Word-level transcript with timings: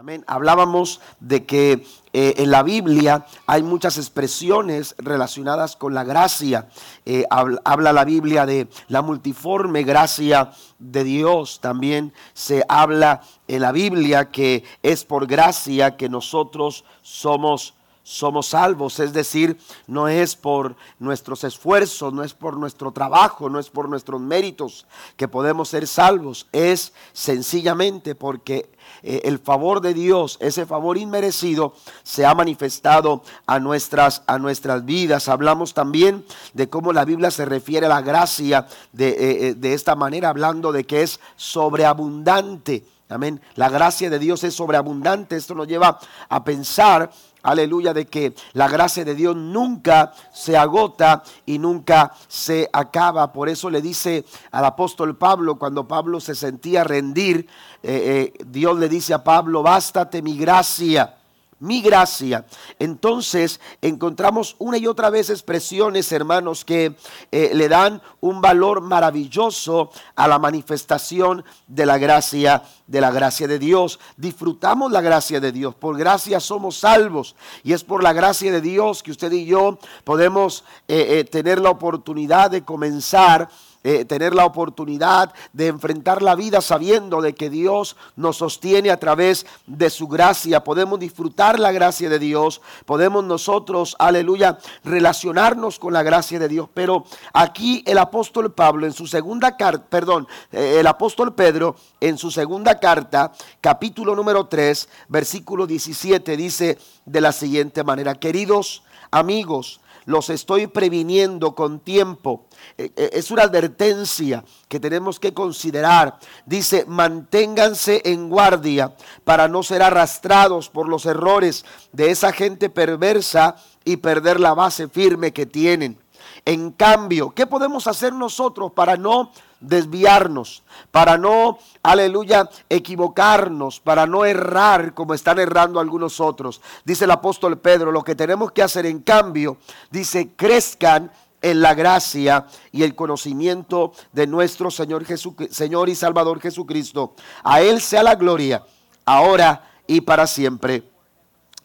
Amén. 0.00 0.24
Hablábamos 0.26 0.98
de 1.20 1.44
que 1.44 1.84
eh, 2.14 2.34
en 2.38 2.50
la 2.50 2.62
Biblia 2.62 3.26
hay 3.46 3.62
muchas 3.62 3.98
expresiones 3.98 4.94
relacionadas 4.96 5.76
con 5.76 5.92
la 5.92 6.04
gracia. 6.04 6.70
Eh, 7.04 7.26
habla, 7.28 7.92
la 7.92 8.04
Biblia 8.06 8.46
de 8.46 8.68
la 8.88 9.02
multiforme 9.02 9.82
gracia 9.82 10.52
de 10.78 11.04
Dios. 11.04 11.60
También 11.60 12.14
se 12.32 12.64
habla 12.66 13.20
en 13.46 13.60
la 13.60 13.72
Biblia 13.72 14.30
que 14.30 14.64
es 14.82 15.04
por 15.04 15.26
gracia 15.26 15.98
que 15.98 16.08
nosotros 16.08 16.86
somos 17.02 17.74
somos 18.02 18.48
salvos, 18.48 18.98
es 18.98 19.12
decir, 19.12 19.58
no 19.86 20.08
es 20.08 20.34
por 20.34 20.76
nuestros 20.98 21.44
esfuerzos, 21.44 22.12
no 22.12 22.24
es 22.24 22.34
por 22.34 22.56
nuestro 22.56 22.92
trabajo, 22.92 23.48
no 23.48 23.58
es 23.58 23.70
por 23.70 23.88
nuestros 23.88 24.20
méritos 24.20 24.86
que 25.16 25.28
podemos 25.28 25.68
ser 25.68 25.86
salvos, 25.86 26.46
es 26.52 26.92
sencillamente 27.12 28.14
porque 28.14 28.70
eh, 29.02 29.22
el 29.24 29.38
favor 29.38 29.80
de 29.80 29.94
Dios, 29.94 30.36
ese 30.40 30.66
favor 30.66 30.98
inmerecido, 30.98 31.74
se 32.02 32.26
ha 32.26 32.34
manifestado 32.34 33.22
a 33.46 33.58
nuestras, 33.58 34.22
a 34.26 34.38
nuestras 34.38 34.84
vidas. 34.84 35.28
Hablamos 35.28 35.74
también 35.74 36.24
de 36.54 36.68
cómo 36.68 36.92
la 36.92 37.04
Biblia 37.04 37.30
se 37.30 37.44
refiere 37.44 37.86
a 37.86 37.90
la 37.90 38.02
gracia 38.02 38.66
de, 38.92 39.08
eh, 39.08 39.48
eh, 39.48 39.54
de 39.54 39.74
esta 39.74 39.94
manera, 39.94 40.28
hablando 40.28 40.72
de 40.72 40.84
que 40.84 41.02
es 41.02 41.20
sobreabundante. 41.36 42.84
Amén. 43.08 43.40
La 43.56 43.68
gracia 43.68 44.08
de 44.08 44.20
Dios 44.20 44.44
es 44.44 44.54
sobreabundante. 44.54 45.36
Esto 45.36 45.54
nos 45.54 45.66
lleva 45.66 45.98
a 46.28 46.44
pensar 46.44 47.10
aleluya, 47.42 47.94
de 47.94 48.06
que 48.06 48.34
la 48.52 48.68
gracia 48.68 49.04
de 49.04 49.14
Dios 49.14 49.36
nunca 49.36 50.12
se 50.32 50.56
agota 50.56 51.22
y 51.46 51.58
nunca 51.58 52.12
se 52.28 52.68
acaba. 52.72 53.32
Por 53.32 53.48
eso 53.48 53.70
le 53.70 53.82
dice 53.82 54.24
al 54.50 54.64
apóstol 54.64 55.16
Pablo, 55.16 55.58
cuando 55.58 55.86
Pablo 55.86 56.20
se 56.20 56.34
sentía 56.34 56.84
rendir, 56.84 57.48
eh, 57.82 58.32
eh, 58.34 58.44
Dios 58.46 58.78
le 58.78 58.88
dice 58.88 59.14
a 59.14 59.24
Pablo, 59.24 59.62
bástate 59.62 60.22
mi 60.22 60.36
gracia 60.36 61.19
mi 61.60 61.80
gracia. 61.82 62.44
Entonces 62.78 63.60
encontramos 63.80 64.56
una 64.58 64.78
y 64.78 64.86
otra 64.86 65.10
vez 65.10 65.30
expresiones, 65.30 66.10
hermanos, 66.12 66.64
que 66.64 66.96
eh, 67.30 67.52
le 67.54 67.68
dan 67.68 68.02
un 68.20 68.40
valor 68.40 68.80
maravilloso 68.80 69.90
a 70.16 70.26
la 70.26 70.38
manifestación 70.38 71.44
de 71.66 71.86
la 71.86 71.98
gracia, 71.98 72.62
de 72.86 73.00
la 73.00 73.10
gracia 73.10 73.46
de 73.46 73.58
Dios. 73.58 74.00
Disfrutamos 74.16 74.90
la 74.90 75.00
gracia 75.00 75.40
de 75.40 75.52
Dios. 75.52 75.74
Por 75.74 75.96
gracia 75.96 76.40
somos 76.40 76.78
salvos. 76.78 77.36
Y 77.62 77.72
es 77.72 77.84
por 77.84 78.02
la 78.02 78.12
gracia 78.12 78.50
de 78.50 78.60
Dios 78.60 79.02
que 79.02 79.10
usted 79.10 79.30
y 79.32 79.44
yo 79.44 79.78
podemos 80.04 80.64
eh, 80.88 81.18
eh, 81.20 81.24
tener 81.24 81.60
la 81.60 81.70
oportunidad 81.70 82.50
de 82.50 82.64
comenzar 82.64 83.48
eh, 83.82 84.04
tener 84.04 84.34
la 84.34 84.44
oportunidad 84.44 85.32
de 85.52 85.68
enfrentar 85.68 86.22
la 86.22 86.34
vida 86.34 86.60
sabiendo 86.60 87.22
de 87.22 87.34
que 87.34 87.48
Dios 87.48 87.96
nos 88.14 88.36
sostiene 88.36 88.90
a 88.90 88.98
través 88.98 89.46
de 89.66 89.88
su 89.88 90.06
gracia. 90.06 90.62
Podemos 90.62 91.00
disfrutar 91.00 91.58
la 91.58 91.72
gracia 91.72 92.10
de 92.10 92.18
Dios, 92.18 92.60
podemos 92.84 93.24
nosotros, 93.24 93.96
aleluya, 93.98 94.58
relacionarnos 94.84 95.78
con 95.78 95.94
la 95.94 96.02
gracia 96.02 96.38
de 96.38 96.48
Dios. 96.48 96.68
Pero 96.74 97.04
aquí 97.32 97.82
el 97.86 97.96
apóstol 97.96 98.52
Pablo 98.52 98.86
en 98.86 98.92
su 98.92 99.06
segunda 99.06 99.56
carta, 99.56 99.86
perdón, 99.88 100.28
eh, 100.52 100.76
el 100.80 100.86
apóstol 100.86 101.34
Pedro 101.34 101.76
en 102.00 102.18
su 102.18 102.30
segunda 102.30 102.78
carta, 102.78 103.32
capítulo 103.60 104.14
número 104.14 104.46
3, 104.46 104.88
versículo 105.08 105.66
17, 105.66 106.36
dice 106.36 106.78
de 107.06 107.20
la 107.20 107.32
siguiente 107.32 107.82
manera, 107.82 108.14
queridos 108.14 108.82
amigos, 109.10 109.80
los 110.04 110.30
estoy 110.30 110.66
previniendo 110.66 111.54
con 111.54 111.80
tiempo 111.80 112.46
eh, 112.76 112.92
eh, 112.96 113.10
es 113.12 113.30
una 113.30 113.42
advertencia 113.42 114.44
que 114.68 114.80
tenemos 114.80 115.18
que 115.20 115.34
considerar. 115.34 116.18
Dice, 116.46 116.84
manténganse 116.86 118.02
en 118.04 118.28
guardia 118.28 118.94
para 119.24 119.48
no 119.48 119.62
ser 119.62 119.82
arrastrados 119.82 120.68
por 120.68 120.88
los 120.88 121.06
errores 121.06 121.64
de 121.92 122.10
esa 122.10 122.32
gente 122.32 122.70
perversa 122.70 123.56
y 123.84 123.96
perder 123.96 124.40
la 124.40 124.54
base 124.54 124.88
firme 124.88 125.32
que 125.32 125.46
tienen. 125.46 125.98
En 126.44 126.70
cambio, 126.72 127.30
¿qué 127.30 127.46
podemos 127.46 127.86
hacer 127.86 128.12
nosotros 128.12 128.72
para 128.72 128.96
no 128.96 129.32
desviarnos, 129.60 130.62
para 130.90 131.18
no, 131.18 131.58
aleluya, 131.82 132.48
equivocarnos, 132.68 133.80
para 133.80 134.06
no 134.06 134.24
errar 134.24 134.94
como 134.94 135.14
están 135.14 135.38
errando 135.38 135.80
algunos 135.80 136.20
otros? 136.20 136.60
Dice 136.84 137.04
el 137.04 137.10
apóstol 137.10 137.58
Pedro, 137.58 137.92
lo 137.92 138.02
que 138.02 138.14
tenemos 138.14 138.52
que 138.52 138.62
hacer 138.62 138.86
en 138.86 139.00
cambio, 139.00 139.58
dice, 139.90 140.32
crezcan 140.34 141.10
en 141.42 141.60
la 141.60 141.74
gracia 141.74 142.46
y 142.72 142.82
el 142.82 142.94
conocimiento 142.94 143.92
de 144.12 144.26
nuestro 144.26 144.70
Señor, 144.70 145.04
Señor 145.50 145.88
y 145.88 145.94
Salvador 145.94 146.40
Jesucristo. 146.40 147.14
A 147.42 147.60
Él 147.60 147.80
sea 147.80 148.02
la 148.02 148.14
gloria, 148.14 148.64
ahora 149.04 149.70
y 149.86 150.02
para 150.02 150.26
siempre. 150.26 150.84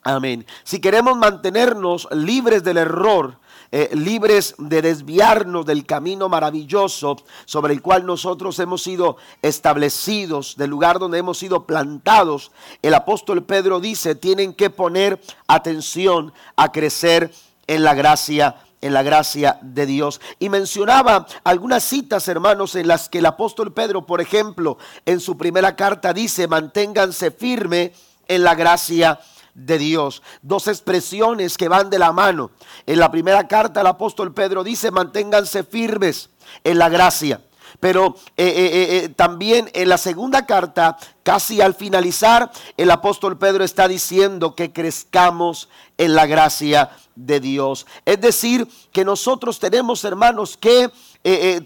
Amén. 0.03 0.45
Si 0.63 0.79
queremos 0.79 1.17
mantenernos 1.17 2.07
libres 2.11 2.63
del 2.63 2.77
error, 2.77 3.39
eh, 3.77 3.89
libres 3.93 4.55
de 4.57 4.81
desviarnos 4.81 5.65
del 5.65 5.85
camino 5.85 6.29
maravilloso 6.29 7.17
sobre 7.43 7.73
el 7.73 7.81
cual 7.81 8.05
nosotros 8.05 8.57
hemos 8.59 8.81
sido 8.81 9.17
establecidos, 9.41 10.55
del 10.55 10.69
lugar 10.69 10.97
donde 10.97 11.17
hemos 11.17 11.39
sido 11.39 11.65
plantados, 11.65 12.53
el 12.81 12.93
apóstol 12.93 13.43
Pedro 13.43 13.81
dice, 13.81 14.15
tienen 14.15 14.53
que 14.53 14.69
poner 14.69 15.19
atención 15.45 16.31
a 16.55 16.71
crecer 16.71 17.33
en 17.67 17.83
la 17.83 17.93
gracia 17.95 18.55
en 18.79 18.93
la 18.93 19.03
gracia 19.03 19.59
de 19.61 19.85
Dios. 19.85 20.21
Y 20.39 20.47
mencionaba 20.47 21.27
algunas 21.43 21.83
citas, 21.83 22.29
hermanos, 22.29 22.75
en 22.75 22.87
las 22.87 23.09
que 23.09 23.17
el 23.17 23.25
apóstol 23.25 23.73
Pedro, 23.73 24.05
por 24.05 24.21
ejemplo, 24.21 24.77
en 25.05 25.19
su 25.19 25.37
primera 25.37 25.75
carta 25.75 26.13
dice, 26.13 26.47
manténganse 26.47 27.31
firme 27.31 27.91
en 28.27 28.43
la 28.43 28.55
gracia 28.55 29.15
de 29.15 29.34
Dios. 29.55 30.21
Dos 30.41 30.67
expresiones 30.67 31.57
que 31.57 31.69
van 31.69 31.89
de 31.89 31.97
la 31.97 32.11
mano. 32.11 32.51
En 32.85 32.99
la 32.99 33.09
primera 33.09 33.47
carta 33.47 33.81
el 33.81 33.87
apóstol 33.87 34.33
Pedro 34.33 34.63
dice, 34.63 34.91
manténganse 34.91 35.63
firmes 35.63 36.29
en 36.63 36.77
la 36.77 36.89
gracia. 36.89 37.41
Pero 37.79 38.15
eh, 38.37 38.45
eh, 38.45 38.97
eh, 39.05 39.09
también 39.09 39.69
en 39.73 39.89
la 39.89 39.97
segunda 39.97 40.45
carta, 40.45 40.97
casi 41.23 41.61
al 41.61 41.73
finalizar, 41.73 42.51
el 42.77 42.91
apóstol 42.91 43.37
Pedro 43.37 43.63
está 43.63 43.87
diciendo 43.87 44.55
que 44.55 44.71
crezcamos 44.71 45.69
en 45.97 46.15
la 46.15 46.25
gracia 46.25 46.91
de 47.15 47.39
Dios. 47.39 47.85
Es 48.05 48.19
decir, 48.21 48.67
que 48.91 49.05
nosotros 49.05 49.59
tenemos, 49.59 50.03
hermanos, 50.03 50.57
que 50.57 50.91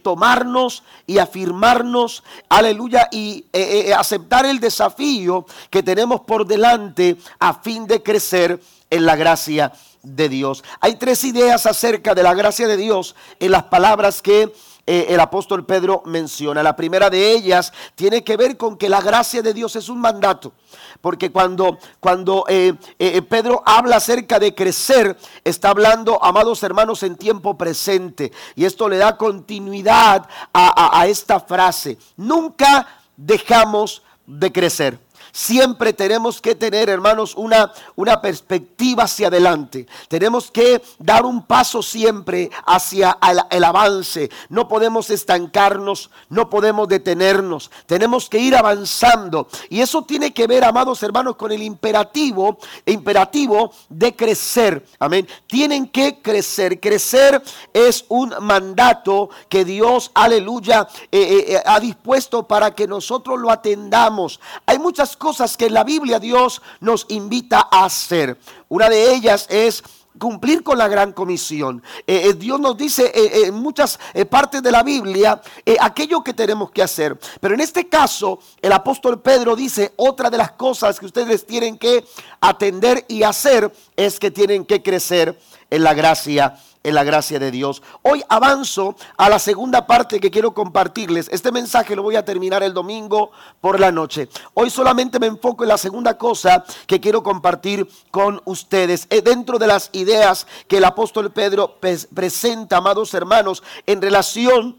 tomarnos 0.04 0.84
y 1.06 1.18
afirmarnos, 1.18 2.24
aleluya, 2.48 3.10
y 3.12 3.46
aceptar 3.94 4.46
el 4.46 4.62
desafío 4.62 5.46
que 5.70 5.84
tenemos 5.84 6.22
por 6.22 6.48
delante 6.48 7.18
a 7.40 7.56
fin 7.56 7.86
de 7.86 8.02
crecer 8.02 8.62
en 8.90 9.06
la 9.06 9.18
gracia 9.18 9.74
de 10.04 10.30
Dios. 10.30 10.64
Hay 10.80 10.96
tres 10.96 11.24
ideas 11.24 11.66
acerca 11.66 12.16
de 12.16 12.24
la 12.24 12.34
gracia 12.34 12.68
de 12.68 12.78
Dios 12.78 13.16
en 13.40 13.52
las 13.52 13.64
palabras 13.64 14.22
que 14.22 14.54
eh, 14.92 15.14
el 15.14 15.20
apóstol 15.20 15.68
Pedro 15.68 16.02
menciona. 16.08 16.64
La 16.64 16.76
primera 16.76 17.12
de 17.12 17.32
ellas 17.34 17.72
tiene 17.94 18.24
que 18.24 18.36
ver 18.36 18.58
con 18.58 18.76
que 18.76 18.90
la 18.90 19.02
gracia 19.02 19.44
de 19.44 19.54
Dios 19.54 19.76
es 19.76 19.88
un 19.88 20.02
mandato. 20.02 20.54
Porque 21.00 21.32
cuando, 21.32 21.78
cuando 22.00 22.44
eh, 22.48 22.74
eh, 22.98 23.22
Pedro 23.22 23.62
habla 23.68 23.98
acerca 23.98 24.40
de 24.40 24.56
crecer, 24.56 25.16
está 25.44 25.70
hablando, 25.70 26.18
amados 26.24 26.64
hermanos, 26.64 27.04
en 27.04 27.18
tiempo 27.18 27.56
presente. 27.56 28.32
Y 28.56 28.66
esto 28.66 28.90
le 28.90 28.98
da 28.98 29.16
continuidad 29.16 30.28
a 30.52 31.06
esta 31.06 31.40
frase. 31.40 32.00
Nunca 32.18 32.88
dejamos 33.16 34.02
de 34.26 34.52
crecer. 34.52 35.00
Siempre 35.32 35.94
tenemos 35.94 36.42
que 36.42 36.56
tener, 36.56 36.90
hermanos, 36.90 37.34
una, 37.36 37.72
una 37.96 38.22
perspectiva 38.22 39.04
hacia 39.04 39.28
adelante. 39.28 39.88
Tenemos 40.08 40.52
que 40.52 40.82
dar 40.98 41.26
un 41.26 41.46
paso 41.46 41.82
siempre 41.82 42.50
hacia 42.66 43.18
el, 43.50 43.64
avance. 43.64 44.30
No 44.50 44.68
podemos 44.68 45.10
estancarnos, 45.10 46.10
no 46.30 46.50
podemos 46.50 46.88
detenernos. 46.88 47.72
Tenemos 47.86 48.30
que 48.30 48.40
ir 48.40 48.56
avanzando. 48.56 49.48
Y 49.70 49.82
eso 49.82 50.04
tiene 50.04 50.34
que 50.34 50.48
ver, 50.48 50.64
amados 50.64 51.02
hermanos, 51.04 51.36
con 51.36 51.52
el 51.52 51.62
imperativo, 51.62 52.58
imperativo 52.86 53.72
de 53.88 54.16
crecer. 54.16 54.86
Amén. 55.00 55.28
Tienen 55.48 55.88
que 55.88 56.22
crecer. 56.22 56.80
Crecer 56.80 57.42
es 57.74 58.06
un 58.10 58.34
mandato 58.42 59.30
que 59.48 59.64
Dios, 59.64 60.12
aleluya, 60.14 60.88
eh, 61.12 61.20
eh, 61.22 61.46
eh, 61.54 61.64
ha 61.66 61.80
dispuesto 61.80 62.48
para 62.48 62.74
que 62.76 62.88
nosotros 62.88 63.40
lo 63.40 63.52
atendamos. 63.52 64.40
Hay 64.66 64.80
muchas 64.80 65.16
cosas 65.16 65.29
que 65.58 65.68
en 65.68 65.74
la 65.74 65.84
Biblia 65.84 66.20
Dios 66.20 66.62
nos 66.80 67.06
invita 67.10 67.68
a 67.72 67.86
hacer. 67.86 68.38
Una 68.68 68.90
de 68.90 69.14
ellas 69.14 69.46
es 69.50 69.84
cumplir 70.18 70.64
con 70.64 70.78
la 70.78 70.88
gran 70.88 71.14
comisión. 71.14 71.82
Eh, 72.06 72.24
eh, 72.26 72.34
Dios 72.34 72.60
nos 72.60 72.78
dice 72.78 73.12
eh, 73.14 73.46
en 73.46 73.56
muchas 73.56 74.00
partes 74.30 74.62
de 74.62 74.72
la 74.72 74.84
Biblia 74.84 75.42
aquello 75.80 76.24
que 76.24 76.34
tenemos 76.34 76.72
que 76.72 76.84
hacer. 76.84 77.18
Pero 77.40 77.54
en 77.54 77.62
este 77.62 77.88
caso, 77.88 78.40
el 78.62 78.72
apóstol 78.72 79.22
Pedro 79.22 79.56
dice, 79.56 79.94
otra 79.96 80.30
de 80.30 80.38
las 80.38 80.52
cosas 80.52 81.00
que 81.00 81.06
ustedes 81.06 81.46
tienen 81.46 81.78
que 81.78 82.06
atender 82.42 83.06
y 83.08 83.24
hacer 83.24 83.72
es 83.96 84.20
que 84.20 84.32
tienen 84.32 84.66
que 84.66 84.84
crecer 84.84 85.40
en 85.70 85.84
la 85.84 85.94
gracia 85.94 86.60
en 86.84 86.96
la 86.96 87.04
gracia 87.04 87.40
de 87.40 87.52
Dios. 87.52 87.82
Hoy 88.02 88.24
avanzo 88.30 88.96
a 89.18 89.30
la 89.30 89.40
segunda 89.40 89.86
parte 89.86 90.20
que 90.20 90.32
quiero 90.32 90.54
compartirles. 90.54 91.30
Este 91.32 91.52
mensaje 91.52 91.96
lo 91.96 92.04
voy 92.04 92.16
a 92.16 92.26
terminar 92.26 92.64
el 92.64 92.74
domingo 92.74 93.32
por 93.62 93.80
la 93.80 93.92
noche. 93.92 94.30
Hoy 94.54 94.70
solamente 94.70 95.20
me 95.20 95.28
enfoco 95.28 95.64
en 95.64 95.70
la 95.70 95.78
segunda 95.78 96.18
cosa 96.18 96.64
que 96.88 97.00
quiero 97.00 97.22
compartir 97.24 97.88
con 98.12 98.42
ustedes. 98.46 99.08
Eh, 99.10 99.22
dentro 99.22 99.60
de 99.60 99.68
las 99.68 99.90
ideas 99.94 100.48
que 100.68 100.78
el 100.78 100.86
apóstol 100.86 101.32
Pedro 101.32 101.78
presenta, 101.80 102.78
amados 102.78 103.14
hermanos, 103.14 103.64
en 103.86 104.02
relación 104.02 104.78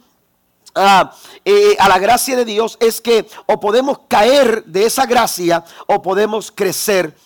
eh, 1.44 1.76
a, 1.78 1.88
la 1.88 1.98
gracia 1.98 2.36
de 2.36 2.44
Dios 2.44 2.78
es 2.80 3.00
que 3.00 3.26
o 3.46 3.58
podemos 3.58 4.00
caer 4.06 4.64
de 4.64 4.86
esa 4.86 5.04
gracia 5.04 5.64
o 5.86 6.00
podemos 6.00 6.52
crecer 6.52 7.16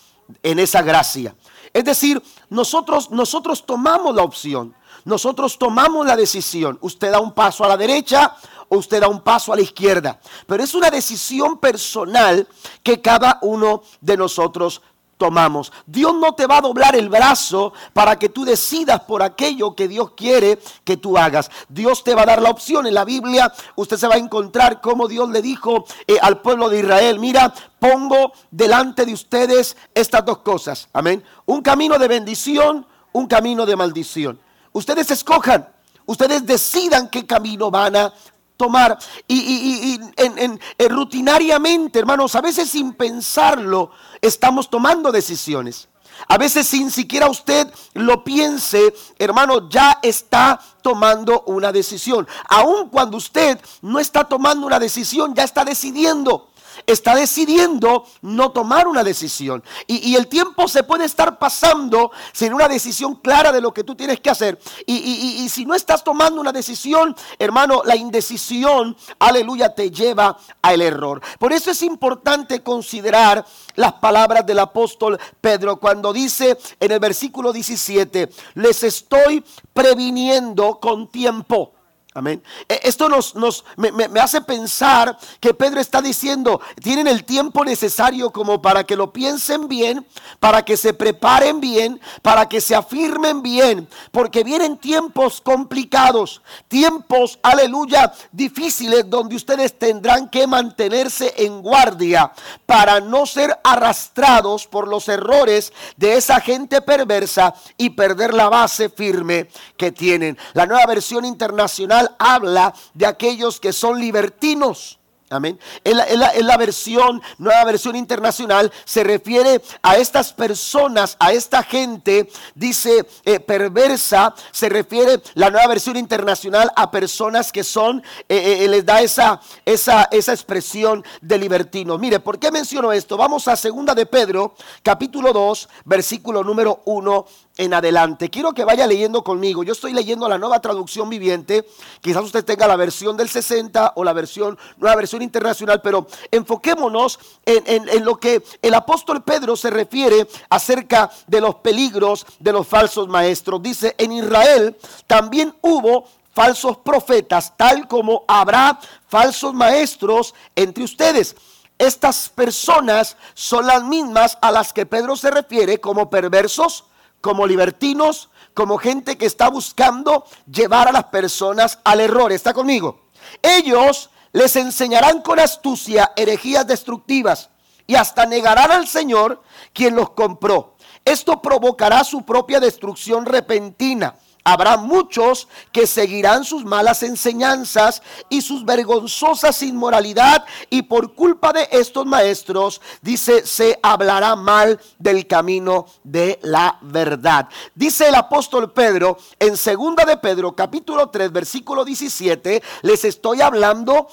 en 0.43 0.59
esa 0.59 0.82
gracia. 0.82 1.35
Es 1.75 1.85
decir, 1.85 2.23
nosotros, 2.50 3.11
nosotros 3.11 3.67
tomamos 3.67 4.15
la 4.15 4.23
opción, 4.23 4.75
nosotros 5.05 5.59
tomamos 5.59 6.06
la 6.06 6.17
decisión. 6.17 6.79
Usted 6.81 7.11
da 7.11 7.19
un 7.19 7.32
paso 7.32 7.65
a 7.65 7.69
la 7.69 7.76
derecha 7.76 8.37
o 8.69 8.76
usted 8.76 9.00
da 9.00 9.09
un 9.09 9.21
paso 9.21 9.53
a 9.53 9.56
la 9.56 9.62
izquierda. 9.62 10.21
Pero 10.47 10.62
es 10.62 10.73
una 10.75 10.88
decisión 10.88 11.59
personal 11.59 12.47
que 12.82 13.03
cada 13.03 13.38
uno 13.43 13.82
de 14.00 14.17
nosotros 14.17 14.82
tomamos. 15.25 15.73
Dios 15.87 16.15
no 16.15 16.35
te 16.35 16.47
va 16.47 16.59
a 16.59 16.61
doblar 16.61 16.94
el 16.97 17.09
brazo 17.09 17.73
para 17.94 18.19
que 18.19 18.29
tú 18.29 18.44
decidas 18.44 19.00
por 19.05 19.23
aquello 19.23 19.75
que 19.75 19.88
Dios 19.88 20.11
quiere 20.11 20.59
que 20.85 20.99
tú 20.99 21.17
hagas. 21.17 21.50
Dios 21.67 22.05
te 22.05 22.15
va 22.15 22.25
a 22.25 22.26
dar 22.26 22.43
la 22.43 22.50
opción. 22.50 22.87
En 22.87 22.93
la 22.93 23.06
Biblia 23.06 23.50
usted 23.75 23.97
se 23.97 24.06
va 24.06 24.17
a 24.17 24.19
encontrar 24.19 24.82
como 24.82 25.09
Dios 25.09 25.31
le 25.31 25.41
dijo 25.41 25.87
eh, 26.06 26.19
al 26.21 26.43
pueblo 26.43 26.69
de 26.69 26.81
Israel, 26.81 27.21
mira, 27.21 27.55
pongo 27.79 28.32
delante 28.50 29.06
de 29.06 29.15
ustedes 29.15 29.79
estas 29.94 30.26
dos 30.26 30.41
cosas. 30.41 30.91
Amén. 30.93 31.25
Un 31.47 31.62
camino 31.62 31.99
de 31.99 32.06
bendición, 32.06 32.87
un 33.12 33.27
camino 33.27 33.65
de 33.65 33.77
maldición. 33.77 34.38
Ustedes 34.73 35.11
escojan. 35.11 35.70
Ustedes 36.05 36.44
decidan 36.44 37.09
qué 37.09 37.25
camino 37.25 37.70
van 37.70 37.97
a 37.97 38.12
tomar. 38.56 38.99
Y, 39.29 40.01
en, 40.17 40.61
rutinariamente, 40.91 41.99
hermanos, 41.99 42.35
a 42.35 42.41
veces 42.41 42.71
sin 42.71 42.93
pensarlo, 42.93 43.91
estamos 44.21 44.69
tomando 44.71 45.12
decisiones. 45.12 45.89
A 46.29 46.39
veces 46.39 46.67
sin 46.67 46.91
siquiera 46.91 47.29
usted 47.29 47.69
lo 47.95 48.23
piense, 48.23 48.95
hermano, 49.19 49.69
ya 49.69 49.99
está 50.03 50.61
tomando 50.81 51.43
una 51.47 51.73
decisión. 51.73 52.27
Aun 52.49 52.89
cuando 52.89 53.17
usted 53.17 53.61
no 53.83 53.99
está 53.99 54.25
tomando 54.25 54.67
una 54.67 54.79
decisión, 54.79 55.35
ya 55.35 55.43
está 55.43 55.65
decidiendo 55.65 56.51
está 56.86 57.14
decidiendo 57.14 58.06
no 58.22 58.52
tomar 58.52 58.86
una 58.86 59.04
decisión. 59.04 59.62
Y, 59.86 60.14
el 60.14 60.28
tiempo 60.28 60.69
se 60.69 60.82
puede 60.82 61.04
estar 61.04 61.38
pasando 61.38 62.12
sin 62.32 62.52
una 62.52 62.69
decisión 62.69 63.16
clara 63.16 63.52
de 63.52 63.60
lo 63.60 63.72
que 63.72 63.84
tú 63.84 63.94
tienes 63.94 64.20
que 64.20 64.31
hacer. 64.31 64.58
Y, 64.86 64.94
y, 64.94 65.48
si 65.48 65.64
no 65.64 65.75
estás 65.75 66.04
tomando 66.04 66.40
una 66.40 66.52
decisión, 66.52 67.16
hermano, 67.38 67.82
la 67.84 67.96
indecisión, 67.96 68.96
aleluya, 69.19 69.75
te 69.75 69.90
lleva 69.90 70.38
al 70.62 70.81
error. 70.82 71.20
Por 71.38 71.52
eso 71.52 71.70
es 71.70 71.82
importante 71.82 72.62
considerar 72.62 73.44
las 73.75 73.94
palabras 73.94 74.46
del 74.46 74.58
apóstol 74.58 75.19
Pedro 75.40 75.78
cuando 75.78 76.12
dice 76.12 76.58
en 76.81 76.92
el 76.92 77.00
versículo 77.00 77.52
17, 77.52 78.31
les 78.54 78.82
estoy 78.82 79.44
previniendo 79.72 80.78
con 80.81 81.08
tiempo. 81.08 81.74
Amén. 82.16 82.40
E, 82.69 82.78
esto 82.84 83.08
nos, 83.08 83.34
nos 83.34 83.64
me, 83.76 83.90
me, 83.90 84.20
hace 84.20 84.40
pensar 84.40 85.19
que 85.40 85.52
Pedro 85.52 85.81
está 85.81 86.00
diciendo, 86.00 86.61
tienen 86.81 87.08
el 87.08 87.25
tiempo 87.25 87.64
necesario 87.64 88.31
como 88.31 88.62
para 88.62 88.84
que 88.84 88.94
lo 88.94 89.12
piensen 89.12 89.66
bien, 89.66 90.06
para 90.38 90.64
que 90.64 90.76
se 90.76 90.94
preparen 90.94 91.61
bien, 91.61 92.00
para 92.22 92.49
que 92.49 92.61
se 92.61 92.76
afirmen 92.76 93.43
bien, 93.43 93.88
porque 94.12 94.44
vienen 94.44 94.78
tiempos 94.78 95.40
complicados, 95.40 96.40
tiempos, 96.69 97.40
aleluya, 97.43 98.12
difíciles 98.31 99.10
donde 99.10 99.34
ustedes 99.34 99.76
tendrán 99.76 100.28
que 100.28 100.46
mantenerse 100.46 101.34
en 101.38 101.62
guardia 101.62 102.31
para 102.64 103.00
no 103.00 103.26
ser 103.26 103.58
arrastrados 103.64 104.69
por 104.69 104.87
los 104.87 105.08
errores 105.08 105.72
de 105.96 106.17
esa 106.17 106.40
gente 106.40 106.81
perversa 106.81 107.55
y 107.76 107.90
perder 107.90 108.34
la 108.34 108.49
base 108.49 108.88
firme 108.88 109.49
que 109.76 109.90
tienen. 109.90 110.38
La 110.52 110.67
nueva 110.67 110.87
versión 110.87 111.25
internacional 111.25 112.04
habla 112.19 112.75
de 112.95 113.06
aquellos 113.06 113.61
que 113.61 113.73
son 113.73 113.99
libertinos. 113.99 114.99
Amén. 115.31 115.59
En 115.83 116.47
la, 116.47 116.56
versión, 116.59 117.21
nueva 117.39 117.65
versión 117.65 117.97
internacional, 117.97 118.71
se 118.85 119.03
refiere 119.03 119.62
a 119.83 119.97
estas 119.97 120.33
personas, 120.33 121.17
a 121.19 121.33
esta 121.33 121.62
gente, 121.62 122.29
dice 122.55 123.06
eh, 123.25 123.41
perversa, 123.41 124.35
se 124.53 124.69
refiere 124.69 125.23
la 125.35 125.51
nueva 125.51 125.67
versión 125.67 125.97
internacional 125.97 126.71
a 126.77 126.91
personas 126.91 127.51
que 127.51 127.65
son, 127.65 128.03
eh, 128.29 128.65
eh, 128.65 128.69
les 128.69 128.85
da 128.85 129.01
esa, 129.01 129.41
esa, 129.65 130.09
esa 130.12 130.33
expresión 130.33 131.03
de 131.21 131.39
libertino. 131.39 131.99
Mire, 131.99 132.21
¿por 132.21 132.39
qué 132.39 132.53
menciono 132.53 132.93
esto? 132.93 133.17
Vamos 133.17 133.49
a 133.49 133.56
segunda 133.56 133.95
de 133.95 134.06
Pedro, 134.06 134.55
capítulo 134.83 135.33
2, 135.33 135.69
versículo 135.85 136.45
número 136.45 136.83
1 136.85 137.27
en 137.56 137.73
adelante. 137.73 138.31
Quiero 138.31 138.53
que 138.53 138.65
vaya 138.65 138.87
leyendo 138.87 139.23
conmigo. 139.23 139.62
Yo 139.62 139.73
estoy 139.73 139.93
leyendo 139.93 140.29
la 140.29 140.39
nueva 140.39 140.61
traducción 140.61 141.09
viviente. 141.09 141.67
Quizás 142.01 142.25
usted 142.25 142.45
tenga 142.45 142.67
la 142.67 142.77
versión 142.77 143.17
del 143.17 143.29
60 143.29 143.93
o 143.97 144.05
la 144.05 144.12
versión, 144.12 144.59
nueva 144.77 144.97
versión 144.97 145.23
internacional, 145.23 145.81
pero 145.81 146.06
enfoquémonos 146.31 147.19
en, 147.45 147.89
en, 147.89 148.05
lo 148.05 148.17
que 148.17 148.43
el 148.61 148.75
apóstol 148.75 149.23
Pedro 149.23 149.56
se 149.56 149.71
refiere 149.71 150.27
acerca 150.49 151.11
de 151.27 151.41
los 151.41 151.56
peligros 151.56 152.27
de 152.39 152.53
los 152.53 152.67
falsos 152.67 153.09
maestros. 153.09 153.62
Dice, 153.62 153.95
en 153.99 154.12
Israel 154.12 154.77
también 155.06 155.55
hubo 155.61 156.06
falsos 156.33 156.79
profetas, 156.79 157.56
tal 157.56 157.87
como 157.87 158.25
habrá 158.27 158.81
falsos 159.09 159.55
maestros 159.55 160.35
entre 160.56 160.83
ustedes. 160.83 161.37
Estas 161.79 162.29
personas 162.29 163.17
son 163.35 163.67
las 163.67 163.83
mismas 163.85 164.39
a 164.41 164.51
las 164.51 164.73
que 164.73 164.87
Pedro 164.87 165.17
se 165.17 165.31
refiere 165.31 165.81
como 165.81 166.11
perversos, 166.11 166.85
como 167.25 167.47
libertinos, 167.47 168.29
como 168.53 168.76
gente 168.76 169.17
que 169.17 169.25
está 169.25 169.49
buscando 169.49 170.26
llevar 170.47 170.88
a 170.88 170.93
las 170.93 171.05
personas 171.05 171.79
al 171.82 172.00
error. 172.00 172.32
¿Está 172.32 172.53
conmigo? 172.53 173.06
Ellos 173.41 174.11
les 174.32 174.55
enseñarán 174.56 175.23
con 175.23 175.41
astucia 175.41 176.12
herejías 176.17 176.67
destructivas 176.67 177.49
y 177.87 177.94
hasta 177.94 178.26
negarán 178.26 178.71
al 178.73 178.87
Señor 178.87 179.43
quien 179.73 179.97
los 179.97 180.11
compró. 180.11 180.76
Esto 181.03 181.41
provocará 181.41 182.05
su 182.05 182.26
propia 182.26 182.61
destrucción 182.61 183.25
repentina 183.25 184.17
Habrá 184.46 184.76
muchos 184.76 185.49
que 185.73 185.87
seguirán 185.87 186.44
sus 186.44 186.67
malas 186.67 187.02
enseñanzas 187.02 188.02
y 188.29 188.43
sus 188.43 188.62
vergonzosas 188.67 189.62
inmoralidad 189.62 190.44
y 190.69 190.82
por 190.82 191.14
culpa 191.14 191.55
de 191.55 191.67
estos 191.73 192.05
maestros, 192.05 192.82
dice, 193.00 193.46
se 193.46 193.79
hablará 193.82 194.37
mal 194.37 194.79
del 194.99 195.26
camino 195.26 195.87
de 196.02 196.38
la 196.43 196.77
verdad. 196.82 197.48
Dice 197.74 198.08
el 198.08 198.15
apóstol 198.17 198.70
Pedro 198.70 199.17
en 199.39 199.56
segunda 199.56 200.05
de 200.05 200.19
Pedro 200.19 200.55
capítulo 200.55 201.08
3 201.08 201.32
versículo 201.32 201.82
17, 201.82 202.63
les 202.82 203.05
estoy 203.06 203.41
hablando 203.41 204.08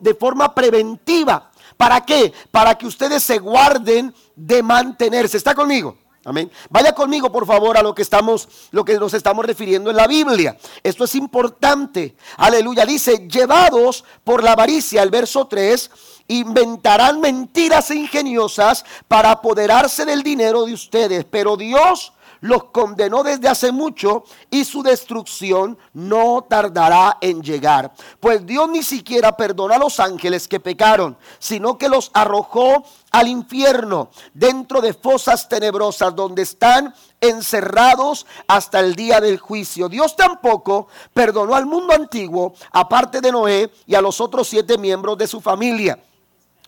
de 0.00 0.14
forma 0.14 0.54
preventiva. 0.54 1.50
¿Para 1.76 2.04
qué? 2.06 2.32
Para 2.50 2.76
que 2.76 2.86
ustedes 2.86 3.22
se 3.22 3.38
guarden 3.38 4.14
de 4.34 4.62
mantenerse. 4.62 5.36
¿Está 5.36 5.54
conmigo? 5.54 5.98
Amén. 6.24 6.50
Vaya 6.68 6.92
conmigo, 6.92 7.32
por 7.32 7.46
favor, 7.46 7.78
a 7.78 7.82
lo 7.82 7.94
que 7.94 8.02
estamos, 8.02 8.46
lo 8.72 8.84
que 8.84 8.98
nos 8.98 9.14
estamos 9.14 9.44
refiriendo 9.44 9.88
en 9.88 9.96
la 9.96 10.06
Biblia. 10.06 10.58
Esto 10.82 11.04
es 11.04 11.14
importante. 11.14 12.14
Aleluya. 12.36 12.84
Dice, 12.84 13.26
llevados 13.26 14.04
por 14.22 14.44
la 14.44 14.52
avaricia, 14.52 15.02
el 15.02 15.08
verso 15.08 15.46
3, 15.46 15.90
inventarán 16.28 17.20
mentiras 17.20 17.90
ingeniosas 17.90 18.84
para 19.08 19.30
apoderarse 19.30 20.04
del 20.04 20.22
dinero 20.22 20.66
de 20.66 20.74
ustedes. 20.74 21.24
Pero 21.24 21.56
Dios 21.56 22.12
los 22.40 22.64
condenó 22.64 23.22
desde 23.22 23.48
hace 23.48 23.72
mucho 23.72 24.24
y 24.50 24.64
su 24.64 24.82
destrucción 24.82 25.78
no 25.92 26.46
tardará 26.48 27.18
en 27.20 27.42
llegar. 27.42 27.92
Pues 28.18 28.44
Dios 28.46 28.68
ni 28.68 28.82
siquiera 28.82 29.36
perdonó 29.36 29.74
a 29.74 29.78
los 29.78 30.00
ángeles 30.00 30.48
que 30.48 30.60
pecaron, 30.60 31.16
sino 31.38 31.76
que 31.78 31.88
los 31.88 32.10
arrojó 32.14 32.84
al 33.10 33.28
infierno, 33.28 34.10
dentro 34.32 34.80
de 34.80 34.94
fosas 34.94 35.48
tenebrosas 35.48 36.14
donde 36.14 36.42
están 36.42 36.94
encerrados 37.20 38.26
hasta 38.46 38.80
el 38.80 38.94
día 38.94 39.20
del 39.20 39.38
juicio. 39.38 39.88
Dios 39.88 40.16
tampoco 40.16 40.88
perdonó 41.12 41.54
al 41.54 41.66
mundo 41.66 41.92
antiguo, 41.92 42.54
aparte 42.72 43.20
de 43.20 43.32
Noé 43.32 43.70
y 43.86 43.94
a 43.94 44.00
los 44.00 44.20
otros 44.20 44.48
siete 44.48 44.78
miembros 44.78 45.18
de 45.18 45.26
su 45.26 45.40
familia. 45.40 45.98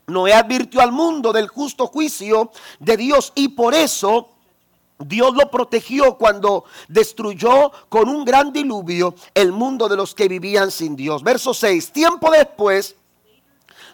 Noé 0.08 0.34
advirtió 0.34 0.80
al 0.80 0.92
mundo 0.92 1.32
del 1.32 1.48
justo 1.48 1.86
juicio 1.86 2.50
de 2.80 2.96
Dios 2.96 3.32
y 3.34 3.48
por 3.48 3.72
eso 3.72 4.28
Dios 5.06 5.34
lo 5.34 5.50
protegió 5.50 6.16
cuando 6.16 6.64
destruyó 6.88 7.72
con 7.88 8.08
un 8.08 8.24
gran 8.24 8.52
diluvio 8.52 9.14
el 9.34 9.52
mundo 9.52 9.88
de 9.88 9.96
los 9.96 10.14
que 10.14 10.28
vivían 10.28 10.70
sin 10.70 10.96
Dios. 10.96 11.22
Verso 11.22 11.54
6. 11.54 11.92
Tiempo 11.92 12.30
después, 12.30 12.96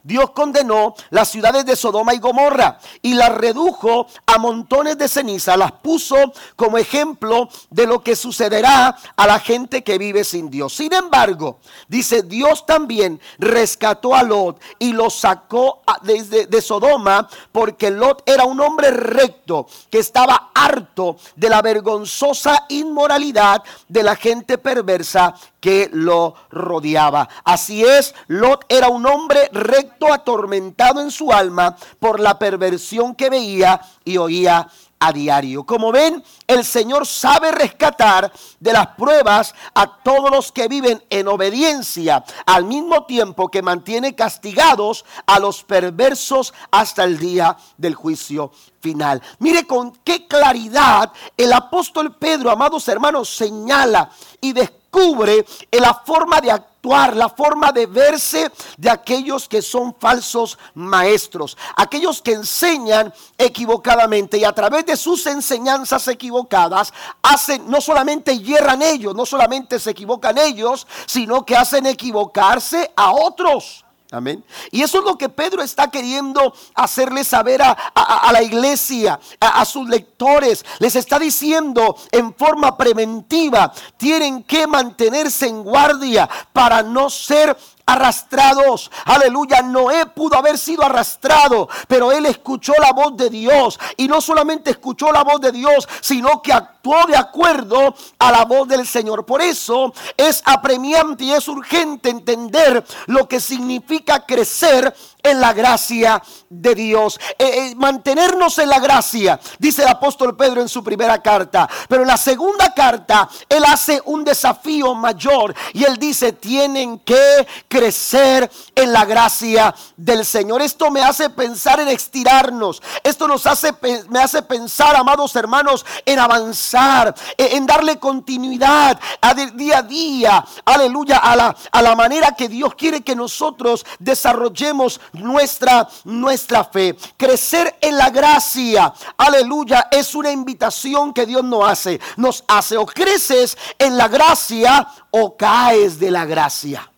Dios 0.08 0.30
condenó 0.30 0.94
las 1.10 1.28
ciudades 1.28 1.66
de 1.66 1.76
Sodoma 1.76 2.14
y 2.14 2.18
Gomorra 2.18 2.78
y 3.02 3.12
las 3.12 3.30
redujo 3.30 4.06
a 4.24 4.38
montones 4.38 4.96
de 4.96 5.06
ceniza, 5.06 5.54
las 5.54 5.70
puso 5.70 6.32
como 6.56 6.78
ejemplo 6.78 7.50
de 7.68 7.86
lo 7.86 8.02
que 8.02 8.16
sucederá 8.16 8.96
a 9.14 9.26
la 9.26 9.38
gente 9.38 9.84
que 9.84 9.98
vive 9.98 10.24
sin 10.24 10.48
Dios. 10.48 10.74
Sin 10.74 10.94
embargo, 10.94 11.58
dice 11.88 12.22
Dios 12.22 12.64
también 12.64 13.20
rescató 13.38 14.14
a 14.14 14.22
Lot 14.22 14.58
y 14.78 14.94
lo 14.94 15.10
sacó 15.10 15.82
desde 16.02 16.46
de 16.46 16.62
Sodoma 16.62 17.28
porque 17.52 17.90
Lot 17.90 18.22
era 18.24 18.44
un 18.44 18.62
hombre 18.62 18.90
recto 18.90 19.66
que 19.90 19.98
estaba 19.98 20.52
harto 20.54 21.18
de 21.36 21.50
la 21.50 21.60
vergonzosa 21.60 22.64
inmoralidad 22.70 23.62
de 23.88 24.02
la 24.02 24.16
gente 24.16 24.56
perversa 24.56 25.34
que 25.60 25.90
lo 25.92 26.34
rodeaba. 26.50 27.28
Así 27.44 27.84
es, 27.84 28.14
Lot 28.28 28.64
era 28.68 28.88
un 28.88 29.06
hombre 29.06 29.48
recto, 29.52 29.97
atormentado 30.06 31.00
en 31.00 31.10
su 31.10 31.32
alma 31.32 31.76
por 31.98 32.20
la 32.20 32.38
perversión 32.38 33.14
que 33.14 33.28
veía 33.30 33.80
y 34.04 34.16
oía 34.16 34.68
a 35.00 35.12
diario. 35.12 35.64
Como 35.64 35.92
ven, 35.92 36.22
el 36.46 36.64
Señor 36.64 37.06
sabe 37.06 37.52
rescatar 37.52 38.32
de 38.58 38.72
las 38.72 38.88
pruebas 38.88 39.54
a 39.74 40.02
todos 40.02 40.30
los 40.30 40.52
que 40.52 40.68
viven 40.68 41.02
en 41.10 41.28
obediencia, 41.28 42.24
al 42.46 42.64
mismo 42.64 43.04
tiempo 43.04 43.48
que 43.48 43.62
mantiene 43.62 44.14
castigados 44.14 45.04
a 45.26 45.38
los 45.38 45.62
perversos 45.62 46.52
hasta 46.70 47.04
el 47.04 47.18
día 47.18 47.56
del 47.76 47.94
juicio 47.94 48.52
final. 48.80 49.22
Mire 49.38 49.66
con 49.66 49.92
qué 50.04 50.26
claridad 50.26 51.12
el 51.36 51.52
apóstol 51.52 52.16
Pedro, 52.16 52.50
amados 52.50 52.88
hermanos, 52.88 53.28
señala 53.28 54.10
y 54.40 54.52
descubre 54.52 55.44
la 55.72 55.94
forma 55.94 56.40
de 56.40 56.50
actuar 56.50 56.77
la 56.88 57.28
forma 57.28 57.70
de 57.70 57.86
verse 57.86 58.50
de 58.76 58.88
aquellos 58.90 59.48
que 59.48 59.60
son 59.62 59.94
falsos 59.98 60.58
maestros, 60.74 61.56
aquellos 61.76 62.22
que 62.22 62.32
enseñan 62.32 63.12
equivocadamente 63.36 64.38
y 64.38 64.44
a 64.44 64.52
través 64.52 64.86
de 64.86 64.96
sus 64.96 65.26
enseñanzas 65.26 66.08
equivocadas 66.08 66.92
hacen, 67.22 67.68
no 67.70 67.80
solamente 67.80 68.38
hierran 68.38 68.82
ellos, 68.82 69.14
no 69.14 69.26
solamente 69.26 69.78
se 69.78 69.90
equivocan 69.90 70.38
ellos, 70.38 70.86
sino 71.06 71.44
que 71.44 71.56
hacen 71.56 71.86
equivocarse 71.86 72.90
a 72.96 73.12
otros. 73.12 73.84
Amén. 74.10 74.42
Y 74.70 74.82
eso 74.82 75.00
es 75.00 75.04
lo 75.04 75.18
que 75.18 75.28
Pedro 75.28 75.62
está 75.62 75.90
queriendo 75.90 76.54
hacerle 76.74 77.24
saber 77.24 77.60
a, 77.60 78.30
la 78.32 78.42
iglesia, 78.42 79.20
a, 79.38 79.64
sus 79.66 79.86
lectores. 79.86 80.64
Les 80.78 80.96
está 80.96 81.18
diciendo 81.18 81.94
en 82.10 82.34
forma 82.34 82.74
preventiva, 82.78 83.70
tienen 83.98 84.44
que 84.44 84.66
mantenerse 84.66 85.48
en 85.48 85.62
guardia 85.62 86.26
para 86.54 86.82
no 86.82 87.10
ser 87.10 87.54
arrastrados. 87.88 88.90
Aleluya, 89.06 89.62
Noé 89.62 90.04
pudo 90.06 90.36
haber 90.36 90.58
sido 90.58 90.84
arrastrado, 90.84 91.68
pero 91.88 92.12
él 92.12 92.26
escuchó 92.26 92.74
la 92.78 92.92
voz 92.92 93.16
de 93.16 93.30
Dios. 93.30 93.80
Y 93.96 94.06
no 94.08 94.20
solamente 94.20 94.70
escuchó 94.70 95.10
la 95.10 95.24
voz 95.24 95.40
de 95.40 95.52
Dios, 95.52 95.88
sino 96.02 96.42
que 96.42 96.52
actuó 96.52 97.06
de 97.06 97.16
acuerdo 97.16 97.94
a 98.18 98.30
la 98.30 98.44
voz 98.44 98.68
del 98.68 98.86
Señor. 98.86 99.24
Por 99.24 99.40
eso 99.40 99.94
es 100.18 100.42
apremiante 100.44 101.24
y 101.24 101.32
es 101.32 101.48
urgente 101.48 102.10
entender 102.10 102.84
lo 103.06 103.26
que 103.26 103.40
significa 103.40 104.26
crecer 104.26 104.94
en 105.22 105.40
la 105.40 105.52
gracia 105.52 106.22
de 106.48 106.74
Dios. 106.74 107.18
Eh, 107.38 107.70
eh, 107.70 107.74
mantenernos 107.76 108.58
en 108.58 108.68
la 108.68 108.78
gracia, 108.78 109.38
dice 109.58 109.82
el 109.82 109.88
apóstol 109.88 110.36
Pedro 110.36 110.60
en 110.60 110.68
su 110.68 110.82
primera 110.82 111.20
carta. 111.22 111.68
Pero 111.88 112.02
en 112.02 112.08
la 112.08 112.16
segunda 112.16 112.72
carta, 112.74 113.28
él 113.48 113.64
hace 113.66 114.00
un 114.04 114.24
desafío 114.24 114.94
mayor 114.94 115.54
y 115.72 115.84
él 115.84 115.96
dice, 115.96 116.32
tienen 116.32 116.98
que 117.00 117.46
crecer 117.68 118.50
en 118.74 118.92
la 118.92 119.04
gracia 119.04 119.74
del 119.96 120.24
Señor. 120.24 120.62
Esto 120.62 120.90
me 120.90 121.02
hace 121.02 121.30
pensar 121.30 121.80
en 121.80 121.88
estirarnos. 121.88 122.82
Esto 123.02 123.28
nos 123.28 123.46
hace, 123.46 123.72
me 124.08 124.20
hace 124.20 124.42
pensar, 124.42 124.96
amados 124.96 125.34
hermanos, 125.36 125.84
en 126.04 126.18
avanzar, 126.18 127.14
en 127.36 127.66
darle 127.66 127.98
continuidad 127.98 128.98
a 129.20 129.34
día 129.34 129.78
a 129.78 129.82
día. 129.82 130.44
Aleluya, 130.64 131.18
a 131.18 131.36
la, 131.36 131.56
a 131.70 131.82
la 131.82 131.94
manera 131.94 132.32
que 132.32 132.48
Dios 132.48 132.74
quiere 132.74 133.02
que 133.02 133.14
nosotros 133.14 133.84
desarrollemos 133.98 135.00
nuestra, 135.12 135.88
nuestra 136.04 136.64
fe. 136.64 136.96
Crecer 137.16 137.76
en 137.80 137.96
la 137.96 138.10
gracia, 138.10 138.92
aleluya, 139.16 139.88
es 139.90 140.14
una 140.14 140.30
invitación 140.30 141.12
que 141.12 141.26
Dios 141.26 141.44
nos 141.44 141.68
hace. 141.68 142.00
Nos 142.16 142.44
hace 142.48 142.76
o 142.76 142.86
creces 142.86 143.56
en 143.78 143.96
la 143.96 144.08
gracia 144.08 144.86
o 145.10 145.36
caes 145.36 145.98
de 145.98 146.10
la 146.10 146.24
gracia. 146.24 146.90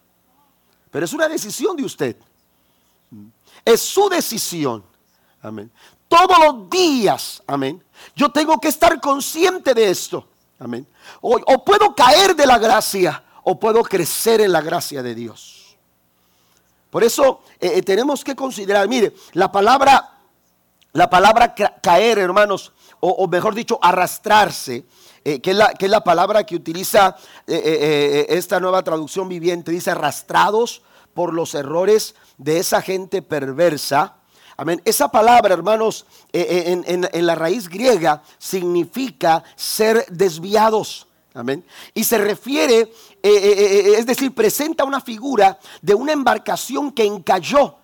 Pero 0.91 1.05
es 1.05 1.13
una 1.13 1.29
decisión 1.29 1.77
de 1.77 1.85
usted. 1.85 2.17
Es 3.65 3.81
su 3.81 4.09
decisión. 4.09 4.85
Amén. 5.43 5.71
Todos 6.09 6.39
los 6.39 6.69
días, 6.69 7.43
amén. 7.47 7.83
Yo 8.17 8.31
tengo 8.31 8.59
que 8.61 8.69
estar 8.69 9.01
consciente 9.01 9.75
de 9.75 9.91
esto. 9.91 10.27
Amén. 10.59 10.87
o 11.21 11.65
puedo 11.65 11.95
caer 11.95 12.37
de 12.37 12.47
la 12.47 12.59
gracia 12.59 13.25
o 13.45 13.59
puedo 13.59 13.83
crecer 13.83 14.41
en 14.41 14.53
la 14.53 14.61
gracia 14.61 15.03
de 15.03 15.15
Dios. 15.15 15.60
Por 16.91 17.05
eso 17.05 17.43
eh, 17.61 17.73
eh, 17.77 17.83
tenemos 17.83 18.25
que 18.25 18.35
considerar, 18.35 18.89
mire, 18.89 19.15
la 19.33 19.51
palabra, 19.51 20.19
la 20.93 21.09
palabra 21.09 21.55
caer, 21.55 22.19
hermanos, 22.19 22.73
o, 22.99 23.27
mejor 23.29 23.55
dicho, 23.55 23.79
arrastrarse, 23.81 24.85
eh, 25.25 25.41
que, 25.41 25.53
es 25.53 25.57
la, 25.57 25.73
que, 25.73 25.87
es 25.87 25.91
la, 25.91 26.05
palabra 26.05 26.45
que 26.45 26.57
utiliza 26.57 27.17
esta 27.47 28.61
nueva 28.61 28.83
traducción 28.83 29.29
viviente, 29.29 29.71
dice 29.71 29.93
arrastrados 29.93 30.83
por 31.15 31.33
los 31.33 31.55
errores 31.55 32.15
de 32.37 32.59
esa 32.59 32.83
gente 32.83 33.23
perversa. 33.23 34.17
Amén. 34.57 34.83
Esa 34.85 35.09
palabra, 35.11 35.55
hermanos, 35.55 36.05
en, 36.33 37.09
en 37.11 37.27
la 37.27 37.35
raíz 37.35 37.69
griega 37.69 38.23
significa 38.39 39.43
ser 39.57 40.05
desviados. 40.11 41.07
Amén. 41.35 41.65
Y 41.95 42.03
se 42.03 42.19
refiere, 42.19 42.81
eh, 42.81 42.91
eh, 43.23 43.33
eh, 43.33 43.95
es 43.99 44.07
decir, 44.07 44.35
presenta 44.35 44.85
una 44.85 45.01
figura 45.01 45.59
de 45.81 45.95
una 45.95 46.13
embarcación 46.13 46.91
que 46.91 47.05
encalló 47.05 47.77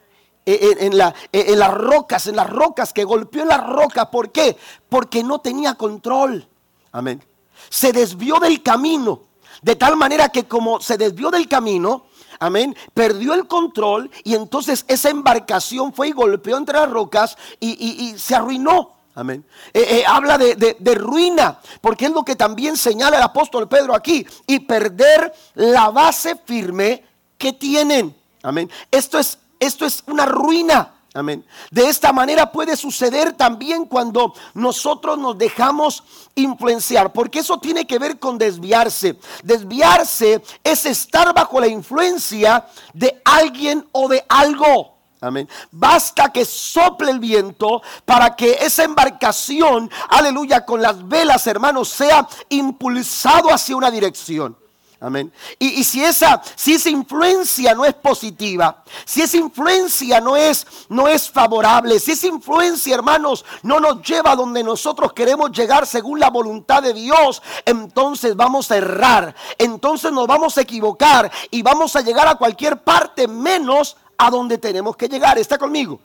en, 0.45 0.97
la, 0.97 1.13
en, 1.33 1.59
las 1.59 1.75
rocas, 1.75 2.27
en 2.29 2.37
las 2.37 2.49
rocas, 2.49 2.93
que 2.93 3.05
golpeó 3.05 3.43
en 3.43 3.49
las 3.49 3.65
rocas. 3.67 4.07
¿Por 4.07 4.31
qué? 4.31 4.57
Porque 4.89 5.23
no 5.25 5.41
tenía 5.41 5.75
control. 5.75 6.49
Amén. 6.93 7.23
Se 7.69 7.93
desvió 7.93 8.39
del 8.39 8.63
camino. 8.63 9.23
De 9.63 9.75
tal 9.75 9.97
manera 9.97 10.29
que 10.29 10.45
como 10.45 10.81
se 10.81 10.97
desvió 10.99 11.31
del 11.31 11.49
camino, 11.49 12.07
amén, 12.39 12.77
perdió 12.95 13.35
el 13.35 13.49
control 13.49 14.11
y 14.23 14.35
entonces 14.35 14.85
esa 14.87 15.09
embarcación 15.09 15.93
fue 15.93 16.09
y 16.09 16.13
golpeó 16.13 16.59
entre 16.59 16.79
las 16.79 16.91
rocas 16.91 17.37
y 17.59 18.15
se 18.19 18.35
arruinó. 18.35 18.96
Amén. 19.17 19.43
Eh, 19.73 19.81
eh, 19.81 20.05
habla 20.07 20.37
de, 20.37 20.95
ruina, 20.95 21.59
porque 21.81 22.05
es 22.05 22.11
lo 22.13 22.23
que 22.23 22.37
también 22.37 22.77
señala 22.77 23.17
el 23.17 23.23
apóstol 23.23 23.67
Pedro 23.67 23.95
aquí. 23.95 24.27
Y 24.47 24.61
perder 24.61 25.33
la 25.55 25.89
base 25.89 26.37
firme 26.45 27.03
que 27.39 27.55
tienen. 27.55 28.15
Amén. 28.43 28.71
Esto 28.91 29.19
es, 29.19 29.39
esto 29.59 29.87
es 29.87 30.05
una 30.07 30.27
ruina. 30.27 30.93
Amén. 31.15 31.47
De 31.71 31.89
esta 31.89 32.13
manera 32.13 32.53
puede 32.53 32.77
suceder 32.77 33.33
también 33.33 33.87
cuando 33.87 34.35
nosotros 34.53 35.17
nos 35.17 35.39
dejamos 35.39 36.05
influenciar, 36.35 37.11
porque 37.15 37.39
eso 37.39 37.59
tiene 37.59 37.87
que 37.87 37.99
ver 37.99 38.19
con 38.19 38.37
desviarse. 38.37 39.19
Desviarse 39.43 40.43
es 40.63 40.85
estar 40.85 41.33
bajo 41.33 41.59
la 41.59 41.69
influencia 41.69 42.67
de 42.93 43.19
alguien 43.25 43.89
o 43.93 44.09
de 44.09 44.23
algo. 44.29 44.96
Amén. 45.27 45.49
Basta 45.73 46.31
que 46.31 46.45
sople 46.45 47.11
el 47.11 47.19
viento 47.19 47.83
para 48.05 48.37
que 48.37 48.53
esa 48.61 48.85
embarcación, 48.85 49.91
aleluya, 50.09 50.65
con 50.65 50.81
las 50.81 51.07
velas, 51.07 51.47
hermanos, 51.47 51.89
sea 51.89 52.29
impulsado 52.49 53.53
hacia 53.53 53.77
una 53.77 53.91
dirección. 53.91 54.57
Amén. 54.99 55.31
Y, 55.59 55.85
si, 55.85 56.03
esa, 56.03 56.41
si 56.55 56.75
esa 56.75 56.89
influencia 56.89 57.75
no 57.75 57.85
es 57.85 57.93
positiva, 57.93 58.83
si 59.05 59.21
esa 59.21 59.37
influencia 59.37 60.21
no 60.23 60.37
es, 60.37 60.67
no 60.89 61.07
es 61.07 61.31
favorable, 61.31 62.01
si 62.01 62.13
esa 62.13 62.29
influencia, 62.29 62.95
hermanos, 62.95 63.45
no 63.63 63.79
nos 63.79 64.01
lleva 64.01 64.31
a 64.31 64.37
donde 64.37 64.65
nosotros 64.65 65.13
queremos 65.13 65.53
llegar 65.53 65.87
según 65.87 66.19
la 66.19 66.31
voluntad 66.31 66.83
de 66.83 66.95
Dios, 66.95 67.43
entonces 67.67 68.37
vamos 68.37 68.71
a 68.71 68.79
errar, 68.79 69.35
entonces 69.59 70.13
nos 70.13 70.27
vamos 70.27 70.57
a 70.57 70.63
equivocar 70.63 71.31
y 71.51 71.61
vamos 71.61 71.95
a 71.95 72.01
llegar 72.01 72.27
a 72.27 72.37
cualquier 72.37 72.83
parte 72.83 73.29
menos 73.29 73.99
a 74.19 74.31
donde 74.31 74.59
tenemos 74.59 74.97
que 74.97 75.09
llegar. 75.09 75.39
¿Está 75.39 75.59
conmigo? 75.59 76.01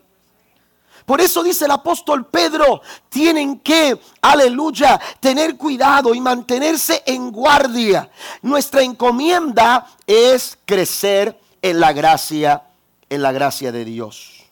Por 1.06 1.20
eso 1.20 1.44
dice 1.44 1.66
el 1.66 1.72
apóstol 1.72 2.26
Pedro, 2.28 2.82
tienen 3.10 3.60
que, 3.60 4.00
aleluya, 4.22 5.00
tener 5.20 5.58
cuidado 5.58 6.14
y 6.14 6.22
mantenerse 6.22 7.04
en 7.06 7.32
guardia. 7.32 8.10
Nuestra 8.42 8.84
encomienda 8.84 9.88
es 10.06 10.58
crecer 10.66 11.40
en 11.62 11.80
la 11.80 11.94
gracia, 11.94 12.64
en 13.10 13.22
la 13.22 13.32
gracia 13.32 13.72
de 13.72 13.86
Dios. 13.86 14.46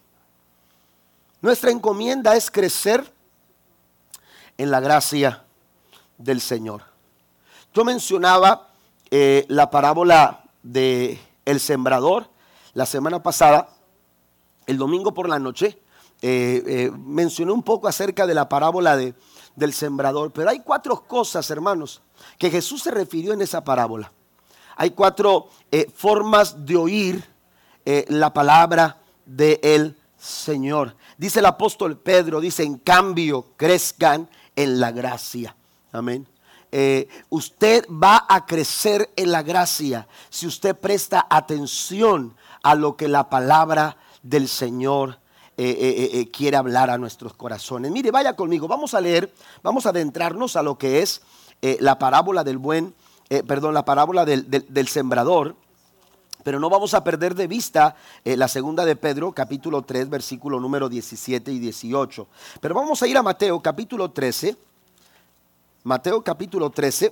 Nuestra 1.41 1.71
encomienda 1.71 2.35
es 2.35 2.51
crecer 2.51 3.13
en 4.57 4.71
la 4.71 4.79
gracia 4.79 5.43
del 6.17 6.41
Señor. 6.41 6.83
Yo 7.73 7.85
mencionaba 7.85 8.67
eh, 9.11 9.45
la 9.47 9.69
parábola 9.69 10.43
de 10.63 11.19
el 11.45 11.59
sembrador 11.59 12.29
la 12.73 12.85
semana 12.85 13.21
pasada 13.21 13.69
el 14.67 14.77
domingo 14.77 15.13
por 15.13 15.27
la 15.27 15.39
noche 15.39 15.81
eh, 16.21 16.63
eh, 16.67 16.91
mencioné 16.91 17.51
un 17.51 17.63
poco 17.63 17.87
acerca 17.87 18.27
de 18.27 18.33
la 18.33 18.49
parábola 18.49 18.97
de, 18.97 19.15
del 19.55 19.73
sembrador, 19.73 20.31
pero 20.31 20.49
hay 20.49 20.59
cuatro 20.59 21.07
cosas, 21.07 21.49
hermanos, 21.49 22.01
que 22.37 22.51
Jesús 22.51 22.83
se 22.83 22.91
refirió 22.91 23.31
en 23.33 23.41
esa 23.41 23.63
parábola. 23.63 24.11
Hay 24.75 24.91
cuatro 24.91 25.49
eh, 25.71 25.89
formas 25.93 26.65
de 26.65 26.75
oír 26.75 27.39
la 28.09 28.31
palabra 28.31 29.01
del 29.25 29.97
Señor. 30.15 30.95
Dice 31.17 31.39
el 31.39 31.47
apóstol 31.47 31.97
Pedro, 31.97 32.39
dice, 32.39 32.61
en 32.61 32.77
cambio, 32.77 33.47
crezcan 33.57 34.29
en 34.55 34.79
la 34.79 34.91
gracia. 34.91 35.55
Amén. 35.91 36.27
Usted 37.29 37.85
va 37.89 38.25
a 38.29 38.45
crecer 38.45 39.09
en 39.15 39.31
la 39.31 39.41
gracia 39.43 40.07
si 40.29 40.45
usted 40.45 40.75
presta 40.75 41.25
atención 41.29 42.35
a 42.63 42.75
lo 42.75 42.95
que 42.95 43.07
la 43.07 43.29
palabra 43.29 43.97
del 44.23 44.47
Señor 44.47 45.19
eh, 45.61 45.75
eh, 45.77 46.09
eh, 46.13 46.31
quiere 46.31 46.55
hablar 46.55 46.89
a 46.89 46.97
nuestros 46.97 47.33
corazones. 47.33 47.91
Mire, 47.91 48.11
vaya 48.11 48.33
conmigo, 48.33 48.65
vamos 48.69 48.93
a 48.93 49.01
leer, 49.01 49.33
vamos 49.61 49.85
a 49.85 49.89
adentrarnos 49.89 50.55
a 50.55 50.63
lo 50.63 50.77
que 50.77 51.01
es 51.01 51.21
la 51.61 51.99
parábola 51.99 52.45
del 52.45 52.57
buen, 52.57 52.95
perdón, 53.45 53.73
la 53.73 53.83
parábola 53.83 54.23
del, 54.23 54.49
del, 54.49 54.87
sembrador. 54.87 55.57
Pero 56.43 56.61
no 56.61 56.69
vamos 56.69 56.93
a 56.93 57.03
perder 57.03 57.35
de 57.35 57.47
vista 57.47 57.97
la 58.23 58.47
segunda 58.47 58.85
de 58.85 58.95
Pedro, 58.95 59.33
capítulo 59.33 59.81
3, 59.81 60.09
versículo 60.09 60.61
número 60.61 60.87
17 60.87 61.51
y 61.51 61.59
18. 61.59 62.27
Pero 62.61 62.75
vamos 62.75 63.03
a 63.03 63.07
ir 63.07 63.17
a 63.17 63.21
Mateo, 63.21 63.61
capítulo 63.61 64.11
13. 64.11 64.55
Mateo, 65.89 66.21
capítulo 66.23 66.69
13. 66.69 67.11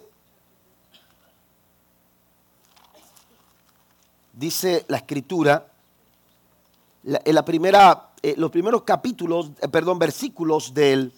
Dice 4.34 4.86
la 4.88 4.98
escritura, 4.98 5.65
en 7.03 7.34
la 7.34 7.43
primera 7.43 8.10
eh, 8.22 8.36
los 8.38 8.51
primeros 8.51 8.84
capítulos, 8.84 9.50
eh, 9.62 9.67
perdón, 9.67 9.98
versículos 9.98 10.75
del 10.75 11.12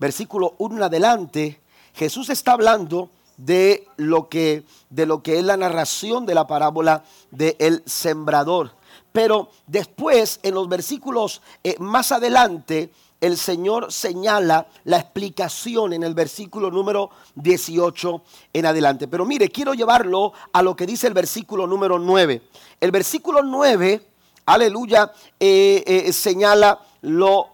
versículo 0.00 0.56
1 0.58 0.74
en 0.74 0.82
adelante, 0.82 1.60
Jesús 1.94 2.30
está 2.30 2.54
hablando 2.54 3.10
de 3.36 3.86
lo 3.96 4.28
que, 4.28 4.64
de 4.90 5.06
lo 5.06 5.22
que 5.22 5.38
es 5.38 5.44
la 5.44 5.56
narración 5.56 6.26
de 6.26 6.34
la 6.34 6.48
parábola 6.48 7.04
del 7.30 7.84
sembrador. 7.86 8.72
Pero 9.12 9.50
después, 9.68 10.40
en 10.42 10.54
los 10.54 10.68
versículos 10.68 11.42
eh, 11.62 11.76
más 11.78 12.10
adelante, 12.10 12.90
el 13.24 13.38
Señor 13.38 13.90
señala 13.90 14.66
la 14.84 14.98
explicación 14.98 15.94
en 15.94 16.02
el 16.02 16.12
versículo 16.12 16.70
número 16.70 17.08
18 17.36 18.22
en 18.52 18.66
adelante. 18.66 19.08
Pero 19.08 19.24
mire, 19.24 19.48
quiero 19.48 19.72
llevarlo 19.72 20.34
a 20.52 20.62
lo 20.62 20.76
que 20.76 20.84
dice 20.84 21.06
el 21.06 21.14
versículo 21.14 21.66
número 21.66 21.98
9. 21.98 22.42
El 22.80 22.90
versículo 22.90 23.42
9 23.42 24.08
aleluya, 24.44 25.10
eh, 25.40 25.82
eh, 25.86 26.12
señala 26.12 26.80
lo, 27.00 27.48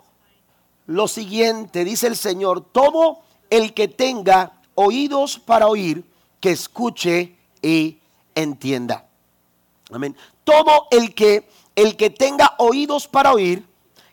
lo 0.87 1.07
siguiente, 1.07 1.85
dice 1.85 2.09
el 2.09 2.17
Señor, 2.17 2.65
todo 2.73 3.21
el 3.49 3.73
que 3.73 3.87
tenga 3.87 4.61
oídos 4.75 5.39
para 5.39 5.69
oír, 5.69 6.05
que 6.41 6.51
escuche 6.51 7.37
y 7.63 7.99
entienda. 8.35 9.07
Amén. 9.93 10.17
Todo 10.43 10.89
el 10.91 11.15
que, 11.15 11.49
el 11.77 11.97
que 11.97 12.11
tenga 12.11 12.55
oídos 12.59 13.07
para 13.07 13.33
oír, 13.33 13.70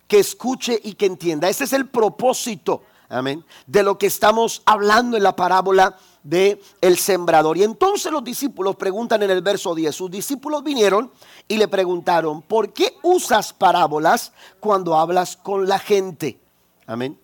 que 0.07 0.19
escuche 0.19 0.79
y 0.83 0.93
que 0.93 1.05
entienda. 1.05 1.49
Ese 1.49 1.65
es 1.65 1.73
el 1.73 1.87
propósito, 1.87 2.83
amén, 3.09 3.43
de 3.65 3.83
lo 3.83 3.97
que 3.97 4.07
estamos 4.07 4.61
hablando 4.65 5.17
en 5.17 5.23
la 5.23 5.35
parábola 5.35 5.97
de 6.23 6.61
el 6.81 6.97
sembrador. 6.97 7.57
Y 7.57 7.63
entonces 7.63 8.11
los 8.11 8.23
discípulos 8.23 8.75
preguntan 8.75 9.23
en 9.23 9.31
el 9.31 9.41
verso 9.41 9.73
10, 9.73 9.95
sus 9.95 10.11
discípulos 10.11 10.63
vinieron 10.63 11.11
y 11.47 11.57
le 11.57 11.67
preguntaron, 11.67 12.41
¿por 12.41 12.73
qué 12.73 12.97
usas 13.01 13.53
parábolas 13.53 14.33
cuando 14.59 14.95
hablas 14.95 15.37
con 15.37 15.67
la 15.67 15.79
gente? 15.79 16.39
Amén. 16.85 17.17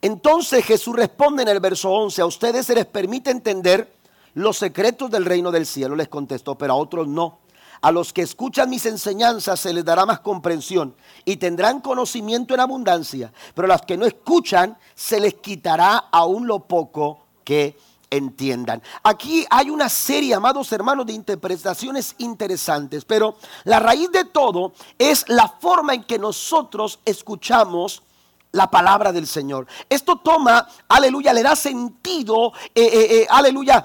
Entonces 0.00 0.64
Jesús 0.64 0.94
responde 0.94 1.42
en 1.42 1.48
el 1.48 1.60
verso 1.60 1.90
11, 1.90 2.22
a 2.22 2.26
ustedes 2.26 2.66
se 2.66 2.74
les 2.74 2.86
permite 2.86 3.30
entender 3.30 3.92
los 4.34 4.58
secretos 4.58 5.10
del 5.10 5.24
reino 5.24 5.50
del 5.50 5.66
cielo, 5.66 5.96
les 5.96 6.08
contestó, 6.08 6.56
pero 6.56 6.74
a 6.74 6.76
otros 6.76 7.08
no. 7.08 7.38
A 7.80 7.92
los 7.92 8.12
que 8.12 8.22
escuchan 8.22 8.70
mis 8.70 8.86
enseñanzas 8.86 9.60
se 9.60 9.72
les 9.72 9.84
dará 9.84 10.06
más 10.06 10.20
comprensión 10.20 10.94
y 11.24 11.36
tendrán 11.36 11.80
conocimiento 11.80 12.54
en 12.54 12.60
abundancia, 12.60 13.32
pero 13.54 13.66
a 13.66 13.76
los 13.76 13.82
que 13.82 13.96
no 13.96 14.06
escuchan 14.06 14.76
se 14.94 15.20
les 15.20 15.34
quitará 15.34 15.96
aún 16.10 16.46
lo 16.46 16.60
poco 16.60 17.26
que 17.44 17.76
entiendan. 18.10 18.82
Aquí 19.02 19.44
hay 19.50 19.70
una 19.70 19.88
serie, 19.88 20.34
amados 20.34 20.72
hermanos, 20.72 21.06
de 21.06 21.12
interpretaciones 21.12 22.14
interesantes, 22.18 23.04
pero 23.04 23.36
la 23.64 23.80
raíz 23.80 24.10
de 24.10 24.24
todo 24.24 24.72
es 24.98 25.28
la 25.28 25.48
forma 25.48 25.94
en 25.94 26.04
que 26.04 26.18
nosotros 26.18 26.98
escuchamos 27.04 28.02
la 28.56 28.70
palabra 28.70 29.12
del 29.12 29.26
Señor. 29.26 29.66
Esto 29.88 30.16
toma, 30.16 30.66
aleluya, 30.88 31.32
le 31.32 31.42
da 31.42 31.54
sentido, 31.54 32.52
eh, 32.74 32.82
eh, 32.82 33.06
eh, 33.10 33.26
aleluya, 33.28 33.84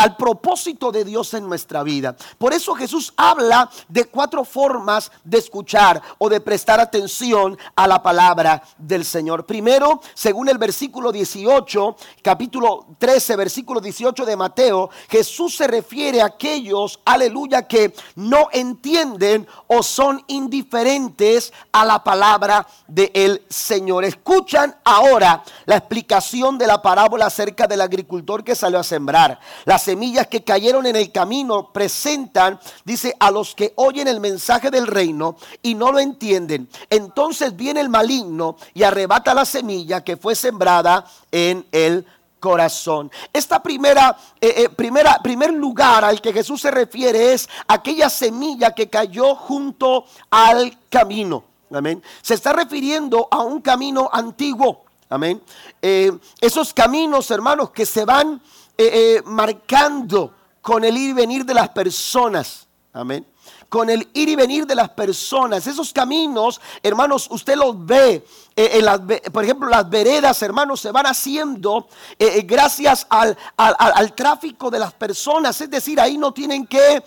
al 0.00 0.16
propósito 0.16 0.90
de 0.90 1.04
Dios 1.04 1.34
en 1.34 1.46
nuestra 1.46 1.82
vida. 1.82 2.16
Por 2.38 2.52
eso 2.52 2.74
Jesús 2.74 3.12
habla 3.16 3.70
de 3.88 4.06
cuatro 4.06 4.44
formas 4.44 5.12
de 5.22 5.38
escuchar 5.38 6.02
o 6.18 6.28
de 6.28 6.40
prestar 6.40 6.80
atención 6.80 7.58
a 7.74 7.86
la 7.86 8.02
palabra 8.02 8.62
del 8.78 9.04
Señor. 9.04 9.44
Primero, 9.44 10.00
según 10.14 10.48
el 10.48 10.58
versículo 10.58 11.12
18, 11.12 11.96
capítulo 12.22 12.86
13, 12.98 13.36
versículo 13.36 13.80
18 13.80 14.24
de 14.24 14.36
Mateo, 14.36 14.90
Jesús 15.10 15.56
se 15.56 15.66
refiere 15.66 16.22
a 16.22 16.26
aquellos, 16.26 17.00
aleluya, 17.04 17.68
que 17.68 17.94
no 18.14 18.48
entienden 18.52 19.46
o 19.66 19.82
son 19.82 20.24
indiferentes 20.28 21.52
a 21.72 21.84
la 21.84 22.02
palabra 22.02 22.66
del 22.88 23.44
Señor 23.48 24.05
escuchan 24.06 24.74
ahora 24.84 25.42
la 25.64 25.76
explicación 25.76 26.58
de 26.58 26.66
la 26.66 26.80
parábola 26.82 27.26
acerca 27.26 27.66
del 27.66 27.80
agricultor 27.80 28.44
que 28.44 28.54
salió 28.54 28.78
a 28.78 28.84
sembrar. 28.84 29.38
Las 29.64 29.82
semillas 29.82 30.26
que 30.26 30.44
cayeron 30.44 30.86
en 30.86 30.96
el 30.96 31.12
camino 31.12 31.72
presentan, 31.72 32.58
dice, 32.84 33.14
a 33.18 33.30
los 33.30 33.54
que 33.54 33.72
oyen 33.76 34.08
el 34.08 34.20
mensaje 34.20 34.70
del 34.70 34.86
reino 34.86 35.36
y 35.62 35.74
no 35.74 35.92
lo 35.92 35.98
entienden. 35.98 36.68
Entonces 36.90 37.56
viene 37.56 37.80
el 37.80 37.88
maligno 37.88 38.56
y 38.74 38.82
arrebata 38.82 39.34
la 39.34 39.44
semilla 39.44 40.02
que 40.02 40.16
fue 40.16 40.34
sembrada 40.34 41.04
en 41.30 41.66
el 41.72 42.06
corazón. 42.40 43.10
Esta 43.32 43.62
primera, 43.62 44.16
eh, 44.40 44.54
eh, 44.56 44.68
primera, 44.68 45.18
primer 45.22 45.52
lugar 45.52 46.04
al 46.04 46.20
que 46.20 46.32
Jesús 46.32 46.60
se 46.60 46.70
refiere 46.70 47.32
es 47.32 47.48
aquella 47.66 48.08
semilla 48.08 48.72
que 48.72 48.88
cayó 48.88 49.34
junto 49.34 50.04
al 50.30 50.78
camino. 50.88 51.55
Amén. 51.70 52.02
Se 52.22 52.34
está 52.34 52.52
refiriendo 52.52 53.28
a 53.30 53.42
un 53.42 53.60
camino 53.60 54.08
antiguo. 54.12 54.84
Amén. 55.08 55.42
Eh, 55.80 56.12
esos 56.40 56.72
caminos, 56.74 57.30
hermanos, 57.30 57.70
que 57.70 57.86
se 57.86 58.04
van 58.04 58.40
eh, 58.76 59.18
eh, 59.18 59.22
marcando 59.24 60.32
con 60.60 60.84
el 60.84 60.96
ir 60.96 61.10
y 61.10 61.12
venir 61.12 61.44
de 61.44 61.54
las 61.54 61.68
personas. 61.70 62.66
Amén 62.92 63.26
con 63.68 63.90
el 63.90 64.08
ir 64.14 64.28
y 64.28 64.36
venir 64.36 64.66
de 64.66 64.74
las 64.74 64.90
personas. 64.90 65.66
Esos 65.66 65.92
caminos, 65.92 66.60
hermanos, 66.82 67.26
usted 67.30 67.56
los 67.56 67.84
ve. 67.84 68.24
Eh, 68.58 68.80
las, 68.80 69.00
por 69.30 69.44
ejemplo, 69.44 69.68
las 69.68 69.86
veredas, 69.90 70.40
hermanos, 70.40 70.80
se 70.80 70.90
van 70.90 71.04
haciendo 71.04 71.88
eh, 72.18 72.36
eh, 72.36 72.42
gracias 72.42 73.06
al, 73.10 73.36
al, 73.54 74.14
tráfico 74.14 74.70
de 74.70 74.78
las 74.78 74.94
personas. 74.94 75.60
Es 75.60 75.68
decir, 75.68 76.00
ahí 76.00 76.16
no 76.16 76.32
tienen 76.32 76.66
que 76.66 77.04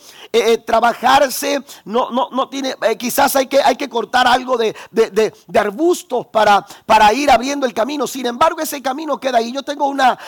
trabajarse, 0.67 1.63
no, 1.85 2.11
no, 2.11 2.29
no 2.29 2.49
tiene, 2.49 2.75
quizás 2.99 3.35
hay 3.35 3.47
que, 3.47 3.59
hay 3.63 3.75
que 3.75 3.89
cortar 3.89 4.27
algo 4.27 4.57
de, 4.57 4.75
de, 4.91 5.09
de, 5.09 5.59
arbustos 5.59 6.27
para, 6.27 6.63
para 6.85 7.11
ir 7.13 7.31
abriendo 7.31 7.65
el 7.65 7.73
camino. 7.73 8.05
Sin 8.05 8.27
embargo, 8.27 8.61
ese 8.61 8.79
camino 8.83 9.19
queda 9.19 9.39
ahí. 9.39 9.51
Yo 9.51 9.63
tengo 9.63 9.87
una, 9.87 10.19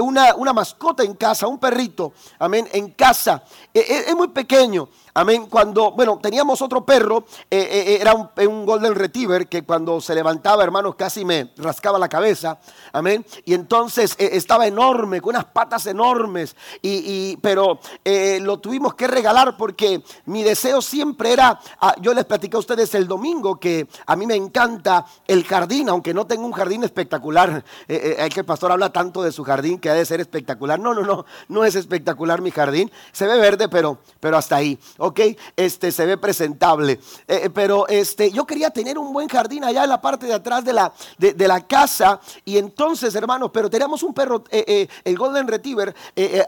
una, 0.00 0.34
una 0.36 0.54
mascota 0.54 1.02
en 1.02 1.14
casa, 1.16 1.46
un 1.48 1.58
perrito, 1.58 2.14
amén, 2.38 2.66
en 2.72 2.92
casa. 2.92 3.42
es 3.74 4.14
muy 4.16 4.28
pequeño. 4.28 4.88
Amén. 5.14 5.46
Cuando, 5.46 5.90
bueno, 5.90 6.18
teníamos 6.22 6.62
otro 6.62 6.86
perro, 6.86 7.26
eh, 7.50 7.58
eh, 7.58 7.84
eh, 7.92 7.98
era 8.00 8.14
un, 8.14 8.64
Golden 8.64 8.94
Retriever 8.94 9.46
que 9.46 9.62
cuando 9.62 10.00
se 10.00 10.14
levantaba, 10.14 10.61
hermanos, 10.64 10.94
casi 10.94 11.24
me 11.24 11.52
rascaba 11.56 11.98
la 11.98 12.08
cabeza. 12.08 12.58
Amén. 12.92 13.24
Y 13.44 13.54
entonces 13.54 14.14
estaba 14.18 14.66
enorme, 14.66 15.20
con 15.20 15.34
unas 15.34 15.46
patas 15.46 15.86
enormes. 15.86 16.56
Y, 16.80 17.36
pero 17.38 17.80
lo 18.04 18.58
tuvimos 18.58 18.94
que 18.94 19.06
regalar 19.06 19.56
porque 19.56 20.02
mi 20.26 20.42
deseo 20.42 20.82
siempre 20.82 21.32
era, 21.32 21.58
ah, 21.80 21.94
yo 22.00 22.12
les 22.14 22.24
platicé 22.24 22.56
a 22.56 22.58
ustedes 22.58 22.94
el 22.94 23.06
domingo 23.06 23.58
que 23.58 23.88
a 24.06 24.16
mí 24.16 24.26
me 24.26 24.34
encanta 24.34 25.06
el 25.26 25.44
jardín, 25.44 25.88
aunque 25.88 26.12
no 26.12 26.26
tengo 26.26 26.44
un 26.44 26.52
jardín 26.52 26.84
espectacular. 26.84 27.64
hay 27.88 28.28
que 28.28 28.40
el 28.40 28.46
pastor 28.46 28.72
habla 28.72 28.92
tanto 28.92 29.22
de 29.22 29.32
su 29.32 29.44
jardín 29.44 29.78
que 29.78 29.90
ha 29.90 29.94
de 29.94 30.04
ser 30.04 30.20
espectacular. 30.20 30.78
No, 30.78 30.94
no, 30.94 31.02
no, 31.02 31.24
no 31.48 31.64
es 31.64 31.74
espectacular 31.74 32.40
mi 32.40 32.50
jardín. 32.50 32.90
Se 33.12 33.26
ve 33.26 33.38
verde, 33.38 33.68
pero, 33.68 33.98
pero 34.20 34.36
hasta 34.36 34.56
ahí. 34.56 34.78
¿ok? 34.98 35.20
Eh, 35.20 35.36
este, 35.56 35.92
se 35.92 36.06
ve 36.06 36.16
presentable. 36.16 37.00
Eh, 37.26 37.50
pero 37.52 37.88
este, 37.88 38.30
yo 38.30 38.46
quería 38.46 38.70
tener 38.70 38.98
un 38.98 39.12
buen 39.12 39.28
jardín 39.28 39.64
allá 39.64 39.84
en 39.84 39.88
la 39.88 40.00
parte 40.00 40.26
de 40.26 40.34
atrás 40.34 40.51
de 40.60 40.72
la, 40.72 40.92
de, 41.18 41.48
la 41.48 41.66
casa. 41.66 42.20
Y 42.44 42.58
entonces, 42.58 43.14
hermanos, 43.14 43.50
pero 43.52 43.70
teníamos 43.70 44.02
un 44.02 44.12
perro, 44.12 44.44
el 44.50 45.16
Golden 45.16 45.46
Retriever, 45.48 45.94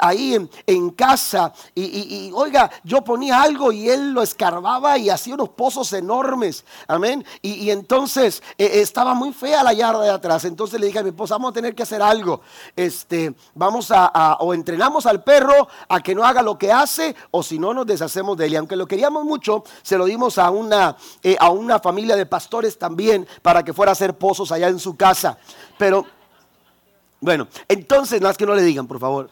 ahí 0.00 0.34
en, 0.66 0.90
casa. 0.90 1.52
Y, 1.74 2.30
oiga, 2.34 2.70
yo 2.82 3.02
ponía 3.02 3.40
algo 3.40 3.72
y 3.72 3.88
él 3.88 4.12
lo 4.12 4.22
escarbaba 4.22 4.98
y 4.98 5.10
hacía 5.10 5.34
unos 5.34 5.50
pozos 5.50 5.92
enormes. 5.92 6.64
Amén. 6.86 7.24
Y, 7.40 7.70
entonces 7.70 8.42
estaba 8.58 9.14
muy 9.14 9.32
fea 9.32 9.62
la 9.62 9.72
yarda 9.72 10.02
de 10.02 10.10
atrás. 10.10 10.44
Entonces 10.44 10.78
le 10.80 10.86
dije 10.86 10.98
a 10.98 11.02
mi 11.02 11.10
esposa, 11.10 11.34
vamos 11.36 11.50
a 11.50 11.54
tener 11.54 11.74
que 11.74 11.82
hacer 11.82 12.02
algo. 12.02 12.40
Este, 12.76 13.34
vamos 13.54 13.90
a, 13.90 14.36
o 14.40 14.54
entrenamos 14.54 15.06
al 15.06 15.22
perro 15.22 15.68
a 15.88 16.00
que 16.00 16.14
no 16.14 16.24
haga 16.24 16.42
lo 16.42 16.58
que 16.58 16.72
hace, 16.72 17.14
o 17.30 17.42
si 17.42 17.58
no 17.58 17.74
nos 17.74 17.86
deshacemos 17.86 18.36
de 18.36 18.46
él. 18.46 18.52
Y 18.52 18.56
aunque 18.56 18.76
lo 18.76 18.86
queríamos 18.86 19.24
mucho, 19.24 19.64
se 19.82 19.96
lo 19.96 20.04
dimos 20.04 20.38
a 20.38 20.50
una, 20.50 20.96
eh, 21.22 21.36
a 21.38 21.50
una 21.50 21.78
familia 21.78 22.16
de 22.16 22.26
pastores 22.26 22.78
también 22.78 23.26
para 23.42 23.62
que 23.62 23.72
fuera 23.72 23.93
hacer 23.94 24.14
pozos 24.18 24.52
allá 24.52 24.68
en 24.68 24.78
su 24.78 24.96
casa. 24.96 25.38
Pero 25.78 26.06
bueno, 27.24 27.48
entonces, 27.68 28.20
más 28.20 28.36
que 28.36 28.44
no 28.44 28.54
le 28.54 28.60
digan, 28.60 28.86
por 28.86 29.00
favor. 29.00 29.30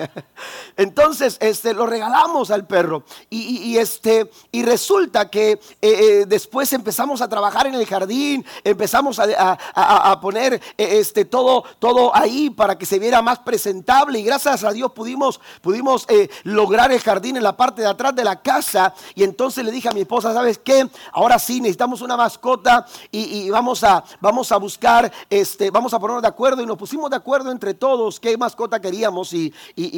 entonces, 0.76 1.38
este, 1.40 1.72
lo 1.72 1.86
regalamos 1.86 2.50
al 2.50 2.66
perro. 2.66 3.04
Y, 3.30 3.78
este, 3.78 4.30
y 4.52 4.62
resulta 4.62 5.30
que 5.30 5.52
eh, 5.52 5.58
eh, 5.80 6.24
después 6.28 6.70
empezamos 6.74 7.22
a 7.22 7.28
trabajar 7.28 7.66
en 7.66 7.76
el 7.76 7.86
jardín, 7.86 8.44
empezamos 8.62 9.18
a, 9.18 10.20
poner 10.20 10.52
eh, 10.52 10.60
este, 10.76 11.24
todo, 11.24 11.64
todo 11.78 12.14
ahí 12.14 12.50
para 12.50 12.76
que 12.76 12.84
se 12.84 12.98
viera 12.98 13.22
más 13.22 13.38
presentable. 13.38 14.18
Y 14.18 14.22
gracias 14.22 14.62
a 14.62 14.72
Dios 14.72 14.92
pudimos, 14.92 15.40
pudimos 15.62 16.06
lograr 16.42 16.92
el 16.92 17.00
jardín 17.00 17.38
en 17.38 17.42
la 17.42 17.56
parte 17.56 17.80
de 17.80 17.88
atrás 17.88 18.14
de 18.14 18.24
la 18.24 18.42
casa. 18.42 18.92
Y 19.14 19.22
entonces 19.22 19.64
le 19.64 19.72
dije 19.72 19.88
a 19.88 19.92
mi 19.92 20.02
esposa, 20.02 20.34
¿sabes 20.34 20.58
qué? 20.58 20.86
Ahora 21.12 21.38
sí, 21.38 21.62
necesitamos 21.62 22.02
una 22.02 22.18
mascota 22.18 22.84
y, 23.10 23.48
vamos, 23.48 23.82
a, 23.82 24.04
vamos 24.20 24.52
a 24.52 24.58
buscar, 24.58 25.10
este, 25.30 25.70
vamos 25.70 25.94
a 25.94 25.98
ponernos 25.98 26.20
de 26.20 26.28
acuerdo. 26.28 26.60
Y 26.60 26.66
nos 26.66 26.76
pusimos 26.76 27.08
de 27.08 27.13
acuerdo 27.14 27.50
entre 27.50 27.74
todos 27.74 28.20
qué 28.20 28.36
mascota 28.36 28.80
queríamos 28.80 29.32
y, 29.32 29.52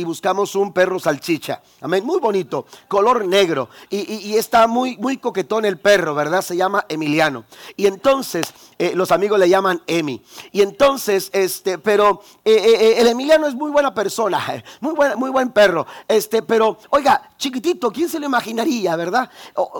buscamos 0.05 0.55
un 0.55 0.73
perro 0.73 0.99
salchicha. 0.99 1.63
Amén, 1.81 2.05
muy 2.05 2.21
bonito, 2.21 2.67
color 2.89 3.27
negro. 3.27 3.69
Y, 3.91 4.37
está 4.37 4.67
muy, 4.67 4.97
muy 4.99 5.17
coquetón 5.19 5.65
el 5.65 5.79
perro, 5.79 6.15
¿verdad? 6.15 6.43
Se 6.43 6.57
llama 6.57 6.85
Emiliano. 6.89 7.45
Y 7.77 7.87
entonces 7.87 8.53
eh, 8.79 8.93
los 8.95 9.11
amigos 9.11 9.39
le 9.39 9.49
llaman 9.49 9.83
Emi. 9.87 10.23
Y 10.53 10.63
entonces, 10.63 11.31
este, 11.33 11.79
pero 11.79 12.21
eh, 12.45 12.55
eh, 12.55 13.01
el 13.01 13.07
Emiliano 13.07 13.47
es 13.47 13.55
muy 13.55 13.71
buena 13.71 13.95
persona, 13.95 14.41
muy, 14.81 14.95
buena, 14.95 15.17
muy 15.17 15.31
buen 15.31 15.51
perro. 15.51 15.87
Este, 16.07 16.43
pero, 16.43 16.79
oiga, 16.91 17.31
chiquitito, 17.39 17.91
¿quién 17.91 18.09
se 18.09 18.21
lo 18.21 18.27
imaginaría, 18.27 18.95
verdad? 18.97 19.31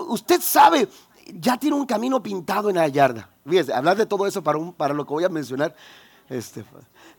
usted 0.07 0.41
sabe, 0.41 0.87
ya 1.33 1.57
tiene 1.57 1.75
un 1.75 1.85
camino 1.85 2.21
pintado 2.21 2.69
en 2.69 2.77
la 2.77 2.87
yarda. 2.87 3.29
Fíjese, 3.47 3.73
hablar 3.73 3.97
de 3.97 4.05
todo 4.05 4.25
eso 4.25 4.41
para, 4.41 4.57
un, 4.57 4.73
para 4.73 4.93
lo 4.93 5.05
que 5.05 5.13
voy 5.13 5.23
a 5.23 5.29
mencionar. 5.29 5.75
Este, 6.29 6.63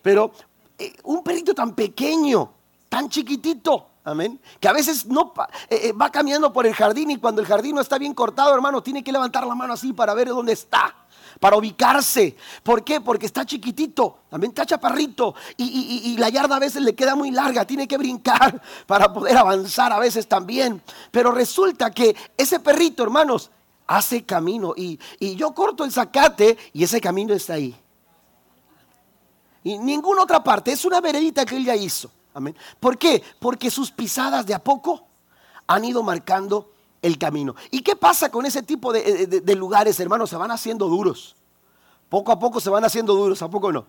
pero 0.08 0.32
eh, 0.78 0.94
un 1.04 1.22
perrito 1.22 1.54
tan 1.54 1.74
pequeño, 1.74 2.50
tan 2.88 3.10
chiquitito, 3.10 3.88
amén, 4.04 4.40
que 4.58 4.66
a 4.66 4.72
veces 4.72 5.04
no 5.04 5.34
eh, 5.68 5.88
eh, 5.88 5.92
va 5.92 6.10
caminando 6.10 6.50
por 6.50 6.66
el 6.66 6.72
jardín 6.72 7.10
y 7.10 7.18
cuando 7.18 7.42
el 7.42 7.46
jardín 7.46 7.74
no 7.74 7.82
está 7.82 7.98
bien 7.98 8.14
cortado, 8.14 8.54
hermano, 8.54 8.82
tiene 8.82 9.04
que 9.04 9.12
levantar 9.12 9.46
la 9.46 9.54
mano 9.54 9.74
así 9.74 9.92
para 9.92 10.14
ver 10.14 10.28
dónde 10.28 10.54
está 10.54 10.96
para 11.38 11.58
ubicarse. 11.58 12.34
¿Por 12.62 12.82
qué? 12.82 13.02
Porque 13.02 13.26
está 13.26 13.44
chiquitito, 13.44 14.20
también 14.30 14.52
está 14.52 14.64
chaparrito 14.64 15.34
y, 15.58 16.16
la 16.16 16.30
yarda 16.30 16.56
a 16.56 16.58
veces 16.58 16.80
le 16.80 16.94
queda 16.94 17.14
muy 17.14 17.30
larga, 17.30 17.66
tiene 17.66 17.86
que 17.86 17.98
brincar 17.98 18.62
para 18.86 19.12
poder 19.12 19.36
avanzar 19.36 19.92
a 19.92 19.98
veces 19.98 20.26
también. 20.26 20.82
Pero 21.10 21.32
resulta 21.32 21.90
que 21.90 22.16
ese 22.34 22.60
perrito, 22.60 23.02
hermanos, 23.02 23.50
hace 23.86 24.24
camino 24.24 24.72
y, 24.74 24.98
y 25.20 25.36
yo 25.36 25.52
corto 25.52 25.84
el 25.84 25.92
zacate 25.92 26.56
y 26.72 26.82
ese 26.82 26.98
camino 26.98 27.34
está 27.34 27.52
ahí. 27.52 27.78
Y 29.68 29.76
ninguna 29.76 30.22
otra 30.22 30.42
parte. 30.42 30.72
Es 30.72 30.86
una 30.86 30.98
veredita 30.98 31.44
que 31.44 31.54
él 31.54 31.66
ya 31.66 31.76
hizo. 31.76 32.10
Amén. 32.32 32.56
¿Por 32.80 32.96
qué? 32.96 33.22
Porque 33.38 33.70
sus 33.70 33.90
pisadas 33.90 34.46
de 34.46 34.54
a 34.54 34.64
poco 34.64 35.04
han 35.66 35.84
ido 35.84 36.02
marcando 36.02 36.70
el 37.02 37.18
camino. 37.18 37.54
¿Y 37.70 37.82
qué 37.82 37.94
pasa 37.94 38.30
con 38.30 38.46
ese 38.46 38.62
tipo 38.62 38.94
de, 38.94 39.54
lugares, 39.54 40.00
hermanos? 40.00 40.30
Se 40.30 40.36
van 40.36 40.50
haciendo 40.50 40.88
duros. 40.88 41.36
Poco 42.08 42.32
a 42.32 42.38
poco 42.38 42.60
se 42.60 42.70
van 42.70 42.82
haciendo 42.82 43.14
duros, 43.14 43.42
¿a 43.42 43.50
poco 43.50 43.70
no? 43.70 43.84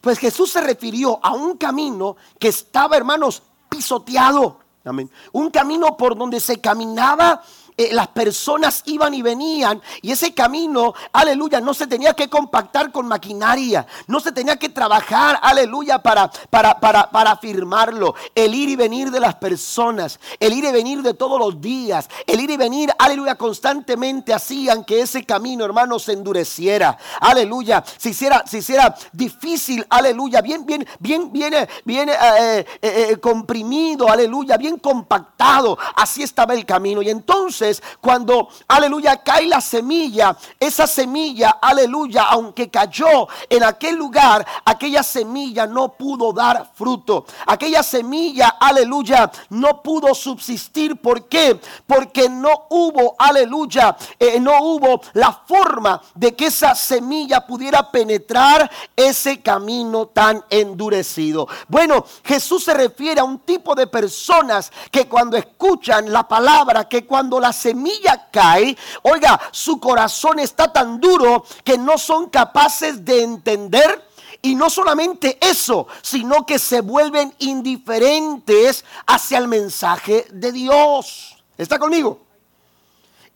Pues 0.00 0.20
Jesús 0.20 0.52
se 0.52 0.60
refirió 0.60 1.18
a 1.20 1.32
un 1.32 1.56
camino 1.56 2.16
que 2.38 2.46
estaba, 2.46 2.96
hermanos, 2.96 3.42
pisoteado. 3.68 4.60
Amén. 4.84 5.10
Un 5.32 5.50
camino 5.50 5.96
por 5.96 6.16
donde 6.16 6.38
se 6.38 6.60
caminaba 6.60 7.42
eh, 7.80 7.90
las 7.92 8.08
personas 8.08 8.82
iban 8.86 9.14
y 9.14 9.22
venían 9.22 9.80
y 10.02 10.10
ese 10.10 10.34
camino, 10.34 10.94
aleluya, 11.12 11.60
no 11.60 11.72
se 11.72 11.86
tenía 11.86 12.12
que 12.12 12.28
compactar 12.28 12.90
con 12.90 13.06
maquinaria, 13.06 13.86
no 14.08 14.18
se 14.18 14.32
tenía 14.32 14.56
que 14.56 14.68
trabajar, 14.68 15.38
aleluya, 15.40 16.00
para, 16.00 16.28
para, 16.50 16.80
para, 16.80 17.08
para 17.08 17.36
firmarlo. 17.36 18.16
El 18.34 18.52
ir 18.52 18.68
y 18.68 18.74
venir 18.74 19.12
de 19.12 19.20
las 19.20 19.36
personas, 19.36 20.18
el 20.40 20.54
ir 20.54 20.64
y 20.64 20.72
venir 20.72 21.02
de 21.02 21.14
todos 21.14 21.38
los 21.38 21.60
días, 21.60 22.08
el 22.26 22.40
ir 22.40 22.50
y 22.50 22.56
venir, 22.56 22.90
aleluya, 22.98 23.36
constantemente 23.36 24.34
hacían 24.34 24.82
que 24.82 25.00
ese 25.00 25.24
camino, 25.24 25.64
hermano, 25.64 26.00
se 26.00 26.14
endureciera, 26.14 26.98
aleluya, 27.20 27.84
se 27.96 28.10
hiciera, 28.10 28.42
se 28.44 28.58
hiciera 28.58 28.92
difícil, 29.12 29.86
aleluya, 29.88 30.40
bien, 30.40 30.66
bien, 30.66 30.84
bien, 30.98 31.30
bien, 31.32 31.54
bien 31.84 32.08
eh, 32.08 32.66
eh, 32.82 33.16
comprimido, 33.20 34.10
aleluya, 34.10 34.56
bien 34.56 34.78
compactado, 34.78 35.78
así 35.94 36.24
estaba 36.24 36.54
el 36.54 36.66
camino. 36.66 37.02
Y 37.02 37.10
entonces, 37.10 37.67
cuando, 38.00 38.48
aleluya, 38.66 39.16
cae 39.18 39.46
la 39.46 39.60
semilla, 39.60 40.36
esa 40.58 40.86
semilla, 40.86 41.58
aleluya, 41.60 42.22
aunque 42.24 42.70
cayó 42.70 43.28
en 43.48 43.62
aquel 43.62 43.96
lugar, 43.96 44.46
aquella 44.64 45.02
semilla 45.02 45.66
no 45.66 45.92
pudo 45.92 46.32
dar 46.32 46.70
fruto. 46.74 47.26
Aquella 47.46 47.82
semilla, 47.82 48.56
aleluya, 48.60 49.30
no 49.50 49.82
pudo 49.82 50.14
subsistir. 50.14 50.96
¿Por 50.96 51.28
qué? 51.28 51.60
Porque 51.86 52.28
no 52.28 52.66
hubo, 52.70 53.16
aleluya, 53.18 53.96
eh, 54.18 54.40
no 54.40 54.62
hubo 54.62 55.00
la 55.14 55.32
forma 55.32 56.00
de 56.14 56.34
que 56.34 56.46
esa 56.46 56.74
semilla 56.74 57.46
pudiera 57.46 57.90
penetrar 57.90 58.70
ese 58.96 59.40
camino 59.40 60.06
tan 60.06 60.44
endurecido. 60.50 61.48
Bueno, 61.68 62.04
Jesús 62.24 62.64
se 62.64 62.74
refiere 62.74 63.20
a 63.20 63.24
un 63.24 63.40
tipo 63.40 63.74
de 63.74 63.86
personas 63.86 64.72
que 64.90 65.08
cuando 65.08 65.36
escuchan 65.36 66.12
la 66.12 66.26
palabra, 66.26 66.88
que 66.88 67.06
cuando 67.06 67.40
las 67.40 67.57
semilla 67.58 68.28
cae, 68.30 68.76
oiga, 69.02 69.38
su 69.50 69.78
corazón 69.78 70.38
está 70.38 70.72
tan 70.72 71.00
duro 71.00 71.44
que 71.64 71.76
no 71.76 71.98
son 71.98 72.28
capaces 72.30 73.04
de 73.04 73.22
entender. 73.22 74.06
Y 74.40 74.54
no 74.54 74.70
solamente 74.70 75.36
eso, 75.40 75.88
sino 76.00 76.46
que 76.46 76.60
se 76.60 76.80
vuelven 76.80 77.34
indiferentes 77.40 78.84
hacia 79.04 79.38
el 79.38 79.48
mensaje 79.48 80.26
de 80.30 80.52
Dios. 80.52 81.42
¿Está 81.56 81.80
conmigo? 81.80 82.27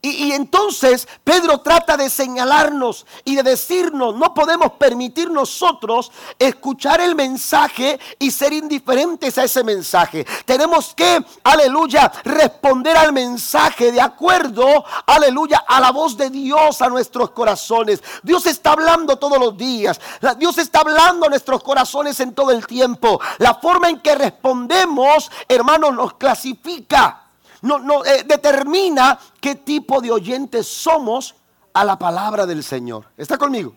Y, 0.05 0.33
entonces 0.33 1.07
Pedro 1.23 1.59
trata 1.59 1.97
de 1.97 2.11
señalarnos 2.11 3.07
y 3.25 3.37
de 3.37 3.45
decirnos, 3.45 4.17
no 4.17 4.35
podemos 4.35 4.73
permitir 4.73 5.31
nosotros 5.31 6.11
escuchar 6.41 7.01
el 7.01 7.15
mensaje 7.15 8.01
y 8.19 8.33
ser 8.33 8.53
indiferentes 8.53 9.39
a 9.39 9.45
ese 9.45 9.63
mensaje. 9.63 10.27
Tenemos 10.45 10.93
que, 10.93 11.25
aleluya, 11.45 12.11
responder 12.25 12.97
al 12.97 13.13
mensaje 13.13 13.93
de 13.93 14.01
acuerdo, 14.01 14.85
aleluya, 15.07 15.65
a 15.69 15.81
la 15.81 15.93
voz 15.93 16.17
de 16.17 16.31
Dios 16.31 16.83
a 16.83 16.89
nuestros 16.89 17.31
corazones. 17.31 18.03
Dios 18.25 18.45
está 18.47 18.73
hablando 18.73 19.21
todos 19.21 19.39
los 19.39 19.57
días. 19.57 20.01
Dios 20.37 20.59
está 20.59 20.81
hablando 20.81 21.27
a 21.27 21.29
nuestros 21.29 21.63
corazones 21.63 22.19
en 22.19 22.35
todo 22.35 22.51
el 22.51 22.67
tiempo. 22.67 23.21
La 23.39 23.55
forma 23.55 23.89
en 23.89 24.01
que 24.01 24.17
respondemos, 24.17 25.31
hermanos, 25.49 25.95
nos 25.95 26.15
clasifica 26.15 27.22
no, 27.63 27.79
no 27.79 28.05
eh, 28.05 28.25
determina 28.27 29.19
qué 29.41 29.55
tipo 29.55 30.01
de 30.01 30.11
oyentes 30.11 30.67
somos 30.67 31.35
a 31.73 31.85
la 31.85 31.99
palabra 31.99 32.45
del 32.45 32.63
Señor. 32.63 33.07
¿Está 33.17 33.39
conmigo? 33.39 33.75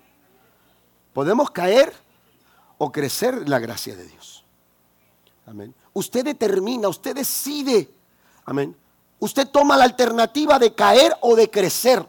Podemos 1.13 1.51
caer 1.51 1.93
o 2.77 2.91
crecer 2.91 3.47
la 3.47 3.59
gracia 3.59 3.95
de 3.95 4.05
Dios. 4.05 4.43
Amén. 5.47 5.73
Usted 5.93 6.25
determina, 6.25 6.89
usted 6.89 7.15
decide. 7.15 7.89
Amén. 8.45 8.75
Usted 9.19 9.47
toma 9.47 9.77
la 9.77 9.85
alternativa 9.85 10.59
de 10.59 10.73
caer 10.73 11.15
o 11.21 11.35
de 11.35 11.49
crecer. 11.49 12.05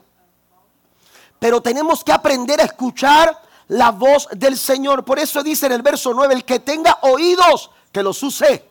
Pero 1.38 1.60
tenemos 1.60 2.02
que 2.02 2.12
aprender 2.12 2.60
a 2.60 2.64
escuchar 2.64 3.40
la 3.68 3.90
voz 3.90 4.28
del 4.32 4.56
Señor. 4.56 5.04
Por 5.04 5.18
eso 5.18 5.42
dice 5.42 5.66
en 5.66 5.72
el 5.72 5.82
verso 5.82 6.14
9, 6.14 6.34
el 6.34 6.44
que 6.44 6.60
tenga 6.60 6.98
oídos, 7.02 7.70
que 7.92 8.02
los 8.02 8.22
use. 8.22 8.64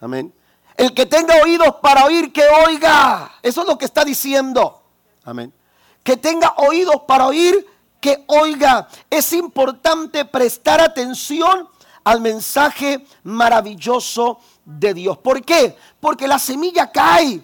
Amén. 0.00 0.32
El 0.76 0.92
que 0.92 1.06
tenga 1.06 1.34
oídos 1.42 1.76
para 1.80 2.04
oír, 2.04 2.32
que 2.32 2.44
oiga. 2.66 3.32
Eso 3.42 3.62
es 3.62 3.66
lo 3.66 3.78
que 3.78 3.86
está 3.86 4.04
diciendo. 4.04 4.82
Amén. 5.24 5.52
Que 6.02 6.16
tenga 6.16 6.54
oídos 6.58 7.02
para 7.06 7.26
oír, 7.26 7.66
que 8.00 8.24
oiga. 8.26 8.88
Es 9.08 9.32
importante 9.32 10.24
prestar 10.24 10.80
atención 10.80 11.68
al 12.04 12.20
mensaje 12.20 13.04
maravilloso 13.24 14.38
de 14.64 14.94
Dios. 14.94 15.18
¿Por 15.18 15.44
qué? 15.44 15.76
Porque 15.98 16.28
la 16.28 16.38
semilla 16.38 16.92
cae. 16.92 17.42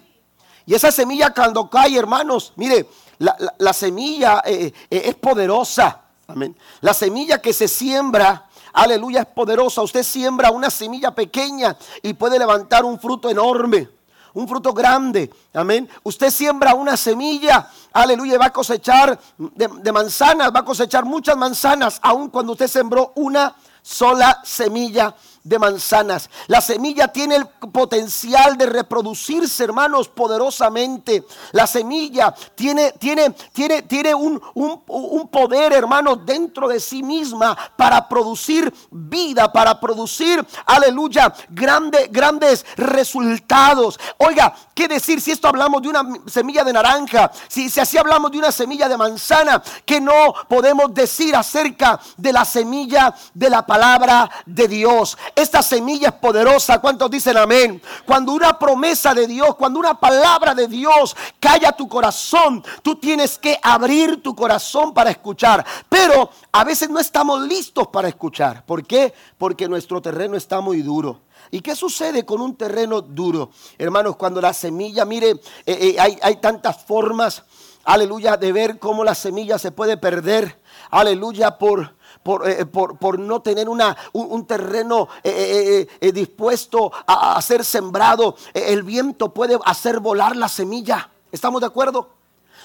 Y 0.65 0.73
esa 0.73 0.91
semilla 0.91 1.33
cuando 1.33 1.69
cae, 1.69 1.97
hermanos, 1.97 2.53
mire, 2.55 2.87
la, 3.17 3.73
semilla 3.73 4.41
eh, 4.45 4.71
eh, 4.89 5.01
es 5.05 5.15
poderosa. 5.15 6.01
Amén. 6.27 6.55
La 6.81 6.93
semilla 6.93 7.41
que 7.41 7.51
se 7.51 7.67
siembra, 7.67 8.47
aleluya, 8.73 9.21
es 9.21 9.27
poderosa. 9.27 9.81
Usted 9.81 10.03
siembra 10.03 10.51
una 10.51 10.69
semilla 10.69 11.11
pequeña 11.11 11.77
y 12.01 12.13
puede 12.13 12.37
levantar 12.37 12.83
un 12.83 12.99
fruto 12.99 13.29
enorme 13.29 13.89
un 14.33 14.47
fruto 14.47 14.73
grande. 14.73 15.31
Amén. 15.53 15.87
Usted 16.01 16.31
siembra 16.31 16.73
una 16.73 16.97
semilla, 16.97 17.69
aleluya, 17.91 18.37
va 18.37 18.47
a 18.47 18.53
cosechar 18.53 19.19
de, 19.37 19.67
de, 19.67 19.91
manzanas, 19.91 20.51
va 20.53 20.61
a 20.61 20.65
cosechar 20.65 21.05
muchas 21.05 21.37
manzanas, 21.37 21.99
aun 22.01 22.29
cuando 22.29 22.53
usted 22.53 22.67
sembró 22.67 23.13
una 23.15 23.55
sola 23.81 24.41
semilla 24.43 25.15
de 25.43 25.59
manzanas. 25.59 26.29
La 26.47 26.61
semilla 26.61 27.07
tiene 27.09 27.35
el 27.35 27.47
potencial 27.71 28.57
de 28.57 28.65
reproducirse, 28.65 29.63
hermanos, 29.63 30.07
poderosamente. 30.07 31.25
La 31.51 31.67
semilla 31.67 32.33
tiene, 32.55 32.93
tiene, 32.93 33.31
tiene, 33.51 33.81
tiene 33.81 34.15
un, 34.15 34.41
un, 34.53 35.27
poder, 35.27 35.73
hermanos, 35.73 36.25
dentro 36.25 36.67
de 36.67 36.79
sí 36.79 37.03
misma 37.03 37.57
para 37.75 38.07
producir 38.07 38.73
vida, 38.91 39.51
para 39.51 39.79
producir, 39.79 40.45
aleluya, 40.65 41.33
grandes, 41.49 42.11
grandes 42.11 42.65
resultados. 42.77 43.99
Oiga, 44.17 44.55
¿qué 44.73 44.87
decir 44.87 45.19
si 45.19 45.31
esto 45.31 45.47
hablamos 45.47 45.81
de 45.81 45.89
una 45.89 46.03
semilla 46.27 46.63
de 46.63 46.73
naranja? 46.73 47.31
Si, 47.47 47.69
si 47.69 47.79
así 47.79 47.97
hablamos 47.97 48.31
de 48.31 48.37
una 48.37 48.51
semilla 48.51 48.87
de 48.87 48.97
manzana, 48.97 49.61
que 49.85 49.99
no 49.99 50.33
podemos 50.47 50.93
decir 50.93 51.35
acerca 51.35 51.99
de 52.17 52.31
la 52.31 52.45
semilla 52.45 53.13
de 53.33 53.49
la 53.49 53.65
palabra 53.65 54.29
de 54.45 54.67
Dios. 54.67 55.17
Esta 55.35 55.63
semilla 55.63 56.09
es 56.09 56.15
poderosa. 56.15 56.79
¿Cuántos 56.79 57.09
dicen 57.09 57.37
amén? 57.37 57.81
Cuando 58.05 58.33
una 58.33 58.57
promesa 58.59 59.13
de 59.13 59.25
Dios, 59.25 59.55
cuando 59.55 59.79
una 59.79 59.99
palabra 59.99 60.53
de 60.53 60.67
Dios 60.67 61.15
cae 61.39 61.65
a 61.65 61.71
tu 61.71 61.87
corazón, 61.87 62.63
tú 62.83 62.95
tienes 62.97 63.37
que 63.39 63.59
abrir 63.61 64.21
tu 64.21 64.35
corazón 64.35 64.93
para 64.93 65.09
escuchar. 65.09 65.65
Pero 65.89 66.29
a 66.51 66.63
veces 66.63 66.89
no 66.89 66.99
estamos 66.99 67.41
listos 67.41 67.87
para 67.87 68.07
escuchar. 68.07 68.63
¿Por 68.65 68.85
qué? 68.85 69.13
Porque 69.37 69.67
nuestro 69.67 70.01
terreno 70.01 70.37
está 70.37 70.61
muy 70.61 70.81
duro. 70.81 71.21
¿Y 71.49 71.61
qué 71.61 71.75
sucede 71.75 72.25
con 72.25 72.41
un 72.41 72.55
terreno 72.55 73.01
duro? 73.01 73.51
Hermanos, 73.77 74.15
cuando 74.15 74.39
la 74.39 74.53
semilla, 74.53 75.05
mire, 75.05 75.31
eh, 75.31 75.39
eh, 75.65 75.95
hay, 75.99 76.17
hay 76.21 76.37
tantas 76.37 76.83
formas, 76.83 77.43
aleluya, 77.83 78.37
de 78.37 78.51
ver 78.51 78.79
cómo 78.79 79.03
la 79.03 79.15
semilla 79.15 79.57
se 79.59 79.71
puede 79.71 79.97
perder. 79.97 80.59
Aleluya, 80.89 81.57
por, 81.57 81.95
eh, 82.45 82.65
por, 82.65 82.97
por, 82.97 83.19
no 83.19 83.41
tener 83.41 83.67
una, 83.67 83.95
un, 84.13 84.45
terreno 84.45 85.09
eh, 85.23 85.87
eh, 85.99 86.11
dispuesto 86.11 86.91
a, 87.05 87.35
a 87.35 87.41
ser 87.41 87.65
sembrado. 87.65 88.35
el 88.53 88.83
viento 88.83 89.33
puede 89.33 89.59
hacer 89.65 89.99
volar 89.99 90.35
la 90.35 90.47
semilla. 90.47 91.09
¿Estamos 91.31 91.61
de 91.61 91.67
acuerdo? 91.67 92.09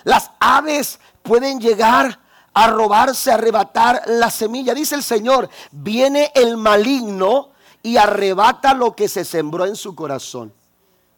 Las 0.04 0.30
aves 0.38 1.00
pueden 1.22 1.60
llegar 1.60 2.20
a 2.54 2.68
robarse, 2.68 3.30
a 3.30 3.34
arrebatar 3.34 4.02
la 4.06 4.30
semilla. 4.30 4.74
Dice 4.74 4.94
el 4.94 5.02
Señor, 5.02 5.48
viene 5.70 6.32
el 6.34 6.56
maligno 6.56 7.50
y 7.82 7.96
arrebata 7.96 8.74
lo 8.74 8.94
que 8.94 9.08
se 9.08 9.24
sembró 9.24 9.66
en 9.66 9.76
su 9.76 9.94
corazón. 9.94 10.52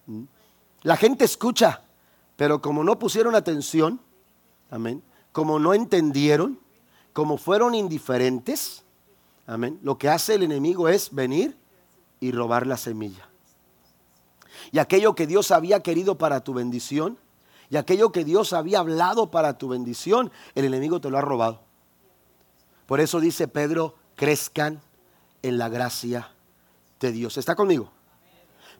¿Mm? 0.07 0.25
La 0.83 0.97
gente 0.97 1.25
escucha, 1.25 1.83
pero 2.37 2.61
como 2.61 2.85
no 2.85 2.99
pusieron 2.99 3.35
atención, 3.35 4.01
amén, 4.71 5.03
como 5.33 5.59
no 5.59 5.75
entendieron, 5.75 6.59
como 7.21 7.37
fueron 7.37 7.75
indiferentes, 7.75 8.83
amén, 9.47 9.79
lo 9.83 9.99
que 9.99 10.09
hace 10.09 10.37
el 10.37 10.43
enemigo 10.43 10.89
es 10.89 11.15
venir 11.15 11.55
y 12.19 12.33
robar 12.33 12.67
la 12.67 12.79
semilla. 12.79 13.29
Y 14.73 14.79
aquello 14.79 15.15
que 15.15 15.27
Dios 15.27 15.51
había 15.51 15.81
querido 15.81 16.17
para 16.17 16.41
tu 16.41 16.55
bendición, 16.55 17.19
y 17.69 17.77
aquello 17.77 18.11
que 18.11 18.25
Dios 18.25 18.55
había 18.55 18.79
hablado 18.79 19.31
para 19.31 19.59
tu 19.59 19.69
bendición, 19.69 20.33
el 20.55 20.65
enemigo 20.65 21.03
te 21.03 21.11
lo 21.11 21.19
ha 21.19 21.21
robado. 21.21 21.61
Por 22.87 23.01
eso 23.01 23.21
dice 23.21 23.49
Pedro, 23.49 23.97
crezcan 24.17 24.81
en 25.43 25.59
la 25.59 25.69
gracia 25.69 26.31
de 27.01 27.13
Dios. 27.13 27.37
¿Está 27.37 27.55
conmigo? 27.55 27.91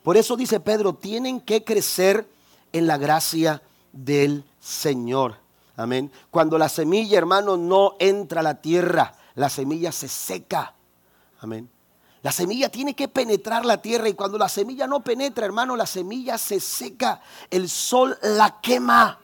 Por 0.01 0.17
eso 0.17 0.35
dice 0.35 0.59
Pedro, 0.59 0.95
tienen 0.95 1.41
que 1.41 1.63
crecer 1.63 2.27
en 2.73 2.87
la 2.87 2.97
gracia 2.97 3.61
del 3.93 4.45
Señor. 4.59 5.35
Amén. 5.75 6.11
Cuando 6.29 6.57
la 6.57 6.69
semilla, 6.69 7.17
hermano, 7.17 7.57
no 7.57 7.95
entra 7.99 8.41
a 8.41 8.43
la 8.43 8.61
tierra, 8.61 9.13
la 9.35 9.49
semilla 9.49 9.91
se 9.91 10.07
seca. 10.07 10.73
Amén. 11.39 11.69
La 12.21 12.31
semilla 12.31 12.69
tiene 12.69 12.95
que 12.95 13.07
penetrar 13.07 13.65
la 13.65 13.81
tierra 13.81 14.07
y 14.07 14.13
cuando 14.13 14.37
la 14.37 14.47
semilla 14.47 14.85
no 14.85 15.03
penetra, 15.03 15.45
hermano, 15.45 15.75
la 15.75 15.87
semilla 15.87 16.37
se 16.37 16.59
seca. 16.59 17.19
El 17.49 17.67
sol 17.67 18.17
la 18.21 18.61
quema. 18.61 19.19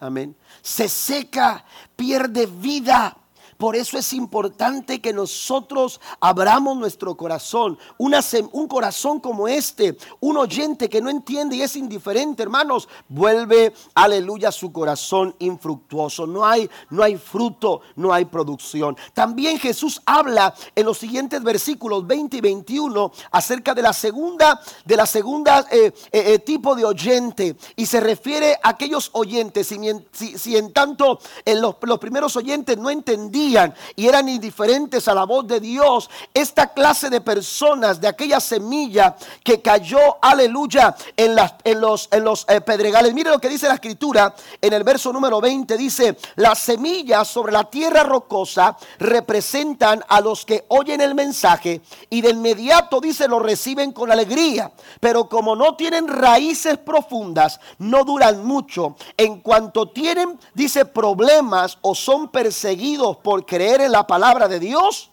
Amén. 0.00 0.36
Se 0.60 0.88
seca, 0.88 1.64
pierde 1.96 2.46
vida. 2.46 3.16
Por 3.58 3.76
eso 3.76 3.98
es 3.98 4.12
importante 4.12 5.00
que 5.00 5.12
nosotros 5.12 6.00
abramos 6.20 6.76
nuestro 6.76 7.16
corazón. 7.16 7.78
un 7.98 8.68
corazón 8.68 9.20
como 9.20 9.48
este, 9.48 9.96
un 10.20 10.36
oyente 10.36 10.88
que 10.88 11.00
no 11.00 11.10
entiende 11.10 11.56
y 11.56 11.62
es 11.62 11.76
indiferente, 11.76 12.42
hermanos, 12.42 12.88
vuelve, 13.08 13.72
aleluya, 13.94 14.52
su 14.52 14.72
corazón 14.72 15.34
infructuoso. 15.38 16.26
No 16.26 16.44
hay, 16.44 16.68
no 16.90 17.02
hay 17.02 17.16
fruto, 17.16 17.82
no 17.96 18.12
hay 18.12 18.24
producción. 18.24 18.96
También 19.14 19.58
Jesús 19.58 20.00
habla 20.06 20.54
en 20.74 20.86
los 20.86 20.98
siguientes 20.98 21.42
versículos 21.42 22.06
20 22.06 22.36
y 22.36 22.40
21 22.40 23.12
acerca 23.30 23.74
de 23.74 23.82
la 23.82 23.92
segunda, 23.92 24.60
de 24.84 24.96
la 24.96 25.06
segunda 25.06 25.66
eh, 25.70 25.92
eh, 26.10 26.34
eh, 26.34 26.38
tipo 26.40 26.74
de 26.74 26.84
oyente. 26.84 27.56
Y 27.76 27.86
se 27.86 28.00
refiere 28.00 28.58
a 28.62 28.70
aquellos 28.70 29.10
oyentes. 29.12 29.68
Si, 30.12 30.56
en 30.56 30.72
tanto 30.72 31.18
los, 31.46 31.76
los 31.82 31.98
primeros 31.98 32.36
oyentes 32.36 32.78
no 32.78 32.90
entendían, 32.90 33.51
y 33.96 34.08
eran 34.08 34.28
indiferentes 34.28 35.08
a 35.08 35.14
la 35.14 35.24
voz 35.24 35.46
de 35.46 35.60
Dios, 35.60 36.08
esta 36.32 36.72
clase 36.72 37.10
de 37.10 37.20
personas, 37.20 38.00
de 38.00 38.08
aquella 38.08 38.40
semilla 38.40 39.16
que 39.44 39.60
cayó, 39.60 39.98
aleluya, 40.22 40.94
en, 41.16 41.34
las, 41.34 41.54
en 41.64 41.80
los, 41.80 42.08
en 42.10 42.24
los 42.24 42.46
eh, 42.48 42.60
pedregales. 42.60 43.12
Mire 43.12 43.30
lo 43.30 43.38
que 43.38 43.48
dice 43.48 43.68
la 43.68 43.74
escritura 43.74 44.34
en 44.60 44.72
el 44.72 44.84
verso 44.84 45.12
número 45.12 45.40
20, 45.40 45.76
dice, 45.76 46.16
las 46.36 46.60
semillas 46.60 47.28
sobre 47.28 47.52
la 47.52 47.64
tierra 47.64 48.02
rocosa 48.04 48.76
representan 48.98 50.02
a 50.08 50.20
los 50.20 50.46
que 50.46 50.64
oyen 50.68 51.00
el 51.00 51.14
mensaje 51.14 51.82
y 52.08 52.22
de 52.22 52.30
inmediato, 52.30 53.00
dice, 53.00 53.28
lo 53.28 53.38
reciben 53.38 53.92
con 53.92 54.10
alegría, 54.10 54.72
pero 55.00 55.28
como 55.28 55.56
no 55.56 55.76
tienen 55.76 56.08
raíces 56.08 56.78
profundas, 56.78 57.60
no 57.78 58.04
duran 58.04 58.44
mucho. 58.44 58.96
En 59.16 59.40
cuanto 59.40 59.90
tienen, 59.90 60.38
dice, 60.54 60.84
problemas 60.84 61.78
o 61.82 61.94
son 61.94 62.28
perseguidos 62.28 63.16
por 63.18 63.31
creer 63.40 63.80
en 63.80 63.92
la 63.92 64.06
palabra 64.06 64.48
de 64.48 64.60
Dios, 64.60 65.10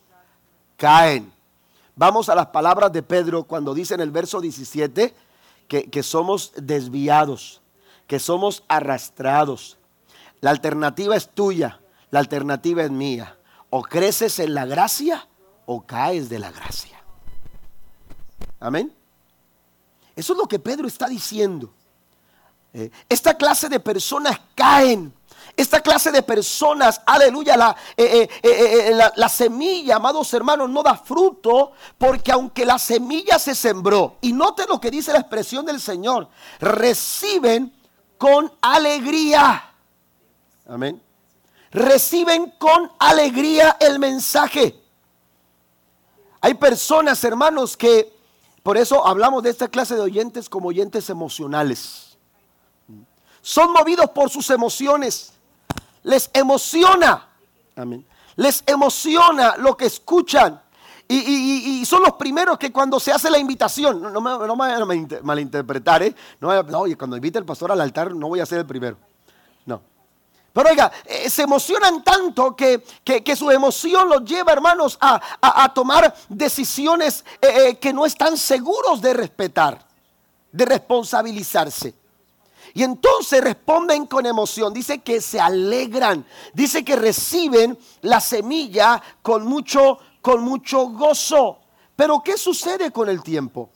caen. 0.77 1.32
Vamos 1.95 2.29
a 2.29 2.36
las 2.36 2.47
palabras 2.47 2.91
de 2.91 3.03
Pedro 3.03 3.43
cuando 3.43 3.73
dice 3.73 3.93
en 3.93 4.01
el 4.01 4.12
verso 4.12 4.39
17 4.41 5.13
que, 5.67 5.89
que 5.89 6.03
somos 6.03 6.53
desviados, 6.55 7.62
que 8.08 8.19
somos 8.19 8.63
arrastrados. 8.67 9.77
La 10.41 10.51
alternativa 10.51 11.15
es 11.15 11.29
tuya, 11.29 11.82
la 12.12 12.19
alternativa 12.19 12.84
es 12.84 12.91
mía. 12.91 13.38
O 13.69 13.82
creces 13.84 14.39
en 14.39 14.53
la 14.53 14.65
gracia 14.65 15.27
o 15.65 15.82
caes 15.86 16.29
de 16.29 16.39
la 16.39 16.51
gracia. 16.51 17.03
Amén. 18.60 18.93
Eso 20.15 20.34
es 20.34 20.39
lo 20.39 20.47
que 20.47 20.60
Pedro 20.60 20.88
está 20.88 21.08
diciendo. 21.08 21.71
Eh, 22.73 22.91
esta 23.08 23.36
clase 23.36 23.69
de 23.69 23.79
personas 23.79 24.39
caen 24.53 25.13
esta 25.62 25.82
clase 25.82 26.10
de 26.12 26.24
personas, 26.24 27.02
aleluya, 27.06 27.58
la, 27.58 27.76
eh, 27.98 28.30
eh, 28.41 28.89
eh, 28.91 29.00
la, 29.13 29.28
semilla, 29.30 29.98
amados 29.98 30.34
hermanos, 30.34 30.69
no 30.69 30.82
da 30.82 30.95
fruto 30.95 31.74
porque 31.98 32.32
aunque 32.32 32.65
la 32.65 32.80
semilla 32.80 33.38
se 33.38 33.54
sembró, 33.54 34.15
y 34.22 34.32
note 34.32 34.65
lo 34.69 34.80
que 34.80 34.89
dice 34.89 35.12
la 35.12 35.19
expresión 35.19 35.65
del 35.65 35.82
Señor, 35.82 36.30
reciben 36.62 37.74
con 38.17 38.50
alegría. 38.62 39.74
Amén. 40.65 41.02
Reciben 41.72 42.54
con 42.58 42.89
alegría 42.98 43.76
el 43.82 44.00
mensaje. 44.00 44.82
Hay 46.39 46.54
personas, 46.54 47.22
hermanos, 47.26 47.76
que 47.76 48.17
por 48.63 48.78
eso 48.78 49.06
hablamos 49.06 49.43
de 49.43 49.50
esta 49.50 49.67
clase 49.67 49.95
de 49.95 50.02
oyentes 50.02 50.48
como 50.48 50.69
oyentes 50.69 51.10
emocionales. 51.10 52.17
Son 53.41 53.74
movidos 53.74 54.10
por 54.12 54.30
sus 54.30 54.50
emociones 54.52 55.34
les 56.03 56.29
emociona. 56.33 57.27
Amén. 57.75 58.05
Les 58.35 58.63
emociona 58.65 59.55
lo 59.57 59.75
que 59.75 59.85
escuchan. 59.85 60.62
Y, 61.12 61.83
son 61.85 62.03
los 62.03 62.13
primeros 62.13 62.59
que 62.59 62.71
cuando 62.71 62.99
se 62.99 63.12
hace 63.12 63.31
la 63.31 63.39
invitación, 63.39 63.99
no, 64.13 64.21
me, 64.21 64.29
no 64.29 64.55
me, 64.55 65.07
malinterpretar, 65.23 66.03
¿eh? 66.03 66.15
No, 66.39 66.49
oye, 66.79 66.95
cuando 66.95 67.15
invite 67.15 67.39
el 67.39 67.45
pastor 67.45 67.71
al 67.71 67.81
altar 67.81 68.13
no 68.13 68.27
voy 68.27 68.41
a 68.41 68.45
ser 68.45 68.59
el 68.59 68.65
primero. 68.67 68.95
No. 69.65 69.81
Pero 70.53 70.69
oiga, 70.69 70.91
eh, 71.05 71.27
se 71.29 71.43
emocionan 71.43 72.03
tanto 72.03 72.55
que, 72.55 72.83
su 73.35 73.49
emoción 73.49 74.07
los 74.07 74.23
lleva, 74.23 74.53
hermanos, 74.53 74.99
a, 75.01 75.73
tomar 75.73 76.13
decisiones 76.27 77.25
eh, 77.41 77.69
eh, 77.69 77.77
que 77.79 77.91
no 77.91 78.05
están 78.05 78.38
seguros 78.38 79.01
de 79.01 79.13
respetar, 79.15 79.83
de 80.51 80.65
responsabilizarse. 80.65 81.95
Y 82.73 82.84
entonces 82.84 83.43
responden 83.43 84.05
con 84.05 84.25
emoción. 84.25 84.73
Dice 84.73 84.99
que 84.99 85.21
se 85.21 85.39
alegran. 85.39 86.25
Dice 86.53 86.84
que 86.84 86.95
reciben 86.95 87.77
la 88.01 88.19
semilla 88.19 89.01
con 89.21 89.45
mucho, 89.45 89.99
con 90.21 90.43
mucho 90.43 90.89
gozo. 90.89 91.60
Pero 91.95 92.21
¿qué 92.23 92.38
sucede 92.38 92.91
con 92.91 93.10
el 93.10 93.23
tiempo? 93.23 93.69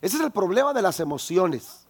Ese 0.00 0.16
es 0.16 0.22
el 0.22 0.30
problema 0.30 0.72
de 0.72 0.82
las 0.82 1.00
emociones. 1.00 1.86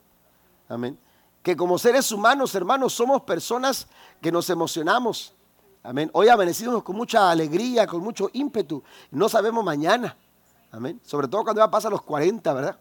Amén. 0.69 0.99
Que 1.43 1.57
como 1.57 1.79
seres 1.79 2.13
humanos, 2.13 2.55
hermanos, 2.55 2.93
somos 2.93 3.23
personas 3.23 3.87
que 4.21 4.31
nos 4.31 4.51
emocionamos. 4.51 5.35
Amén. 5.83 6.11
Hoy 6.13 6.29
amanecimos 6.29 6.83
con 6.83 6.97
mucha 6.97 7.31
alegría, 7.31 7.87
con 7.87 8.03
mucho 8.03 8.29
ímpetu. 8.33 8.83
No 9.11 9.29
sabemos 9.29 9.65
mañana. 9.65 10.17
Amén. 10.71 11.01
Sobre 11.05 11.29
todo 11.29 11.45
cuando 11.45 11.63
ya 11.63 11.71
pasa 11.71 11.89
los 11.89 12.03
40, 12.03 12.53
¿verdad? 12.53 12.79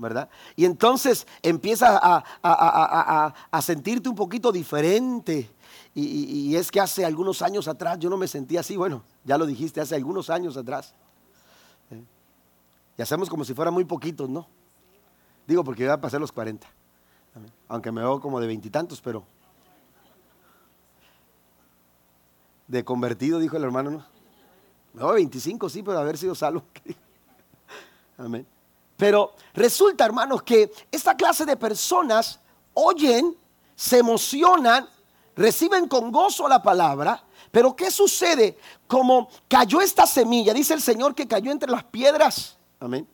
¿Verdad? 0.00 0.28
Y 0.56 0.64
entonces 0.64 1.26
empiezas 1.42 2.00
a, 2.02 3.34
sentirte 3.60 4.08
un 4.08 4.14
poquito 4.14 4.50
diferente. 4.50 5.50
Y, 5.94 6.56
es 6.56 6.70
que 6.70 6.80
hace 6.80 7.04
algunos 7.04 7.42
años 7.42 7.68
atrás 7.68 7.98
yo 7.98 8.08
no 8.08 8.16
me 8.16 8.26
sentía 8.26 8.60
así, 8.60 8.76
bueno, 8.76 9.02
ya 9.24 9.36
lo 9.36 9.46
dijiste, 9.46 9.80
hace 9.80 9.94
algunos 9.94 10.30
años 10.30 10.56
atrás. 10.56 10.94
¿eh? 11.90 12.02
Y 12.96 13.02
hacemos 13.02 13.28
como 13.28 13.44
si 13.44 13.54
fueran 13.54 13.74
muy 13.74 13.84
poquitos, 13.84 14.28
¿no? 14.28 14.46
Digo 15.46 15.62
porque 15.62 15.84
iba 15.84 15.94
a 15.94 16.00
pasar 16.00 16.20
los 16.20 16.32
40. 16.32 16.66
Aunque 17.68 17.92
me 17.92 18.00
veo 18.00 18.20
como 18.20 18.40
de 18.40 18.46
veintitantos, 18.46 19.00
pero... 19.00 19.24
De 22.66 22.84
convertido, 22.84 23.40
dijo 23.40 23.56
el 23.56 23.64
hermano, 23.64 23.90
¿no? 23.90 24.06
Me 24.94 25.02
veo 25.02 25.14
25, 25.14 25.68
sí, 25.68 25.82
pero 25.82 25.98
haber 25.98 26.16
sido 26.16 26.36
salvo. 26.36 26.62
Amén. 28.16 28.46
Pero 29.00 29.32
resulta, 29.54 30.04
hermanos, 30.04 30.42
que 30.42 30.70
esta 30.92 31.16
clase 31.16 31.46
de 31.46 31.56
personas 31.56 32.38
oyen, 32.74 33.34
se 33.74 33.96
emocionan, 33.96 34.86
reciben 35.34 35.88
con 35.88 36.12
gozo 36.12 36.46
la 36.46 36.62
palabra, 36.62 37.24
pero 37.50 37.74
¿qué 37.74 37.90
sucede? 37.90 38.58
Como 38.86 39.30
cayó 39.48 39.80
esta 39.80 40.06
semilla, 40.06 40.52
dice 40.52 40.74
el 40.74 40.82
Señor 40.82 41.14
que 41.14 41.26
cayó 41.26 41.50
entre 41.50 41.70
las 41.70 41.82
piedras. 41.84 42.58
Amén. 42.78 43.08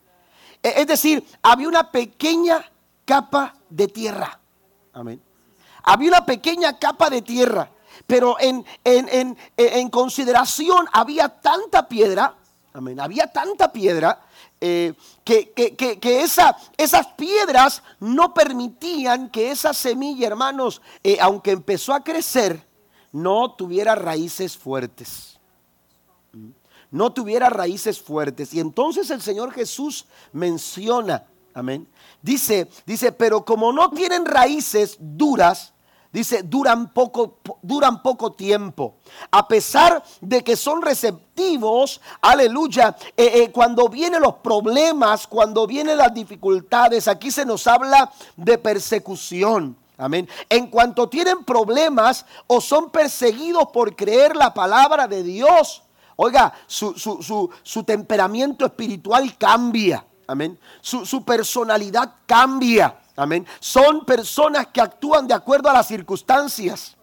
E, 0.61 0.75
es 0.81 0.89
decir, 0.89 1.25
había 1.41 1.69
una 1.69 1.89
pequeña 1.89 2.69
capa 3.05 3.55
de 3.71 3.87
tierra. 3.87 4.41
Amén. 4.93 5.23
Había 5.85 6.09
una 6.09 6.27
pequeña 6.27 6.81
capa 6.81 7.09
de 7.11 7.23
tierra, 7.23 7.71
pero 8.09 8.37
en, 8.41 8.67
en, 8.83 9.39
en 9.57 9.91
consideración 9.91 10.89
había 10.93 11.29
tanta 11.29 11.87
piedra. 11.87 12.35
Amén. 12.73 12.99
Había 12.99 13.29
tanta 13.29 13.71
piedra 13.71 14.26
eh, 14.61 14.95
que, 15.25 15.53
esas 16.79 17.07
piedras 17.17 17.83
no 18.01 18.33
permitían 18.33 19.29
que 19.29 19.51
esa 19.51 19.75
semilla, 19.75 20.27
hermanos, 20.27 20.81
eh, 21.05 21.19
aunque 21.21 21.51
empezó 21.51 21.93
a 21.93 22.03
crecer, 22.03 22.65
no 23.13 23.53
tuviera 23.55 23.95
raíces 23.95 24.57
fuertes. 24.57 25.39
No 26.91 27.13
tuviera 27.13 27.51
raíces 27.51 28.01
fuertes. 28.01 28.55
Y 28.55 28.61
entonces 28.61 29.11
el 29.11 29.21
Señor 29.21 29.53
Jesús 29.53 30.07
menciona, 30.33 31.25
amén. 31.53 31.87
Dice, 32.23 32.69
dice, 32.87 33.13
pero 33.13 33.45
como 33.45 33.73
no 33.73 33.91
tienen 33.91 34.25
raíces 34.25 34.97
duras, 34.99 35.73
Dice, 36.17 36.43
duran 36.43 36.95
poco, 36.95 37.41
duran 37.61 38.03
poco 38.03 38.33
tiempo. 38.33 38.95
A 39.31 39.47
pesar 39.47 40.03
de 40.23 40.43
que 40.43 40.57
son 40.57 40.81
receptivos, 40.81 42.01
aleluya, 42.23 42.97
eh, 43.15 43.33
eh, 43.35 43.53
cuando 43.53 43.87
vienen 43.91 44.23
los 44.23 44.37
problemas, 44.37 45.27
cuando 45.27 45.67
vienen 45.67 45.99
las 45.99 46.15
dificultades, 46.15 47.07
aquí 47.07 47.31
se 47.31 47.45
nos 47.45 47.67
habla 47.67 48.11
de 48.35 48.57
persecución. 48.57 49.77
Amén. 49.99 50.27
En 50.49 50.69
cuanto 50.69 51.07
tienen 51.07 51.45
problemas 51.45 52.25
o 52.47 52.63
son 52.63 52.89
perseguidos 52.89 53.69
por 53.71 53.95
creer 53.95 54.37
la 54.37 54.55
palabra 54.55 55.07
de 55.07 55.23
Dios, 55.23 55.83
oiga, 56.17 56.51
su, 56.67 56.95
su 57.63 57.85
temperamento 57.85 58.65
espiritual 58.65 59.37
cambia. 59.37 60.03
Amén. 60.27 60.59
su 60.81 61.23
personalidad 61.27 62.15
cambia. 62.25 63.01
Amén. 63.17 63.47
Son 63.61 64.05
personas 64.05 64.69
que 64.69 64.81
actúan 64.81 65.27
de 65.27 65.35
acuerdo 65.35 65.71
a 65.71 65.73
las 65.73 65.89
circunstancias. 65.89 66.97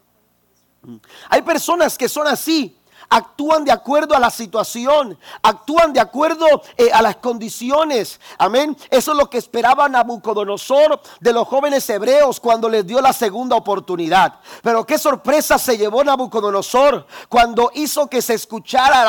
Hay 1.29 1.41
personas 1.41 1.97
que 1.97 2.07
son 2.07 2.27
así 2.27 2.77
actúan 3.09 3.63
de 3.63 3.71
acuerdo 3.71 4.15
a 4.15 4.19
la 4.19 4.29
situación, 4.29 5.17
actúan 5.41 5.93
de 5.93 5.99
acuerdo 5.99 6.45
eh, 6.77 6.91
a 6.91 7.01
las 7.01 7.17
condiciones. 7.17 8.19
Amén. 8.37 8.75
Eso 8.89 9.11
es 9.11 9.17
lo 9.17 9.29
que 9.29 9.37
esperaba 9.37 9.89
Nabucodonosor 9.89 11.01
de 11.19 11.33
los 11.33 11.47
jóvenes 11.47 11.89
hebreos 11.89 12.39
cuando 12.39 12.69
les 12.69 12.85
dio 12.85 13.01
la 13.01 13.13
segunda 13.13 13.55
oportunidad. 13.55 14.39
Pero 14.61 14.85
qué 14.85 14.97
sorpresa 14.97 15.57
se 15.57 15.77
llevó 15.77 16.03
Nabucodonosor 16.03 17.05
cuando 17.29 17.71
hizo 17.73 18.07
que 18.07 18.21
se 18.21 18.33
escuchara 18.33 19.03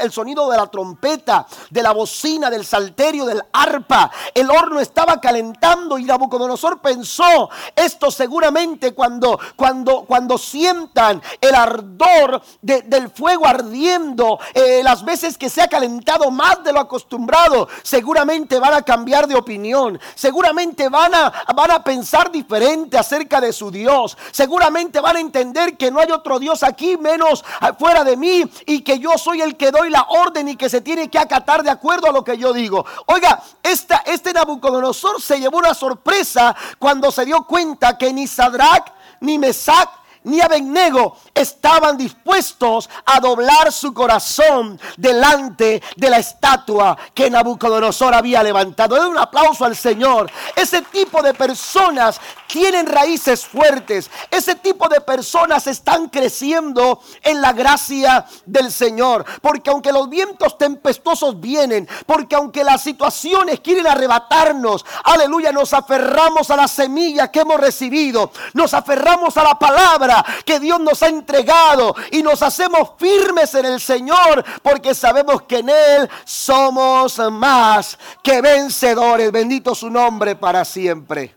el 0.00 0.12
sonido 0.12 0.50
de 0.50 0.56
la 0.56 0.66
trompeta, 0.66 1.46
de 1.70 1.82
la 1.82 1.92
bocina, 1.92 2.50
del 2.50 2.64
salterio, 2.64 3.24
del 3.24 3.42
arpa. 3.52 4.10
El 4.34 4.50
horno 4.50 4.80
estaba 4.80 5.20
calentando 5.20 5.98
y 5.98 6.04
Nabucodonosor 6.04 6.80
pensó, 6.80 7.50
esto 7.74 8.10
seguramente 8.10 8.94
cuando, 8.94 9.38
cuando, 9.56 10.04
cuando 10.04 10.38
sientan 10.38 11.22
el 11.40 11.54
ardor 11.54 12.42
del 12.62 13.10
fuego 13.10 13.43
ardiendo, 13.46 14.38
eh, 14.52 14.82
las 14.82 15.04
veces 15.04 15.38
que 15.38 15.50
se 15.50 15.62
ha 15.62 15.68
calentado 15.68 16.30
más 16.30 16.62
de 16.64 16.72
lo 16.72 16.80
acostumbrado, 16.80 17.68
seguramente 17.82 18.58
van 18.58 18.74
a 18.74 18.82
cambiar 18.82 19.26
de 19.26 19.34
opinión, 19.34 20.00
seguramente 20.14 20.88
van 20.88 21.14
a, 21.14 21.32
van 21.54 21.70
a 21.70 21.84
pensar 21.84 22.30
diferente 22.30 22.98
acerca 22.98 23.40
de 23.40 23.52
su 23.52 23.70
Dios, 23.70 24.16
seguramente 24.30 25.00
van 25.00 25.16
a 25.16 25.20
entender 25.20 25.76
que 25.76 25.90
no 25.90 26.00
hay 26.00 26.10
otro 26.10 26.38
Dios 26.38 26.62
aquí 26.62 26.96
menos 26.96 27.44
fuera 27.78 28.04
de 28.04 28.16
mí 28.16 28.44
y 28.66 28.82
que 28.82 28.98
yo 28.98 29.16
soy 29.16 29.40
el 29.40 29.56
que 29.56 29.70
doy 29.70 29.90
la 29.90 30.06
orden 30.08 30.48
y 30.48 30.56
que 30.56 30.68
se 30.68 30.80
tiene 30.80 31.10
que 31.10 31.18
acatar 31.18 31.62
de 31.62 31.70
acuerdo 31.70 32.08
a 32.08 32.12
lo 32.12 32.24
que 32.24 32.38
yo 32.38 32.52
digo. 32.52 32.84
Oiga, 33.06 33.42
este 33.62 34.32
Nabucodonosor 34.32 35.20
se 35.20 35.38
llevó 35.38 35.58
una 35.58 35.74
sorpresa 35.74 36.54
cuando 36.78 37.10
se 37.10 37.24
dio 37.24 37.44
cuenta 37.44 37.96
que 37.98 38.12
ni 38.12 38.26
Sadrach 38.26 38.92
ni 39.20 39.38
Mesach 39.38 40.03
ni 40.24 40.40
Abednego 40.40 41.16
estaban 41.34 41.96
dispuestos 41.96 42.88
a 43.04 43.20
doblar 43.20 43.72
su 43.72 43.92
corazón 43.92 44.80
delante 44.96 45.82
de 45.96 46.10
la 46.10 46.18
estatua 46.18 46.96
que 47.14 47.30
Nabucodonosor 47.30 48.14
había 48.14 48.42
levantado. 48.42 48.96
Den 48.96 49.06
un 49.06 49.18
aplauso 49.18 49.64
al 49.64 49.76
Señor. 49.76 50.30
Ese 50.56 50.82
tipo 50.82 51.22
de 51.22 51.34
personas 51.34 52.20
tienen 52.46 52.86
raíces 52.86 53.44
fuertes. 53.46 54.10
Ese 54.30 54.54
tipo 54.54 54.88
de 54.88 55.00
personas 55.00 55.66
están 55.66 56.08
creciendo 56.08 57.00
en 57.22 57.40
la 57.40 57.52
gracia 57.52 58.24
del 58.46 58.72
Señor. 58.72 59.24
Porque 59.42 59.70
aunque 59.70 59.92
los 59.92 60.08
vientos 60.08 60.56
tempestuosos 60.56 61.38
vienen, 61.40 61.88
porque 62.06 62.36
aunque 62.36 62.64
las 62.64 62.82
situaciones 62.82 63.60
quieren 63.60 63.86
arrebatarnos, 63.86 64.84
aleluya, 65.04 65.52
nos 65.52 65.72
aferramos 65.74 66.50
a 66.50 66.56
la 66.56 66.68
semilla 66.68 67.30
que 67.30 67.40
hemos 67.40 67.60
recibido. 67.60 68.30
Nos 68.54 68.72
aferramos 68.72 69.36
a 69.36 69.42
la 69.42 69.58
palabra 69.58 70.13
que 70.44 70.60
Dios 70.60 70.80
nos 70.80 71.02
ha 71.02 71.08
entregado 71.08 71.94
y 72.10 72.22
nos 72.22 72.42
hacemos 72.42 72.90
firmes 72.98 73.54
en 73.54 73.66
el 73.66 73.80
Señor 73.80 74.44
porque 74.62 74.94
sabemos 74.94 75.42
que 75.42 75.58
en 75.58 75.68
Él 75.70 76.10
somos 76.24 77.18
más 77.30 77.98
que 78.22 78.40
vencedores. 78.40 79.32
Bendito 79.32 79.74
su 79.74 79.88
nombre 79.88 80.36
para 80.36 80.64
siempre. 80.64 81.34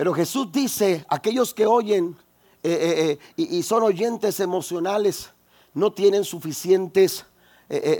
Pero 0.00 0.14
Jesús 0.14 0.50
dice, 0.50 1.04
aquellos 1.10 1.52
que 1.52 1.66
oyen 1.66 2.16
eh, 2.62 2.70
eh, 2.72 3.18
eh, 3.36 3.44
y, 3.56 3.62
son 3.62 3.82
oyentes 3.82 4.40
emocionales, 4.40 5.30
no 5.74 5.92
tienen 5.92 6.24
suficientes 6.24 7.26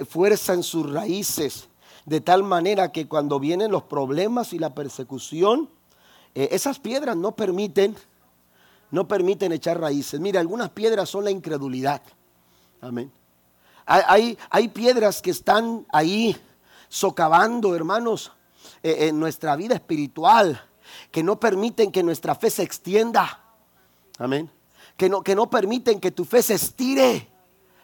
fuerza 0.09 0.55
en 0.55 0.63
sus 0.65 0.91
raíces, 0.91 1.69
de 2.05 2.21
tal 2.21 2.43
manera 2.43 2.91
que 2.91 3.07
cuando 3.07 3.39
vienen 3.39 3.71
los 3.71 3.83
problemas 3.83 4.53
y 4.53 4.59
la 4.59 4.75
persecución, 4.75 5.69
esas 6.35 6.81
piedras 6.81 7.17
no 7.17 7.37
permiten 7.37 7.95
no 8.91 9.07
permiten 9.07 9.53
echar 9.53 9.81
raíces. 9.81 10.21
Mira, 10.21 10.41
algunas 10.41 10.71
piedras 10.71 11.09
son 11.09 11.25
la 11.25 11.31
incredulidad. 11.31 12.03
Amén. 12.81 13.13
Hay, 13.87 14.39
hay 14.51 14.69
piedras 14.69 15.21
que 15.21 15.31
están 15.31 15.87
ahí 15.91 16.37
socavando, 16.89 17.75
hermanos, 17.75 18.33
eh, 18.83 19.09
en 19.09 19.19
nuestra 19.19 19.57
vida 19.57 19.75
espiritual, 19.75 20.61
que 21.11 21.23
no 21.23 21.41
permiten 21.41 21.91
que 21.91 22.03
nuestra 22.03 22.35
fe 22.35 22.51
se 22.51 22.63
extienda. 22.63 23.41
Amén. 24.19 24.51
Que 24.97 25.09
no, 25.09 25.23
que 25.23 25.35
no 25.35 25.49
permiten 25.49 25.99
que 25.99 26.11
tu 26.11 26.25
fe 26.25 26.43
se 26.43 26.55
estire. 26.55 27.29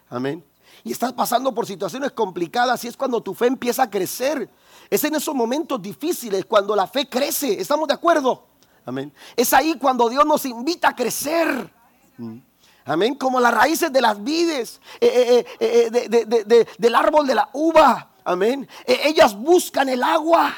Amén. 0.09 0.45
Y 0.85 0.93
estás 0.93 1.13
pasando 1.13 1.53
por 1.55 1.67
situaciones 1.67 2.13
complicadas 2.13 2.85
y 2.85 2.89
es 2.89 2.97
cuando 2.97 3.21
tu 3.21 3.35
fe 3.35 3.47
empieza 3.47 3.85
a 3.85 3.91
crecer. 3.91 4.49
Es 4.89 5.03
en 5.03 5.15
esos 5.15 5.35
momentos 5.35 5.83
difíciles 5.83 6.45
cuando 6.45 6.77
la 6.77 6.87
fe 6.87 7.09
crece. 7.09 7.61
¿Estamos 7.61 7.89
de 7.89 7.95
acuerdo? 7.95 8.47
Amén. 8.87 9.13
Es 9.35 9.53
ahí 9.53 9.77
cuando 9.79 10.09
Dios 10.09 10.25
nos 10.25 10.47
invita 10.47 10.89
a 10.89 10.97
crecer. 10.97 11.71
Mm. 12.17 12.39
Amén. 12.85 13.17
Como 13.17 13.41
las 13.41 13.53
raíces 13.53 13.93
de 13.93 14.01
las 14.01 14.23
vides, 14.23 14.81
eh, 15.01 15.45
eh, 15.59 15.91
eh, 15.91 16.67
del 16.79 16.95
árbol 16.95 17.27
de 17.27 17.35
la 17.35 17.51
uva. 17.53 18.11
Amén. 18.25 18.69
ellas 18.87 19.37
buscan 19.37 19.89
el 19.89 20.03
agua. 20.03 20.55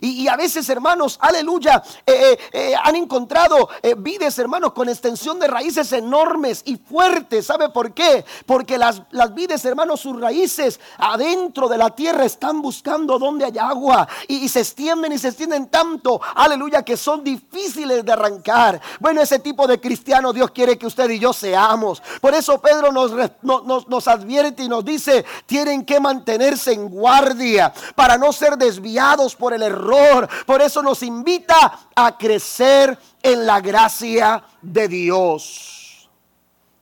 Y, 0.00 0.28
a 0.28 0.36
veces, 0.36 0.68
hermanos, 0.68 1.18
aleluya, 1.20 1.82
eh, 2.06 2.12
eh, 2.12 2.38
eh, 2.52 2.74
han 2.82 2.96
encontrado 2.96 3.68
vides, 3.98 4.38
hermanos, 4.38 4.72
con 4.72 4.88
extensión 4.88 5.38
de 5.38 5.48
raíces 5.48 5.92
enormes 5.92 6.62
y 6.64 6.76
fuertes. 6.76 7.46
¿Sabe 7.46 7.70
por 7.70 7.92
qué? 7.92 8.24
Porque 8.46 8.78
las, 8.78 9.02
las 9.10 9.34
vides, 9.34 9.64
hermanos, 9.64 10.00
sus 10.00 10.20
raíces 10.20 10.80
adentro 10.98 11.68
de 11.68 11.78
la 11.78 11.90
tierra 11.90 12.24
están 12.24 12.62
buscando 12.62 13.18
donde 13.18 13.44
hay 13.46 13.58
agua. 13.58 14.08
Y, 14.26 14.48
se 14.48 14.60
extienden 14.60 15.12
y 15.12 15.18
se 15.18 15.28
extienden 15.28 15.68
tanto, 15.68 16.20
aleluya, 16.34 16.82
que 16.82 16.96
son 16.96 17.22
difíciles 17.22 18.04
de 18.04 18.12
arrancar. 18.12 18.80
Bueno, 19.00 19.20
ese 19.20 19.38
tipo 19.38 19.66
de 19.66 19.80
cristiano 19.80 20.32
Dios 20.32 20.50
quiere 20.50 20.78
que 20.78 20.86
usted 20.86 21.08
y 21.10 21.18
yo 21.18 21.32
seamos. 21.32 22.02
Por 22.20 22.34
eso 22.34 22.60
Pedro 22.60 22.92
nos, 22.92 23.12
nos, 23.42 23.88
nos 23.88 24.08
advierte 24.08 24.62
y 24.62 24.68
nos 24.68 24.84
dice, 24.84 25.24
tienen 25.46 25.84
que 25.84 26.00
mantenerse 26.00 26.72
en 26.72 26.88
guardia 26.88 27.72
para 27.94 28.16
no 28.16 28.32
ser 28.32 28.56
desviados 28.56 29.36
el 29.52 29.62
error. 29.62 30.28
Por 30.46 30.60
eso 30.60 30.82
nos 30.82 31.02
invita 31.02 31.88
a 31.94 32.16
crecer 32.16 32.98
en 33.22 33.46
la 33.46 33.60
gracia 33.60 34.42
de 34.62 34.88
Dios. 34.88 36.08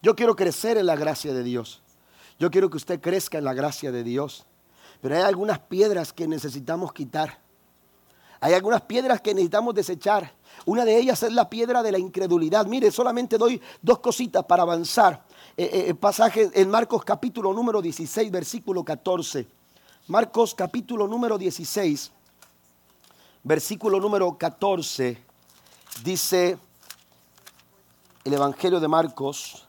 Yo 0.03 0.14
quiero 0.14 0.37
crecer 0.37 0.79
en 0.79 0.87
la 0.87 0.97
gracia 0.97 1.33
de 1.33 1.43
Dios. 1.43 1.83
Yo 2.39 2.51
quiero 2.51 2.71
que 2.71 2.77
usted 2.77 3.01
crezca 3.01 3.39
en 3.39 3.45
la 3.45 3.55
gracia 3.55 3.91
de 3.91 4.05
Dios. 4.05 4.47
Pero 5.01 5.17
hay 5.17 5.23
algunas 5.23 5.59
piedras 5.59 6.12
que 6.12 6.29
necesitamos 6.29 6.93
quitar. 6.93 7.39
Hay 8.41 8.55
algunas 8.55 8.83
piedras 8.83 9.21
que 9.21 9.35
necesitamos 9.35 9.75
desechar. 9.75 10.33
Una 10.64 10.85
de 10.85 10.99
ellas 10.99 11.23
es 11.23 11.33
la 11.33 11.49
piedra 11.49 11.83
de 11.83 11.93
la 11.93 11.99
incredulidad. 11.99 12.67
Mire, 12.67 12.91
solamente 12.91 13.39
doy 13.39 13.61
dos 13.81 13.99
cositas 14.01 14.45
para 14.45 14.62
avanzar. 14.62 15.25
Eh, 15.57 15.87
eh, 15.89 15.95
pasaje 15.95 16.51
en 16.53 16.69
Marcos 16.69 17.05
capítulo 17.05 17.53
número 17.53 17.81
16, 17.81 18.31
versículo 18.31 18.85
14. 18.85 19.47
Marcos 20.09 20.55
capítulo 20.55 21.09
número 21.09 21.39
16, 21.39 22.12
versículo 23.47 24.01
número 24.01 24.37
14, 24.37 25.17
dice 26.03 26.59
el 28.25 28.35
Evangelio 28.35 28.81
de 28.81 28.89
Marcos, 28.89 29.65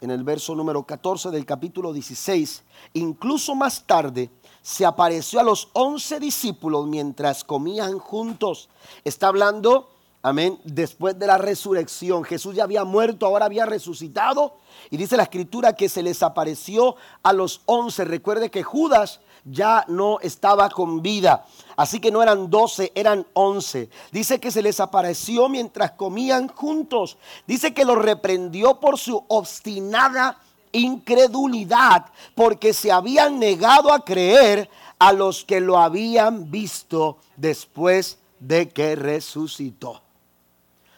en 0.00 0.10
el 0.10 0.24
verso 0.24 0.54
número 0.54 0.82
14 0.84 1.28
del 1.28 1.44
capítulo 1.44 1.92
16, 1.92 2.62
incluso 2.94 3.54
más 3.54 3.82
tarde 3.86 4.30
se 4.62 4.86
apareció 4.86 5.38
a 5.38 5.42
los 5.42 5.68
once 5.74 6.18
discípulos 6.18 6.86
mientras 6.86 7.44
comían 7.44 7.98
juntos. 7.98 8.70
Está 9.04 9.28
hablando, 9.28 9.90
amén, 10.22 10.58
después 10.64 11.18
de 11.18 11.26
la 11.26 11.36
resurrección. 11.36 12.24
Jesús 12.24 12.54
ya 12.54 12.64
había 12.64 12.84
muerto, 12.84 13.26
ahora 13.26 13.44
había 13.44 13.66
resucitado. 13.66 14.56
Y 14.88 14.96
dice 14.96 15.18
la 15.18 15.24
escritura 15.24 15.74
que 15.74 15.90
se 15.90 16.02
les 16.02 16.22
apareció 16.22 16.96
a 17.22 17.34
los 17.34 17.60
once. 17.66 18.06
Recuerde 18.06 18.50
que 18.50 18.62
Judas 18.62 19.20
ya 19.44 19.84
no 19.88 20.20
estaba 20.20 20.68
con 20.70 21.02
vida. 21.02 21.46
Así 21.76 22.00
que 22.00 22.10
no 22.10 22.22
eran 22.22 22.50
doce, 22.50 22.92
eran 22.94 23.26
once. 23.32 23.88
Dice 24.12 24.40
que 24.40 24.50
se 24.50 24.62
les 24.62 24.80
apareció 24.80 25.48
mientras 25.48 25.92
comían 25.92 26.48
juntos. 26.48 27.18
Dice 27.46 27.72
que 27.72 27.84
los 27.84 27.98
reprendió 27.98 28.80
por 28.80 28.98
su 28.98 29.24
obstinada 29.28 30.38
incredulidad, 30.72 32.06
porque 32.34 32.72
se 32.72 32.92
habían 32.92 33.38
negado 33.38 33.92
a 33.92 34.04
creer 34.04 34.68
a 34.98 35.12
los 35.12 35.44
que 35.44 35.60
lo 35.60 35.78
habían 35.78 36.50
visto 36.50 37.18
después 37.36 38.18
de 38.38 38.68
que 38.68 38.96
resucitó. 38.96 40.02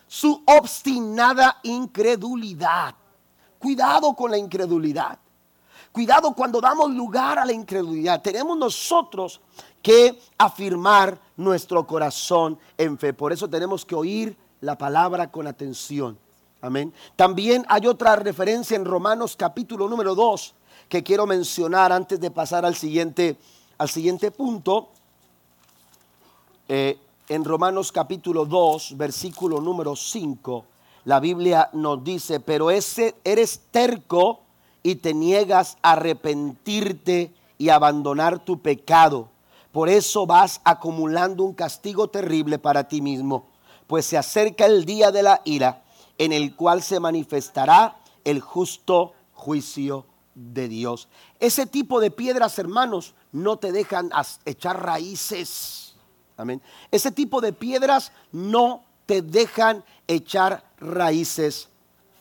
Su 0.06 0.42
obstinada 0.46 1.58
incredulidad. 1.62 2.94
Cuidado 3.58 4.14
con 4.14 4.30
la 4.30 4.38
incredulidad. 4.38 5.18
Cuidado 5.92 6.32
cuando 6.34 6.60
damos 6.60 6.90
lugar 6.90 7.38
a 7.38 7.44
la 7.44 7.52
incredulidad. 7.52 8.22
Tenemos 8.22 8.56
nosotros 8.56 9.40
que 9.82 10.20
afirmar 10.38 11.18
nuestro 11.36 11.86
corazón 11.86 12.58
en 12.78 12.96
fe. 12.96 13.12
Por 13.12 13.32
eso 13.32 13.48
tenemos 13.48 13.84
que 13.84 13.94
oír 13.94 14.36
la 14.60 14.78
palabra 14.78 15.30
con 15.30 15.46
atención. 15.46 16.16
Amén. 16.60 16.92
También 17.16 17.64
hay 17.68 17.86
otra 17.86 18.14
referencia 18.16 18.76
en 18.76 18.84
Romanos 18.84 19.34
capítulo 19.36 19.88
número 19.88 20.14
2 20.14 20.54
que 20.88 21.02
quiero 21.02 21.26
mencionar 21.26 21.92
antes 21.92 22.20
de 22.20 22.30
pasar 22.30 22.64
al 22.64 22.74
siguiente, 22.74 23.38
al 23.78 23.88
siguiente 23.88 24.30
punto. 24.30 24.90
Eh, 26.68 26.98
en 27.28 27.44
Romanos 27.44 27.90
capítulo 27.90 28.44
2, 28.44 28.96
versículo 28.96 29.60
número 29.60 29.96
5, 29.96 30.64
la 31.04 31.20
Biblia 31.20 31.70
nos 31.72 32.02
dice, 32.02 32.40
pero 32.40 32.70
ese 32.70 33.14
eres 33.24 33.60
terco 33.70 34.40
y 34.82 34.96
te 34.96 35.14
niegas 35.14 35.76
a 35.82 35.92
arrepentirte 35.92 37.32
y 37.58 37.68
abandonar 37.68 38.44
tu 38.44 38.60
pecado. 38.60 39.28
Por 39.72 39.88
eso 39.88 40.26
vas 40.26 40.60
acumulando 40.64 41.44
un 41.44 41.54
castigo 41.54 42.08
terrible 42.08 42.58
para 42.58 42.88
ti 42.88 43.00
mismo, 43.00 43.48
pues 43.86 44.06
se 44.06 44.18
acerca 44.18 44.66
el 44.66 44.84
día 44.84 45.10
de 45.10 45.22
la 45.22 45.42
ira 45.44 45.84
en 46.18 46.32
el 46.32 46.56
cual 46.56 46.82
se 46.82 47.00
manifestará 47.00 47.96
el 48.24 48.40
justo 48.40 49.14
juicio 49.32 50.06
de 50.34 50.68
Dios. 50.68 51.08
Ese 51.38 51.66
tipo 51.66 52.00
de 52.00 52.10
piedras, 52.10 52.58
hermanos, 52.58 53.14
no 53.32 53.58
te 53.58 53.72
dejan 53.72 54.10
echar 54.44 54.82
raíces. 54.82 55.94
Amén. 56.36 56.62
Ese 56.90 57.10
tipo 57.10 57.40
de 57.40 57.52
piedras 57.52 58.12
no 58.32 58.84
te 59.06 59.22
dejan 59.22 59.84
echar 60.06 60.64
raíces 60.78 61.68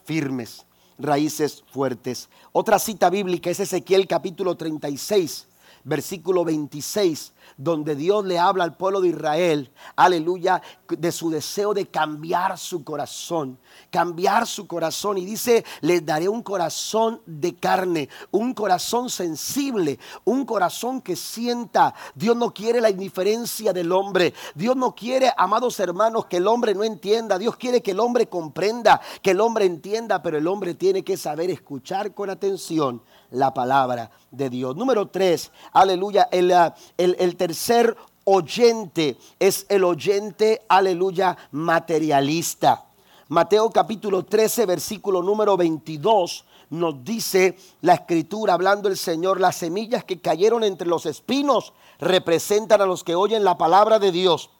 firmes 0.03 0.65
raíces 0.99 1.63
fuertes. 1.71 2.29
Otra 2.51 2.77
cita 2.77 3.09
bíblica 3.09 3.49
es 3.49 3.59
Ezequiel 3.59 4.07
capítulo 4.07 4.55
36, 4.55 5.47
versículo 5.83 6.43
26, 6.45 7.33
donde 7.57 7.95
Dios 7.95 8.25
le 8.25 8.39
habla 8.39 8.63
al 8.63 8.77
pueblo 8.77 9.01
de 9.01 9.09
Israel, 9.09 9.71
aleluya, 9.95 10.61
de 10.87 11.11
su 11.11 11.29
deseo 11.29 11.73
de 11.73 11.87
cambiar 11.87 12.57
su 12.57 12.83
corazón, 12.83 13.57
cambiar 13.89 14.47
su 14.47 14.67
corazón. 14.67 15.17
Y 15.17 15.25
dice, 15.25 15.63
les 15.81 16.05
daré 16.05 16.29
un 16.29 16.41
corazón 16.41 17.21
de 17.25 17.55
carne, 17.55 18.09
un 18.31 18.53
corazón 18.53 19.09
sensible, 19.09 19.99
un 20.25 20.45
corazón 20.45 21.01
que 21.01 21.15
sienta. 21.15 21.93
Dios 22.15 22.35
no 22.35 22.53
quiere 22.53 22.81
la 22.81 22.89
indiferencia 22.89 23.73
del 23.73 23.91
hombre. 23.91 24.33
Dios 24.55 24.75
no 24.75 24.95
quiere, 24.95 25.31
amados 25.37 25.79
hermanos, 25.79 26.25
que 26.25 26.37
el 26.37 26.47
hombre 26.47 26.73
no 26.73 26.83
entienda. 26.83 27.37
Dios 27.37 27.55
quiere 27.55 27.81
que 27.81 27.91
el 27.91 27.99
hombre 27.99 28.27
comprenda, 28.27 29.01
que 29.21 29.31
el 29.31 29.41
hombre 29.41 29.65
entienda, 29.65 30.21
pero 30.21 30.37
el 30.37 30.47
hombre 30.47 30.73
tiene 30.73 31.03
que 31.03 31.17
saber 31.17 31.49
escuchar 31.49 32.13
con 32.13 32.29
atención 32.29 33.01
la 33.31 33.53
palabra 33.53 34.11
de 34.31 34.49
Dios. 34.49 34.75
Número 34.75 35.07
tres, 35.07 35.51
aleluya, 35.73 36.29
el, 36.31 36.51
ah, 36.51 36.75
el, 36.97 37.15
el 37.19 37.35
tercer 37.35 37.95
oyente 38.23 39.17
es 39.39 39.65
el 39.69 39.83
oyente, 39.83 40.61
aleluya, 40.67 41.37
materialista. 41.51 42.85
Mateo 43.27 43.69
capítulo 43.69 44.25
13, 44.25 44.65
versículo 44.65 45.21
número 45.21 45.55
22 45.55 46.45
nos 46.69 47.03
dice 47.03 47.57
la 47.81 47.95
escritura, 47.95 48.53
hablando 48.53 48.89
el 48.89 48.97
Señor, 48.97 49.39
las 49.39 49.55
semillas 49.55 50.03
que 50.03 50.21
cayeron 50.21 50.63
entre 50.63 50.87
los 50.87 51.05
espinos 51.05 51.73
representan 51.99 52.81
a 52.81 52.85
los 52.85 53.03
que 53.03 53.15
oyen 53.15 53.43
la 53.43 53.57
palabra 53.57 53.99
de 53.99 54.11
Dios. 54.11 54.51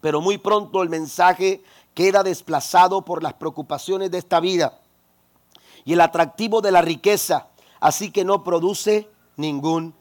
Pero 0.00 0.20
muy 0.20 0.38
pronto 0.38 0.82
el 0.82 0.88
mensaje 0.88 1.62
queda 1.94 2.22
desplazado 2.22 3.04
por 3.04 3.22
las 3.22 3.34
preocupaciones 3.34 4.10
de 4.10 4.18
esta 4.18 4.40
vida 4.40 4.80
y 5.84 5.92
el 5.92 6.00
atractivo 6.00 6.60
de 6.60 6.72
la 6.72 6.82
riqueza 6.82 7.48
así 7.80 8.10
que 8.10 8.24
no 8.24 8.44
produce 8.44 9.08
ningún 9.36 9.94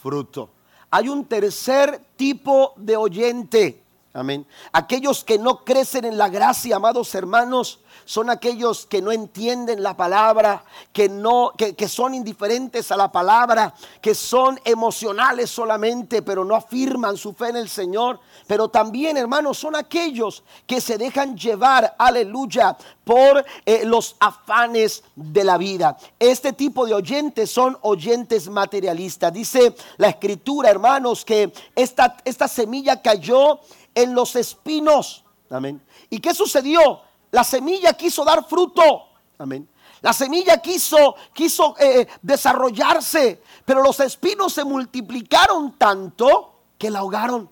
fruto. 0.00 0.50
Hay 0.90 1.08
un 1.08 1.24
tercer 1.24 2.02
tipo 2.16 2.72
de 2.76 2.96
oyente. 2.96 3.82
Amén. 4.14 4.46
Aquellos 4.72 5.22
que 5.22 5.38
no 5.38 5.64
crecen 5.64 6.04
en 6.04 6.16
la 6.16 6.28
gracia, 6.28 6.76
amados 6.76 7.14
hermanos, 7.14 7.80
son 8.08 8.30
aquellos 8.30 8.86
que 8.86 9.02
no 9.02 9.12
entienden 9.12 9.82
la 9.82 9.94
palabra, 9.94 10.64
que, 10.94 11.10
no, 11.10 11.52
que, 11.58 11.88
son 11.88 12.14
indiferentes 12.14 12.90
a 12.90 12.96
la 12.96 13.12
palabra, 13.12 13.74
que 14.00 14.14
son 14.14 14.58
emocionales 14.64 15.50
solamente, 15.50 16.22
pero 16.22 16.42
no 16.42 16.54
afirman 16.54 17.18
su 17.18 17.34
fe 17.34 17.50
en 17.50 17.56
el 17.56 17.68
Señor. 17.68 18.18
Pero 18.46 18.70
también, 18.70 19.18
hermanos, 19.18 19.58
son 19.58 19.76
aquellos 19.76 20.42
que 20.66 20.80
se 20.80 20.96
dejan 20.96 21.36
llevar, 21.36 21.96
aleluya, 21.98 22.78
por 23.04 23.44
eh, 23.66 23.84
los 23.84 24.16
afanes 24.20 25.04
de 25.14 25.44
la 25.44 25.58
vida. 25.58 25.98
Este 26.18 26.54
tipo 26.54 26.86
de 26.86 26.94
oyentes 26.94 27.50
son 27.50 27.76
oyentes 27.82 28.48
materialistas. 28.48 29.34
Dice 29.34 29.74
la 29.98 30.08
escritura, 30.08 30.70
hermanos, 30.70 31.26
que 31.26 31.52
esta, 31.76 32.16
esta 32.24 32.48
semilla 32.48 33.02
cayó 33.02 33.60
en 33.94 34.14
los 34.14 34.34
espinos. 34.34 35.26
Amén. 35.50 35.82
¿Y 36.08 36.20
qué 36.20 36.32
sucedió? 36.32 37.02
La 37.30 37.44
semilla 37.44 37.92
quiso 37.92 38.24
dar 38.24 38.44
fruto. 38.46 39.08
Amén. 39.38 39.68
La 40.00 40.12
semilla 40.12 40.58
quiso, 40.58 41.16
quiso 41.32 41.74
eh, 41.78 42.06
desarrollarse, 42.22 43.42
pero 43.64 43.82
los 43.82 43.98
espinos 44.00 44.52
se 44.52 44.64
multiplicaron 44.64 45.76
tanto 45.76 46.60
que 46.78 46.90
la 46.90 47.00
ahogaron. 47.00 47.50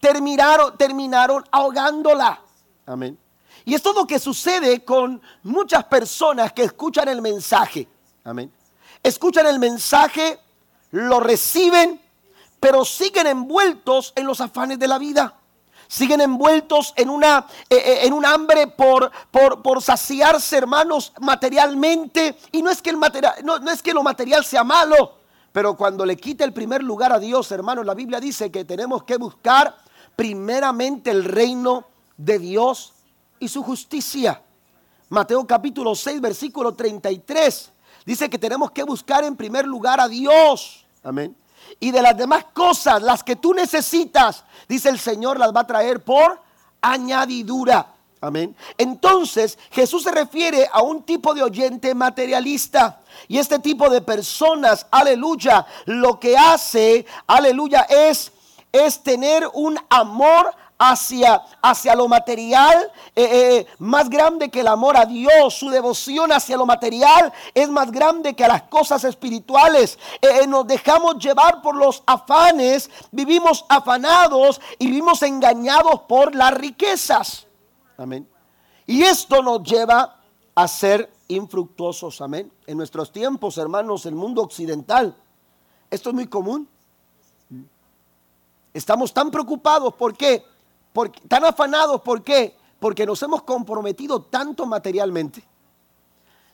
Terminaron, 0.00 0.76
terminaron 0.78 1.44
ahogándola. 1.50 2.40
Amén. 2.86 3.18
Y 3.64 3.74
esto 3.74 3.90
es 3.90 3.96
lo 3.96 4.06
que 4.06 4.18
sucede 4.18 4.82
con 4.82 5.20
muchas 5.42 5.84
personas 5.84 6.52
que 6.52 6.64
escuchan 6.64 7.08
el 7.08 7.20
mensaje. 7.20 7.86
Amén. 8.24 8.50
Escuchan 9.02 9.46
el 9.46 9.58
mensaje, 9.58 10.40
lo 10.92 11.20
reciben, 11.20 12.00
pero 12.58 12.84
siguen 12.84 13.26
envueltos 13.26 14.12
en 14.16 14.26
los 14.26 14.40
afanes 14.40 14.78
de 14.78 14.88
la 14.88 14.98
vida. 14.98 15.37
Siguen 15.88 16.20
envueltos 16.20 16.92
en 16.96 17.08
una 17.10 17.46
eh, 17.68 17.76
eh, 17.76 17.98
en 18.02 18.12
un 18.12 18.24
hambre 18.24 18.66
por, 18.66 19.10
por, 19.30 19.62
por, 19.62 19.82
saciarse, 19.82 20.56
hermanos, 20.56 21.12
materialmente. 21.20 22.38
Y 22.52 22.62
no 22.62 22.70
es 22.70 22.82
que 22.82 22.90
el 22.90 22.98
material, 22.98 23.34
no, 23.42 23.58
no 23.58 23.70
es 23.70 23.82
que 23.82 23.94
lo 23.94 24.02
material 24.02 24.44
sea 24.44 24.62
malo, 24.62 25.16
pero 25.50 25.76
cuando 25.76 26.04
le 26.04 26.16
quita 26.16 26.44
el 26.44 26.52
primer 26.52 26.82
lugar 26.82 27.12
a 27.12 27.18
Dios, 27.18 27.50
hermanos, 27.50 27.86
la 27.86 27.94
Biblia 27.94 28.20
dice 28.20 28.50
que 28.50 28.64
tenemos 28.64 29.02
que 29.04 29.16
buscar 29.16 29.76
primeramente 30.14 31.10
el 31.10 31.24
reino 31.24 31.86
de 32.16 32.38
Dios 32.38 32.92
y 33.38 33.48
su 33.48 33.62
justicia. 33.62 34.42
Mateo 35.08 35.46
capítulo 35.46 35.94
6, 35.94 36.20
versículo 36.20 36.74
33. 36.74 37.72
Dice 38.04 38.28
que 38.28 38.38
tenemos 38.38 38.70
que 38.72 38.82
buscar 38.82 39.24
en 39.24 39.36
primer 39.36 39.66
lugar 39.66 40.00
a 40.00 40.08
Dios. 40.08 40.84
Amén. 41.02 41.34
Y 41.80 41.90
de 41.90 42.02
las 42.02 42.16
demás 42.16 42.44
cosas, 42.52 43.02
las 43.02 43.22
que 43.22 43.36
tú 43.36 43.54
necesitas, 43.54 44.44
dice 44.68 44.88
el 44.88 44.98
Señor, 44.98 45.38
las 45.38 45.54
va 45.54 45.60
a 45.60 45.66
traer 45.66 46.02
por 46.02 46.40
añadidura. 46.80 47.94
Amén. 48.20 48.56
Entonces 48.76 49.58
Jesús 49.70 50.02
se 50.02 50.10
refiere 50.10 50.68
a 50.72 50.82
un 50.82 51.04
tipo 51.04 51.34
de 51.34 51.42
oyente 51.42 51.94
materialista. 51.94 53.00
Y 53.28 53.38
este 53.38 53.60
tipo 53.60 53.88
de 53.88 54.00
personas, 54.00 54.86
aleluya, 54.90 55.64
lo 55.86 56.18
que 56.18 56.36
hace, 56.36 57.06
aleluya, 57.26 57.82
es, 57.82 58.32
es 58.72 59.02
tener 59.02 59.48
un 59.54 59.78
amor 59.88 60.52
hacia, 60.78 61.42
hacia 61.60 61.94
lo 61.96 62.06
material 62.06 62.90
eh, 63.14 63.24
eh, 63.24 63.66
más 63.78 64.08
grande 64.08 64.48
que 64.48 64.60
el 64.60 64.68
amor 64.68 64.96
a 64.96 65.04
Dios. 65.04 65.54
Su 65.54 65.70
devoción 65.70 66.32
hacia 66.32 66.56
lo 66.56 66.64
material 66.64 67.32
es 67.52 67.68
más 67.68 67.90
grande 67.90 68.34
que 68.34 68.46
las 68.46 68.62
cosas 68.62 69.02
espirituales. 69.04 69.98
Eh, 70.22 70.46
nos 70.46 70.66
dejamos 70.66 71.18
llevar 71.18 71.60
por 71.60 71.74
los 71.74 72.02
afanes, 72.06 72.88
vivimos 73.10 73.64
afanados 73.68 74.60
y 74.78 74.86
vivimos 74.86 75.22
engañados 75.22 76.02
por 76.02 76.34
las 76.34 76.54
riquezas. 76.54 77.46
Amén. 77.96 78.28
Y 78.86 79.02
esto 79.02 79.42
nos 79.42 79.62
lleva 79.64 80.16
a 80.54 80.68
ser 80.68 81.12
infructuosos. 81.26 82.20
Amén. 82.20 82.50
En 82.66 82.78
nuestros 82.78 83.10
tiempos, 83.10 83.58
hermanos, 83.58 84.06
el 84.06 84.14
mundo 84.14 84.42
occidental, 84.42 85.14
esto 85.90 86.10
es 86.10 86.14
muy 86.14 86.28
común. 86.28 86.68
Estamos 88.72 89.12
tan 89.12 89.30
preocupados, 89.30 89.92
¿por 89.94 90.16
qué? 90.16 90.44
Tan 91.06 91.44
afanados, 91.44 92.00
¿por 92.02 92.22
qué? 92.22 92.56
Porque 92.80 93.06
nos 93.06 93.22
hemos 93.22 93.42
comprometido 93.42 94.22
tanto 94.22 94.66
materialmente. 94.66 95.44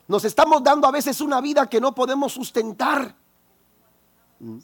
Nos 0.07 0.24
estamos 0.24 0.62
dando 0.62 0.86
a 0.86 0.90
veces 0.90 1.20
una 1.20 1.40
vida 1.40 1.66
que 1.68 1.80
no 1.80 1.95
podemos 1.95 2.32
sustentar. 2.32 3.14
Mm. 4.40 4.59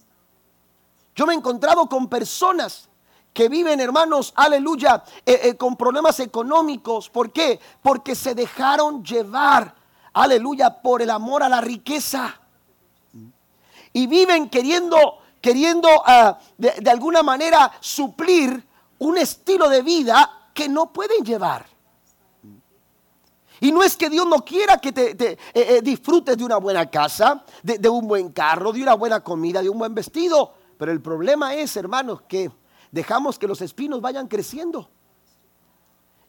Yo 1.14 1.26
me 1.26 1.32
he 1.32 1.36
encontrado 1.36 1.88
con 1.88 2.08
personas 2.08 2.88
que 3.32 3.48
viven, 3.48 3.80
hermanos, 3.80 4.32
aleluya, 4.36 5.02
eh, 5.24 5.40
eh, 5.44 5.56
con 5.56 5.76
problemas 5.76 6.20
económicos. 6.20 7.08
¿Por 7.08 7.32
qué? 7.32 7.60
Porque 7.82 8.14
se 8.14 8.34
dejaron 8.34 9.04
llevar, 9.04 9.74
aleluya, 10.12 10.82
por 10.82 11.00
el 11.00 11.10
amor 11.10 11.42
a 11.42 11.48
la 11.48 11.60
riqueza. 11.60 12.40
Y 13.92 14.06
viven 14.06 14.48
queriendo, 14.50 15.18
queriendo 15.40 15.88
ah, 16.06 16.38
de 16.58 16.90
alguna 16.90 17.22
manera 17.22 17.72
suplir 17.80 18.64
un 19.00 19.18
estilo 19.18 19.68
de 19.68 19.82
vida 19.82 20.50
que 20.54 20.68
no 20.68 20.92
pueden 20.92 21.24
llevar. 21.24 21.66
Y 23.60 23.72
no 23.72 23.82
es 23.82 23.96
que 23.96 24.08
Dios 24.08 24.26
no 24.26 24.44
quiera 24.44 24.78
que 24.78 24.92
te, 24.92 25.32
eh, 25.32 25.38
eh, 25.54 25.80
disfrutes 25.82 26.36
de 26.36 26.44
una 26.44 26.56
buena 26.56 26.88
casa, 26.88 27.44
de, 27.62 27.78
de 27.78 27.88
un 27.88 28.06
buen 28.06 28.30
carro, 28.30 28.72
de 28.72 28.82
una 28.82 28.94
buena 28.94 29.20
comida, 29.20 29.62
de 29.62 29.68
un 29.68 29.78
buen 29.78 29.94
vestido. 29.94 30.54
Pero 30.78 30.92
el 30.92 31.00
problema 31.02 31.54
es, 31.54 31.76
hermanos, 31.76 32.22
que 32.22 32.50
dejamos 32.90 33.38
que 33.38 33.46
los 33.46 33.60
espinos 33.60 34.00
vayan 34.00 34.28
creciendo. 34.28 34.88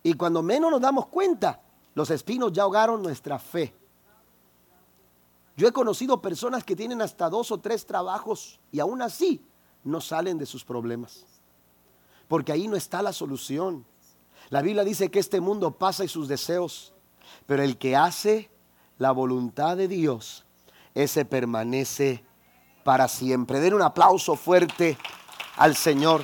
Y 0.03 0.13
cuando 0.13 0.41
menos 0.41 0.71
nos 0.71 0.81
damos 0.81 1.07
cuenta, 1.07 1.61
los 1.93 2.09
espinos 2.09 2.51
ya 2.51 2.63
ahogaron 2.63 3.01
nuestra 3.01 3.39
fe. 3.39 3.73
Yo 5.55 5.67
he 5.67 5.71
conocido 5.71 6.21
personas 6.21 6.63
que 6.63 6.75
tienen 6.75 7.01
hasta 7.01 7.29
dos 7.29 7.51
o 7.51 7.59
tres 7.59 7.85
trabajos 7.85 8.59
y 8.71 8.79
aún 8.79 9.01
así 9.01 9.45
no 9.83 10.01
salen 10.01 10.37
de 10.37 10.45
sus 10.45 10.63
problemas 10.63 11.25
porque 12.31 12.53
ahí 12.53 12.69
no 12.69 12.77
está 12.77 13.01
la 13.01 13.11
solución. 13.11 13.85
La 14.47 14.61
Biblia 14.61 14.85
dice 14.85 15.11
que 15.11 15.19
este 15.19 15.41
mundo 15.41 15.77
pasa 15.77 16.05
y 16.05 16.07
sus 16.07 16.29
deseos, 16.29 16.93
pero 17.45 17.61
el 17.61 17.77
que 17.77 17.97
hace 17.97 18.49
la 18.97 19.11
voluntad 19.11 19.75
de 19.75 19.89
Dios, 19.89 20.45
ese 20.95 21.25
permanece 21.25 22.23
para 22.85 23.09
siempre. 23.09 23.59
Den 23.59 23.73
un 23.73 23.81
aplauso 23.81 24.37
fuerte 24.37 24.97
al 25.57 25.75
Señor. 25.75 26.23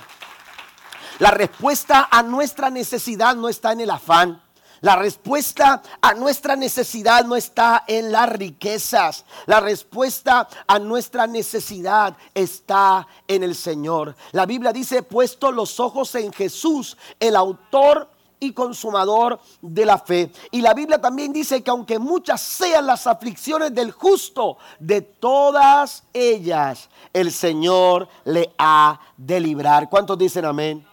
La 1.20 1.32
respuesta 1.32 2.08
a 2.10 2.24
nuestra 2.24 2.70
necesidad 2.70 3.36
no 3.36 3.50
está 3.50 3.74
en 3.74 3.82
el 3.82 3.90
afán. 3.90 4.42
La 4.82 4.96
respuesta 4.96 5.82
a 6.02 6.14
nuestra 6.14 6.56
necesidad 6.56 7.26
no 7.26 7.36
está 7.36 7.84
en 7.88 8.12
las 8.12 8.30
riquezas. 8.30 9.26
La 9.46 9.60
respuesta 9.60 10.48
a 10.68 10.80
nuestra 10.80 11.28
necesidad 11.28 12.16
está 12.34 13.08
en 13.28 13.44
el 13.44 13.56
Señor. 13.56 14.16
La 14.32 14.46
Biblia 14.46 14.72
dice, 14.72 15.04
puesto 15.04 15.52
los 15.52 15.80
ojos 15.80 16.14
en 16.16 16.32
Jesús, 16.32 16.98
el 17.20 17.36
autor 17.36 18.10
y 18.40 18.54
consumador 18.54 19.40
de 19.62 19.86
la 19.86 19.98
fe. 19.98 20.32
Y 20.52 20.62
la 20.62 20.74
Biblia 20.74 21.02
también 21.02 21.34
dice 21.34 21.64
que 21.64 21.72
aunque 21.72 21.98
muchas 22.00 22.42
sean 22.42 22.86
las 22.86 23.08
aflicciones 23.08 23.74
del 23.74 23.92
justo, 23.92 24.58
de 24.80 25.02
todas 25.02 26.04
ellas 26.14 26.90
el 27.14 27.32
Señor 27.32 28.08
le 28.26 28.54
ha 28.58 29.00
de 29.18 29.40
librar. 29.40 29.90
¿Cuántos 29.90 30.18
dicen 30.18 30.46
amén? 30.46 30.87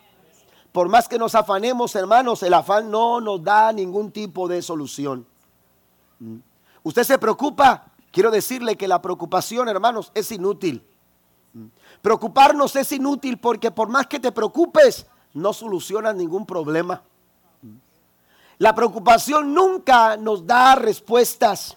Por 0.75 0.89
más 0.89 1.07
que 1.07 1.20
nos 1.20 1.37
afanemos, 1.37 1.95
hermanos, 1.95 2.43
el 2.43 2.53
afán 2.53 2.91
no 2.91 3.20
nos 3.20 3.45
da 3.45 3.72
ningún 3.72 4.11
tipo 4.11 4.49
de 4.49 4.61
solución. 4.61 5.25
Mm. 6.18 6.39
Usted 6.83 7.05
se 7.05 7.16
preocupa, 7.16 7.93
quiero 8.11 8.29
decirle 8.33 8.75
que 8.77 8.89
la 8.89 9.01
preocupación, 9.01 9.68
hermanos, 9.68 10.11
es 10.16 10.33
inútil. 10.33 10.85
Mm. 11.53 11.66
Preocuparnos 12.03 12.75
es 12.75 12.91
inútil 12.91 13.39
porque 13.39 13.70
por 13.70 13.89
más 13.89 14.09
que 14.09 14.18
te 14.18 14.33
preocupes, 14.33 15.07
no 15.33 15.53
solucionas 15.53 16.16
ningún 16.16 16.45
problema. 16.45 17.05
Mm. 17.62 17.77
La 18.59 18.75
preocupación 18.75 19.55
nunca 19.55 20.16
nos 20.16 20.45
da 20.45 20.75
respuestas. 20.75 21.77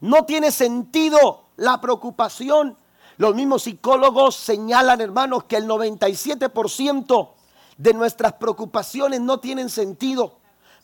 No 0.00 0.26
tiene 0.26 0.50
sentido 0.52 1.44
la 1.56 1.80
preocupación. 1.80 2.76
Los 3.16 3.34
mismos 3.34 3.62
psicólogos 3.62 4.36
señalan, 4.36 5.00
hermanos, 5.00 5.44
que 5.44 5.56
el 5.56 5.66
97% 5.66 7.30
de 7.76 7.94
nuestras 7.94 8.34
preocupaciones 8.34 9.20
no 9.20 9.40
tienen 9.40 9.68
sentido, 9.68 10.38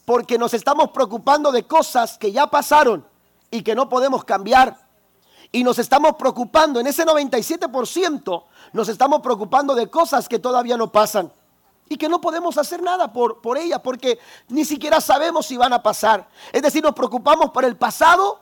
porque 0.05 0.39
nos 0.39 0.55
estamos 0.55 0.91
preocupando 0.91 1.53
de 1.53 1.67
cosas 1.67 2.19
que 2.19 2.33
ya 2.33 2.47
pasaron 2.47 3.07
y 3.51 3.63
que 3.63 3.75
no 3.75 3.89
podemos 3.89 4.25
cambiar. 4.25 4.87
Y 5.51 5.65
nos 5.65 5.79
estamos 5.79 6.17
preocupando, 6.19 6.79
en 6.79 6.87
ese 6.87 7.07
97%, 7.07 8.45
nos 8.73 8.89
estamos 8.89 9.21
preocupando 9.21 9.75
de 9.75 9.89
cosas 9.89 10.29
que 10.29 10.39
todavía 10.39 10.77
no 10.77 10.93
pasan 10.93 11.33
y 11.89 11.97
que 11.97 12.09
no 12.09 12.21
podemos 12.21 12.59
hacer 12.59 12.83
nada 12.83 13.13
por, 13.13 13.41
por 13.41 13.57
ellas, 13.57 13.81
porque 13.83 14.19
ni 14.49 14.65
siquiera 14.65 15.01
sabemos 15.01 15.47
si 15.47 15.57
van 15.57 15.73
a 15.73 15.83
pasar. 15.83 16.29
Es 16.53 16.63
decir, 16.63 16.83
nos 16.83 16.95
preocupamos 16.95 17.51
por 17.51 17.65
el 17.65 17.77
pasado 17.77 18.41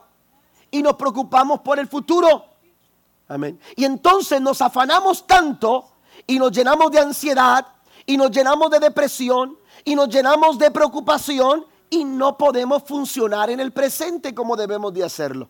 y 0.69 0.83
nos 0.83 0.95
preocupamos 0.95 1.61
por 1.61 1.79
el 1.79 1.87
futuro. 1.87 2.45
Amén. 3.29 3.59
Y 3.75 3.85
entonces 3.85 4.41
nos 4.41 4.61
afanamos 4.61 5.25
tanto 5.25 5.89
y 6.25 6.39
nos 6.39 6.51
llenamos 6.51 6.91
de 6.91 6.99
ansiedad 6.99 7.65
y 8.07 8.17
nos 8.17 8.31
llenamos 8.31 8.71
de 8.71 8.79
depresión 8.79 9.59
y 9.83 9.93
nos 9.93 10.07
llenamos 10.09 10.57
de 10.57 10.71
preocupación 10.71 11.65
y 11.89 12.05
no 12.05 12.37
podemos 12.37 12.83
funcionar 12.83 13.49
en 13.49 13.59
el 13.59 13.71
presente 13.71 14.33
como 14.33 14.55
debemos 14.55 14.93
de 14.93 15.03
hacerlo. 15.03 15.49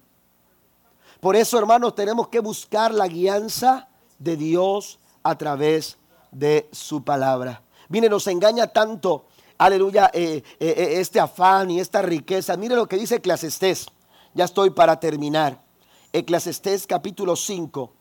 Por 1.21 1.35
eso, 1.35 1.57
hermanos, 1.57 1.95
tenemos 1.95 2.27
que 2.27 2.39
buscar 2.39 2.93
la 2.93 3.07
guianza 3.07 3.87
de 4.19 4.35
Dios 4.35 4.99
a 5.23 5.37
través 5.37 5.97
de 6.31 6.67
su 6.71 7.03
palabra. 7.03 7.61
Mire, 7.89 8.09
nos 8.09 8.27
engaña 8.27 8.67
tanto, 8.67 9.25
aleluya, 9.57 10.09
eh, 10.13 10.43
eh, 10.59 10.75
eh, 10.77 10.99
este 10.99 11.19
afán 11.19 11.69
y 11.71 11.79
esta 11.79 12.01
riqueza. 12.01 12.57
Mire 12.57 12.75
lo 12.75 12.87
que 12.87 12.97
dice 12.97 13.15
Eclesiastés. 13.15 13.87
Ya 14.33 14.45
estoy 14.45 14.71
para 14.71 14.99
terminar. 14.99 15.61
Eclesiastés 16.11 16.87
capítulo 16.87 17.35
5, 17.35 17.91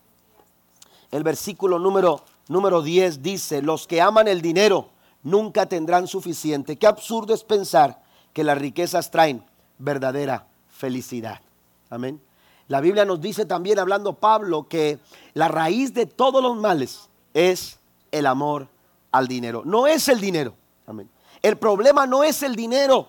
el 1.10 1.22
versículo 1.22 1.78
número 1.78 2.22
número 2.48 2.82
10 2.82 3.22
dice, 3.22 3.62
los 3.62 3.86
que 3.86 4.00
aman 4.00 4.28
el 4.28 4.42
dinero 4.42 4.90
nunca 5.22 5.66
tendrán 5.66 6.06
suficiente. 6.06 6.76
Qué 6.76 6.86
absurdo 6.86 7.34
es 7.34 7.44
pensar 7.44 8.02
que 8.32 8.44
las 8.44 8.58
riquezas 8.58 9.10
traen 9.10 9.44
verdadera 9.78 10.46
felicidad. 10.68 11.40
Amén. 11.90 12.20
La 12.68 12.80
Biblia 12.80 13.04
nos 13.04 13.20
dice 13.20 13.46
también, 13.46 13.78
hablando 13.78 14.14
Pablo, 14.14 14.66
que 14.68 14.98
la 15.34 15.48
raíz 15.48 15.94
de 15.94 16.06
todos 16.06 16.42
los 16.42 16.56
males 16.56 17.08
es 17.32 17.78
el 18.10 18.26
amor 18.26 18.68
al 19.12 19.28
dinero. 19.28 19.62
No 19.64 19.86
es 19.86 20.08
el 20.08 20.20
dinero. 20.20 20.54
Amén. 20.86 21.08
El 21.42 21.58
problema 21.58 22.06
no 22.06 22.24
es 22.24 22.42
el 22.42 22.56
dinero. 22.56 23.08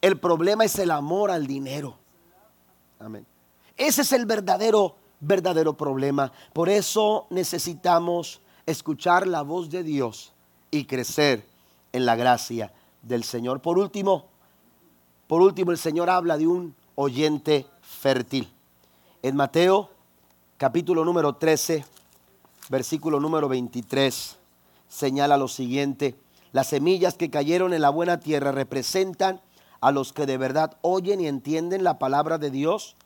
El 0.00 0.18
problema 0.18 0.64
es 0.64 0.78
el 0.78 0.90
amor 0.90 1.30
al 1.30 1.46
dinero. 1.46 1.96
Amén. 3.00 3.26
Ese 3.76 4.02
es 4.02 4.12
el 4.12 4.26
verdadero, 4.26 4.96
verdadero 5.20 5.76
problema. 5.76 6.30
Por 6.52 6.68
eso 6.68 7.26
necesitamos 7.30 8.40
escuchar 8.66 9.26
la 9.26 9.42
voz 9.42 9.70
de 9.70 9.82
Dios 9.82 10.32
y 10.70 10.84
crecer 10.84 11.46
en 11.92 12.06
la 12.06 12.16
gracia 12.16 12.72
del 13.02 13.24
Señor. 13.24 13.60
Por 13.60 13.78
último, 13.78 14.26
por 15.26 15.42
último 15.42 15.70
el 15.70 15.78
Señor 15.78 16.10
habla 16.10 16.36
de 16.36 16.46
un 16.46 16.74
oyente 16.94 17.66
fértil. 17.82 18.50
En 19.22 19.36
Mateo 19.36 19.90
capítulo 20.56 21.04
número 21.04 21.34
13, 21.34 21.84
versículo 22.68 23.20
número 23.20 23.48
23, 23.48 24.36
señala 24.88 25.36
lo 25.36 25.48
siguiente. 25.48 26.16
Las 26.52 26.68
semillas 26.68 27.14
que 27.14 27.30
cayeron 27.30 27.72
en 27.72 27.82
la 27.82 27.90
buena 27.90 28.20
tierra 28.20 28.52
representan 28.52 29.40
a 29.80 29.90
los 29.90 30.12
que 30.12 30.26
de 30.26 30.38
verdad 30.38 30.76
oyen 30.82 31.20
y 31.20 31.26
entienden 31.26 31.84
la 31.84 31.98
palabra 31.98 32.38
de 32.38 32.50
Dios 32.50 32.96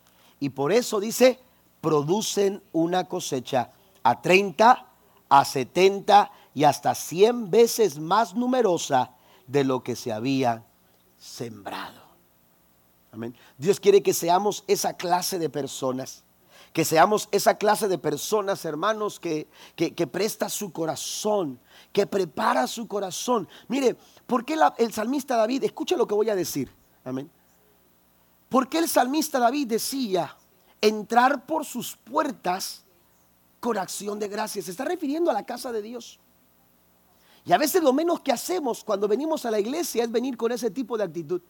y 0.40 0.50
por 0.50 0.72
eso 0.72 1.00
dice, 1.00 1.40
producen 1.80 2.62
una 2.72 3.04
cosecha 3.04 3.70
a 4.02 4.20
30, 4.22 4.86
a 5.28 5.44
70 5.44 6.30
y 6.54 6.64
hasta 6.64 6.94
100 6.94 7.50
veces 7.50 7.98
más 7.98 8.34
numerosa 8.34 9.12
de 9.46 9.64
lo 9.64 9.82
que 9.82 9.96
se 9.96 10.12
había 10.12 10.64
sembrado. 11.18 12.02
Amén. 13.12 13.34
Dios 13.56 13.80
quiere 13.80 14.02
que 14.02 14.14
seamos 14.14 14.64
esa 14.66 14.94
clase 14.94 15.38
de 15.38 15.48
personas 15.48 16.24
que 16.72 16.84
seamos 16.84 17.28
esa 17.32 17.56
clase 17.56 17.88
de 17.88 17.98
personas, 17.98 18.64
hermanos, 18.64 19.18
que, 19.18 19.48
que, 19.74 20.06
presta 20.06 20.48
su 20.48 20.70
corazón, 20.72 21.58
que 21.92 22.06
prepara 22.06 22.66
su 22.66 22.86
corazón. 22.86 23.48
Mire, 23.68 23.96
¿por 24.26 24.44
qué 24.44 24.56
el 24.76 24.92
salmista 24.92 25.36
David, 25.36 25.64
escuche 25.64 25.96
lo 25.96 26.06
que 26.06 26.14
voy 26.14 26.30
a 26.30 26.36
decir, 26.36 26.70
amén. 27.04 27.30
¿Por 28.48 28.68
qué 28.68 28.78
el 28.78 28.88
salmista 28.88 29.38
David 29.38 29.66
decía 29.66 30.36
entrar 30.80 31.46
por 31.46 31.64
sus 31.64 31.96
puertas 31.96 32.84
con 33.60 33.78
acción 33.78 34.18
de 34.18 34.28
gracias? 34.28 34.66
Se 34.66 34.70
está 34.70 34.84
refiriendo 34.84 35.30
a 35.30 35.34
la 35.34 35.44
casa 35.44 35.72
de 35.72 35.82
Dios. 35.82 36.20
Y 37.44 37.52
a 37.52 37.58
veces 37.58 37.82
lo 37.82 37.92
menos 37.92 38.20
que 38.20 38.32
hacemos 38.32 38.84
cuando 38.84 39.08
venimos 39.08 39.46
a 39.46 39.50
la 39.50 39.58
iglesia 39.58 40.04
es 40.04 40.10
venir 40.10 40.36
con 40.36 40.52
ese 40.52 40.70
tipo 40.70 40.98
de 40.98 41.04
actitud. 41.04 41.40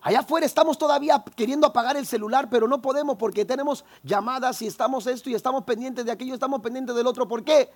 Allá 0.00 0.20
afuera 0.20 0.46
estamos 0.46 0.78
todavía 0.78 1.24
queriendo 1.34 1.66
apagar 1.66 1.96
el 1.96 2.06
celular, 2.06 2.48
pero 2.48 2.68
no 2.68 2.80
podemos 2.80 3.16
porque 3.16 3.44
tenemos 3.44 3.84
llamadas 4.02 4.62
y 4.62 4.66
estamos 4.66 5.06
esto 5.06 5.28
y 5.28 5.34
estamos 5.34 5.64
pendientes 5.64 6.04
de 6.04 6.12
aquello, 6.12 6.34
estamos 6.34 6.60
pendientes 6.60 6.94
del 6.94 7.06
otro. 7.06 7.26
¿Por 7.26 7.42
qué? 7.42 7.70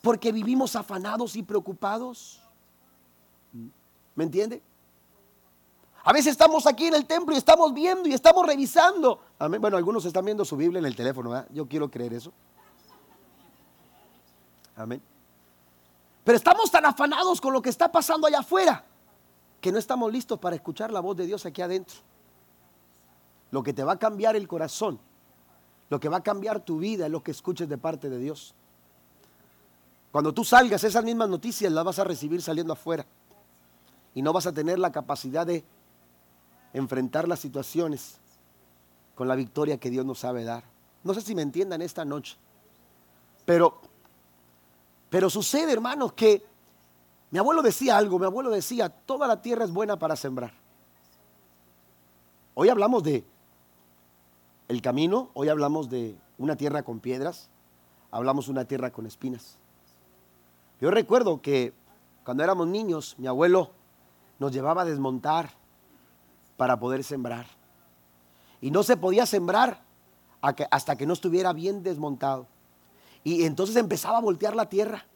Porque 0.00 0.32
vivimos 0.32 0.76
afanados 0.76 1.36
y 1.36 1.42
preocupados. 1.42 2.40
¿Me 4.14 4.24
entiende? 4.24 4.62
A 6.08 6.12
veces 6.14 6.28
estamos 6.28 6.66
aquí 6.66 6.86
en 6.86 6.94
el 6.94 7.04
templo 7.04 7.34
y 7.34 7.36
estamos 7.36 7.74
viendo 7.74 8.08
y 8.08 8.14
estamos 8.14 8.46
revisando. 8.46 9.20
Bueno, 9.60 9.76
algunos 9.76 10.06
están 10.06 10.24
viendo 10.24 10.42
su 10.42 10.56
Biblia 10.56 10.78
en 10.78 10.86
el 10.86 10.96
teléfono, 10.96 11.44
Yo 11.50 11.68
quiero 11.68 11.90
creer 11.90 12.14
eso. 12.14 12.32
Amén. 14.74 15.02
Pero 16.24 16.36
estamos 16.36 16.70
tan 16.70 16.86
afanados 16.86 17.42
con 17.42 17.52
lo 17.52 17.60
que 17.60 17.68
está 17.68 17.92
pasando 17.92 18.26
allá 18.26 18.38
afuera 18.38 18.86
que 19.60 19.70
no 19.70 19.78
estamos 19.78 20.10
listos 20.10 20.38
para 20.38 20.56
escuchar 20.56 20.90
la 20.90 21.00
voz 21.00 21.14
de 21.14 21.26
Dios 21.26 21.44
aquí 21.44 21.60
adentro. 21.60 21.98
Lo 23.50 23.62
que 23.62 23.74
te 23.74 23.84
va 23.84 23.92
a 23.92 23.98
cambiar 23.98 24.34
el 24.34 24.48
corazón, 24.48 24.98
lo 25.90 26.00
que 26.00 26.08
va 26.08 26.16
a 26.16 26.22
cambiar 26.22 26.60
tu 26.60 26.78
vida 26.78 27.04
es 27.04 27.12
lo 27.12 27.22
que 27.22 27.32
escuches 27.32 27.68
de 27.68 27.76
parte 27.76 28.08
de 28.08 28.18
Dios. 28.18 28.54
Cuando 30.10 30.32
tú 30.32 30.42
salgas, 30.42 30.82
esas 30.84 31.04
mismas 31.04 31.28
noticias 31.28 31.70
las 31.70 31.84
vas 31.84 31.98
a 31.98 32.04
recibir 32.04 32.40
saliendo 32.40 32.72
afuera. 32.72 33.04
Y 34.14 34.22
no 34.22 34.32
vas 34.32 34.46
a 34.46 34.54
tener 34.54 34.78
la 34.78 34.90
capacidad 34.90 35.46
de 35.46 35.66
enfrentar 36.72 37.28
las 37.28 37.40
situaciones 37.40 38.18
con 39.14 39.28
la 39.28 39.34
victoria 39.34 39.78
que 39.78 39.90
Dios 39.90 40.04
nos 40.06 40.20
sabe 40.20 40.44
dar. 40.44 40.64
No 41.02 41.14
sé 41.14 41.20
si 41.20 41.34
me 41.34 41.42
entiendan 41.42 41.82
esta 41.82 42.04
noche. 42.04 42.36
Pero, 43.44 43.80
pero 45.10 45.30
sucede, 45.30 45.72
hermanos, 45.72 46.12
que 46.12 46.44
mi 47.30 47.38
abuelo 47.38 47.62
decía 47.62 47.96
algo, 47.96 48.18
mi 48.18 48.26
abuelo 48.26 48.50
decía, 48.50 48.88
toda 48.88 49.26
la 49.26 49.42
tierra 49.42 49.64
es 49.64 49.72
buena 49.72 49.98
para 49.98 50.16
sembrar. 50.16 50.52
Hoy 52.54 52.68
hablamos 52.68 53.02
de 53.02 53.24
el 54.68 54.82
camino, 54.82 55.30
hoy 55.34 55.48
hablamos 55.48 55.88
de 55.88 56.16
una 56.38 56.56
tierra 56.56 56.82
con 56.82 57.00
piedras, 57.00 57.48
hablamos 58.10 58.48
una 58.48 58.64
tierra 58.64 58.90
con 58.90 59.06
espinas. 59.06 59.58
Yo 60.80 60.90
recuerdo 60.90 61.40
que 61.40 61.72
cuando 62.24 62.44
éramos 62.44 62.66
niños, 62.68 63.14
mi 63.18 63.26
abuelo 63.26 63.70
nos 64.38 64.52
llevaba 64.52 64.82
a 64.82 64.84
desmontar 64.84 65.57
para 66.58 66.78
poder 66.78 67.02
sembrar. 67.04 67.46
Y 68.60 68.70
no 68.70 68.82
se 68.82 68.98
podía 68.98 69.24
sembrar 69.24 69.80
hasta 70.42 70.96
que 70.96 71.06
no 71.06 71.14
estuviera 71.14 71.54
bien 71.54 71.82
desmontado. 71.82 72.46
Y 73.24 73.44
entonces 73.44 73.76
empezaba 73.76 74.18
a 74.18 74.20
voltear 74.20 74.54
la 74.54 74.68
tierra 74.68 75.06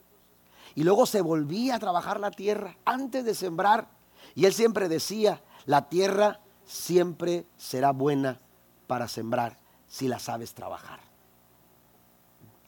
y 0.74 0.84
luego 0.84 1.04
se 1.04 1.20
volvía 1.20 1.74
a 1.74 1.78
trabajar 1.78 2.20
la 2.20 2.30
tierra 2.30 2.78
antes 2.84 3.24
de 3.24 3.34
sembrar. 3.34 3.88
Y 4.34 4.46
él 4.46 4.54
siempre 4.54 4.88
decía, 4.88 5.42
la 5.66 5.88
tierra 5.88 6.40
siempre 6.64 7.44
será 7.56 7.90
buena 7.90 8.38
para 8.86 9.08
sembrar 9.08 9.58
si 9.88 10.06
la 10.06 10.20
sabes 10.20 10.54
trabajar. 10.54 11.00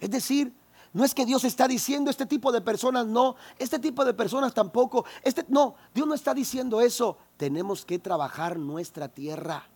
Es 0.01 0.11
decir, 0.11 0.53
no 0.95 1.05
es 1.05 1.13
que 1.13 1.27
Dios 1.27 1.43
está 1.43 1.67
diciendo 1.67 2.09
este 2.09 2.25
tipo 2.25 2.53
de 2.53 2.61
personas 2.61 3.05
no, 3.05 3.35
este 3.59 3.81
tipo 3.81 4.05
de 4.05 4.15
personas 4.15 4.55
tampoco. 4.55 5.05
Este 5.23 5.45
no, 5.49 5.75
Dios 5.93 6.07
no 6.07 6.15
está 6.15 6.33
diciendo 6.33 6.81
eso. 6.81 7.19
Tenemos 7.37 7.85
que 7.85 7.99
trabajar 7.99 8.57
nuestra 8.57 9.09
tierra. 9.09 9.69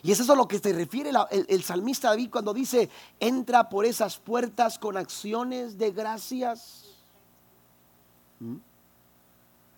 Y 0.00 0.12
es 0.12 0.20
eso 0.20 0.32
a 0.32 0.36
lo 0.36 0.46
que 0.46 0.60
se 0.60 0.72
refiere 0.72 1.10
el, 1.10 1.46
el, 1.48 1.62
salmista 1.64 2.10
David 2.10 2.30
cuando 2.30 2.54
dice, 2.54 2.88
entra 3.18 3.68
por 3.68 3.84
esas 3.84 4.18
puertas 4.18 4.78
con 4.78 4.96
acciones 4.96 5.76
de 5.76 5.90
gracias. 5.90 6.84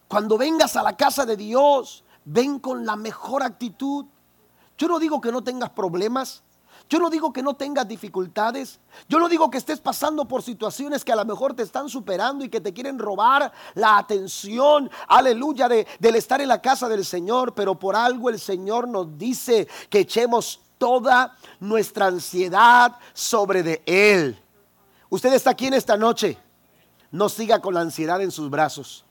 Cuando 0.09 0.37
vengas 0.37 0.77
a 0.77 0.83
la 0.83 0.95
casa 0.95 1.25
de 1.25 1.39
Dios, 1.39 2.05
ven 2.27 2.59
con 2.59 2.85
la 2.85 2.97
mejor 2.97 3.43
actitud. 3.43 4.05
Yo 4.77 4.89
no 4.89 4.99
digo 4.99 5.23
que 5.23 5.33
no 5.33 5.43
tengas 5.43 5.71
problemas. 5.71 6.43
Yo 6.89 6.99
no 6.99 7.11
digo 7.11 7.33
que 7.33 7.43
no 7.43 7.55
tengas 7.55 7.89
dificultades. 7.89 8.79
Yo 9.09 9.19
no 9.19 9.29
digo 9.29 9.51
que 9.51 9.59
estés 9.59 9.81
pasando 9.81 10.27
por 10.27 10.43
situaciones 10.43 11.05
que 11.05 11.13
a 11.13 11.17
lo 11.17 11.25
mejor 11.25 11.55
te 11.55 11.63
están 11.63 11.89
superando 11.89 12.45
y 12.45 12.49
que 12.49 12.61
te 12.61 12.73
quieren 12.73 12.99
robar 12.99 13.53
la 13.75 13.99
atención, 13.99 14.91
aleluya, 15.09 15.69
de, 15.69 15.87
del 15.99 16.17
estar 16.17 16.41
en 16.41 16.49
la 16.49 16.61
casa 16.61 16.89
del 16.89 17.05
Señor. 17.05 17.55
Pero 17.55 17.79
por 17.79 17.97
algo 17.97 18.29
el 18.29 18.39
Señor 18.39 18.89
nos 18.89 19.19
dice 19.19 19.67
que 19.89 20.01
echemos 20.01 20.61
toda 20.79 21.37
nuestra 21.61 22.07
ansiedad 22.07 22.97
sobre 23.13 23.63
de 23.63 23.83
Él. 23.87 24.39
Usted 25.09 25.33
está 25.33 25.51
aquí 25.51 25.67
en 25.67 25.75
esta 25.75 25.97
noche 25.97 26.39
no 27.15 27.29
siga 27.29 27.61
con 27.61 27.75
la 27.75 27.81
ansiedad 27.81 28.21
en 28.21 28.33
sus 28.33 28.51
brazos. 28.51 29.05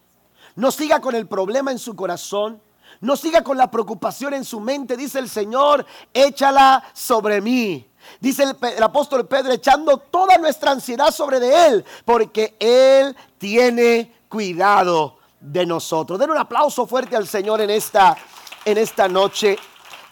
No 0.57 0.71
siga 0.71 0.99
con 0.99 1.15
el 1.15 1.25
problema 1.25 1.71
en 1.71 1.79
su 1.79 1.95
corazón. 1.95 2.61
No 3.03 3.17
siga 3.17 3.43
con 3.43 3.57
la 3.57 3.69
preocupación 3.69 4.33
en 4.33 4.45
su 4.45 4.61
mente. 4.61 4.95
Dice 4.95 5.19
el 5.19 5.27
Señor, 5.27 5.85
échala 6.13 6.81
sobre 6.93 7.41
mí. 7.41 7.85
Dice 8.21 8.43
el, 8.43 8.81
apóstol 8.81 9.27
Pedro, 9.27 9.51
echando 9.51 9.97
toda 9.97 10.37
nuestra 10.37 10.71
ansiedad 10.71 11.11
sobre 11.11 11.41
de 11.41 11.67
Él, 11.67 11.85
porque 12.05 12.55
Él 12.61 13.13
tiene 13.37 14.15
cuidado 14.29 15.17
de 15.41 15.65
nosotros. 15.65 16.17
Den 16.17 16.31
un 16.31 16.37
aplauso 16.37 16.87
fuerte 16.87 17.17
al 17.17 17.27
Señor 17.27 17.59
en 17.59 17.71
esta, 17.71 18.15
en 18.63 18.77
esta 18.77 19.09
noche. 19.09 19.59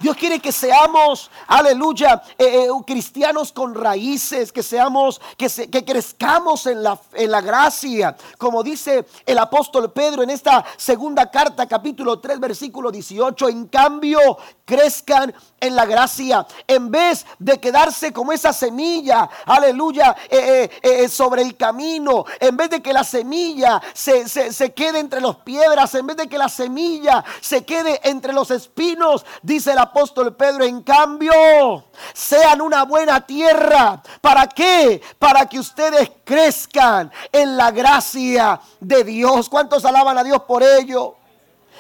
Dios 0.02 0.18
quiere 0.18 0.40
que 0.40 0.52
seamos, 0.52 1.30
aleluya, 1.46 2.24
eh, 2.36 2.66
eh, 2.66 2.68
cristianos 2.88 3.52
con 3.52 3.76
raíces, 3.76 4.52
que 4.52 4.64
seamos, 4.64 5.22
que, 5.38 5.48
que 5.70 5.86
crezcamos 5.86 6.66
en 6.66 6.82
la, 6.82 7.00
en 7.14 7.30
la 7.30 7.42
gracia. 7.42 8.16
Como 8.40 8.64
dice 8.64 9.06
el 9.28 9.38
apóstol 9.38 9.92
Pedro 9.92 10.24
en 10.24 10.32
esta 10.32 10.66
segunda 10.76 11.30
carta, 11.30 11.68
capítulo 11.68 12.20
3, 12.20 12.40
versículo 12.40 12.92
18. 12.92 13.50
En 13.50 13.68
cambio, 13.68 14.20
crezcan 14.66 15.36
en 15.60 15.76
la 15.76 15.86
gracia, 15.86 16.48
en 16.66 16.90
vez 16.90 17.28
de 17.38 17.60
quedarse 17.60 18.12
como 18.12 18.32
esa 18.32 18.54
semilla, 18.54 19.30
aleluya, 19.46 20.16
eh, 20.30 21.08
sobre 21.10 21.44
el 21.44 21.56
camino, 21.56 22.26
en 22.40 22.58
vez 22.58 22.72
de 22.72 22.82
que 22.82 22.92
la 22.92 23.04
semilla 23.04 23.80
se, 23.94 24.28
se 24.28 24.74
quede 24.74 24.98
entre 24.98 25.22
las 25.22 25.36
piedras, 25.38 25.94
en 25.94 26.08
vez 26.08 26.18
de 26.18 26.28
que 26.28 26.40
la 26.40 26.50
semilla 26.50 27.24
se 27.40 27.64
quede 27.64 28.00
entre 28.04 28.34
los 28.34 28.50
espinos, 28.50 29.26
dice 29.44 29.76
la 29.76 29.91
apóstol 29.92 30.36
Pedro, 30.36 30.64
en 30.64 30.82
cambio, 30.82 31.84
sean 32.14 32.62
una 32.62 32.84
buena 32.84 33.26
tierra. 33.26 34.02
¿Para 34.22 34.48
qué? 34.48 35.02
Para 35.20 35.46
que 35.48 35.60
ustedes 35.60 36.12
crezcan 36.24 37.12
en 37.32 37.58
la 37.58 37.72
gracia 37.72 38.60
de 38.80 39.04
Dios. 39.04 39.50
¿Cuántos 39.50 39.84
alaban 39.86 40.18
a 40.18 40.24
Dios 40.24 40.42
por 40.44 40.64
ello? 40.64 41.18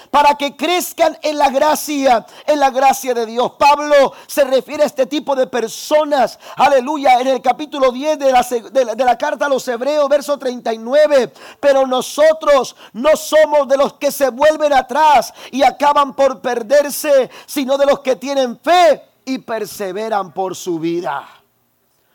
Para 0.09 0.35
que 0.35 0.55
crezcan 0.55 1.17
en 1.21 1.37
la 1.37 1.49
gracia, 1.49 2.25
en 2.45 2.59
la 2.59 2.69
gracia 2.69 3.13
de 3.13 3.25
Dios. 3.25 3.53
Pablo 3.57 4.13
se 4.27 4.43
refiere 4.43 4.83
a 4.83 4.87
este 4.87 5.05
tipo 5.05 5.35
de 5.35 5.47
personas, 5.47 6.39
aleluya, 6.55 7.19
en 7.19 7.27
el 7.27 7.41
capítulo 7.41 7.91
10 7.91 8.19
de 8.19 9.05
la, 9.05 9.17
carta 9.17 9.45
a 9.45 9.49
los 9.49 9.67
Hebreos, 9.67 10.09
verso 10.09 10.37
39. 10.37 11.33
Pero 11.59 11.85
nosotros 11.85 12.75
no 12.93 13.15
somos 13.15 13.67
de 13.67 13.77
los 13.77 13.93
que 13.93 14.11
se 14.11 14.29
vuelven 14.29 14.73
atrás 14.73 15.33
y 15.51 15.63
acaban 15.63 16.15
por 16.15 16.41
perderse, 16.41 17.29
sino 17.45 17.77
de 17.77 17.85
los 17.85 17.99
que 17.99 18.15
tienen 18.15 18.59
fe 18.59 19.03
y 19.25 19.39
perseveran 19.39 20.33
por 20.33 20.55
su 20.55 20.79
vida. 20.79 21.27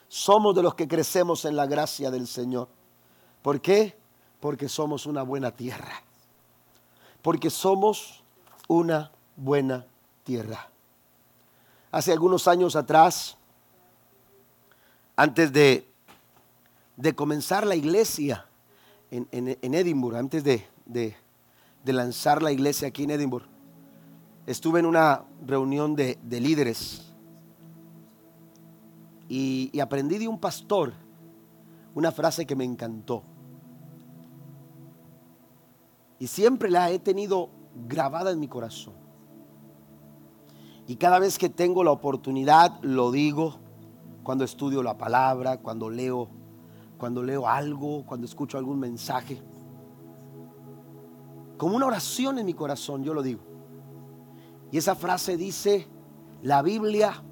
Somos 0.09 0.55
de 0.55 0.63
los 0.63 0.75
que 0.75 0.89
crecemos 0.89 1.45
en 1.45 1.57
la 1.57 1.67
gracia 1.67 2.11
del 2.11 2.27
Señor. 2.27 2.69
¿Por 3.43 3.61
qué? 3.61 3.97
Porque 4.41 4.69
somos 4.69 5.07
una 5.07 5.23
buena 5.23 5.51
tierra. 5.51 6.06
Porque 7.27 7.51
somos 7.51 8.23
una 8.69 9.11
buena 9.35 9.85
tierra. 10.23 10.69
Hace 11.91 12.13
algunos 12.13 12.47
años 12.47 12.77
atrás, 12.77 13.37
antes 15.17 15.53
de, 15.53 15.91
de 16.97 17.15
comenzar 17.17 17.67
la 17.67 17.75
iglesia 17.75 18.47
en, 19.11 19.27
en, 19.33 19.75
Edimburgo, 19.75 20.17
antes 20.17 20.45
de, 20.45 20.69
de, 20.85 21.17
lanzar 21.93 22.45
la 22.45 22.53
iglesia 22.53 22.87
aquí 22.87 23.03
en 23.03 23.11
Edimburgo, 23.11 23.49
estuve 24.47 24.79
en 24.79 24.87
una 24.87 25.25
reunión 25.45 25.97
de, 25.97 26.17
líderes 26.31 27.13
y 29.29 29.81
aprendí 29.81 30.19
de 30.19 30.29
un 30.29 30.39
pastor 30.39 30.93
una 31.93 32.13
frase 32.13 32.47
que 32.47 32.55
me 32.55 32.63
encantó. 32.63 33.25
Y 36.19 36.27
siempre 36.29 36.71
la 36.71 36.91
he 36.91 36.99
tenido 36.99 37.51
grabada 37.87 38.31
en 38.31 38.41
mi 38.41 38.49
corazón. 38.49 38.95
Y 40.87 40.97
cada 40.97 41.19
vez 41.19 41.39
que 41.39 41.49
tengo 41.49 41.83
la 41.83 41.91
oportunidad 41.91 42.81
lo 42.83 43.11
digo 43.11 43.57
cuando 44.23 44.45
estudio 44.45 44.83
la 44.83 44.97
palabra, 44.97 45.59
cuando 45.59 45.91
leo, 45.91 46.29
cuando 46.99 47.23
leo 47.23 47.49
algo, 47.49 48.05
cuando 48.07 48.27
escucho 48.27 48.59
algún 48.59 48.79
mensaje. 48.79 49.43
Como 51.59 51.77
una 51.77 51.87
oración 51.87 52.39
en 52.39 52.47
mi 52.47 52.55
corazón, 52.55 53.03
yo 53.03 53.15
lo 53.15 53.23
digo. 53.23 53.41
Y 54.71 54.79
esa 54.79 54.95
frase 54.95 55.37
dice, 55.37 55.89
la 56.43 56.63
Biblia 56.63 57.23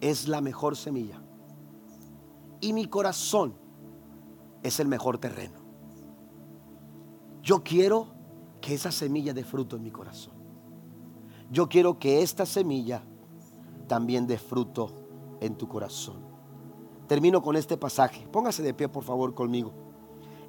es 0.00 0.28
la 0.28 0.40
mejor 0.40 0.76
semilla. 0.76 1.20
Y 2.60 2.72
mi 2.72 2.86
corazón 2.86 3.54
es 4.62 4.80
el 4.80 4.88
mejor 4.88 5.18
terreno. 5.18 5.65
Yo 7.46 7.62
quiero 7.62 8.08
que 8.60 8.74
esa 8.74 8.90
semilla 8.90 9.32
dé 9.32 9.44
fruto 9.44 9.76
en 9.76 9.84
mi 9.84 9.92
corazón. 9.92 10.34
Yo 11.48 11.68
quiero 11.68 11.96
que 11.96 12.20
esta 12.22 12.44
semilla 12.44 13.04
también 13.86 14.26
dé 14.26 14.36
fruto 14.36 14.90
en 15.40 15.54
tu 15.54 15.68
corazón. 15.68 16.16
Termino 17.06 17.40
con 17.42 17.54
este 17.54 17.76
pasaje. 17.76 18.26
Póngase 18.32 18.64
de 18.64 18.74
pie, 18.74 18.88
por 18.88 19.04
favor, 19.04 19.32
conmigo. 19.32 19.72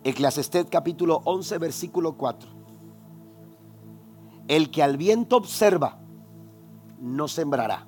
Eclesiastés 0.04 0.66
capítulo 0.72 1.22
11, 1.24 1.60
versículo 1.60 2.18
4. 2.18 2.50
El 4.48 4.72
que 4.72 4.82
al 4.82 4.98
viento 4.98 5.38
observa, 5.38 6.00
no 7.00 7.28
sembrará. 7.28 7.88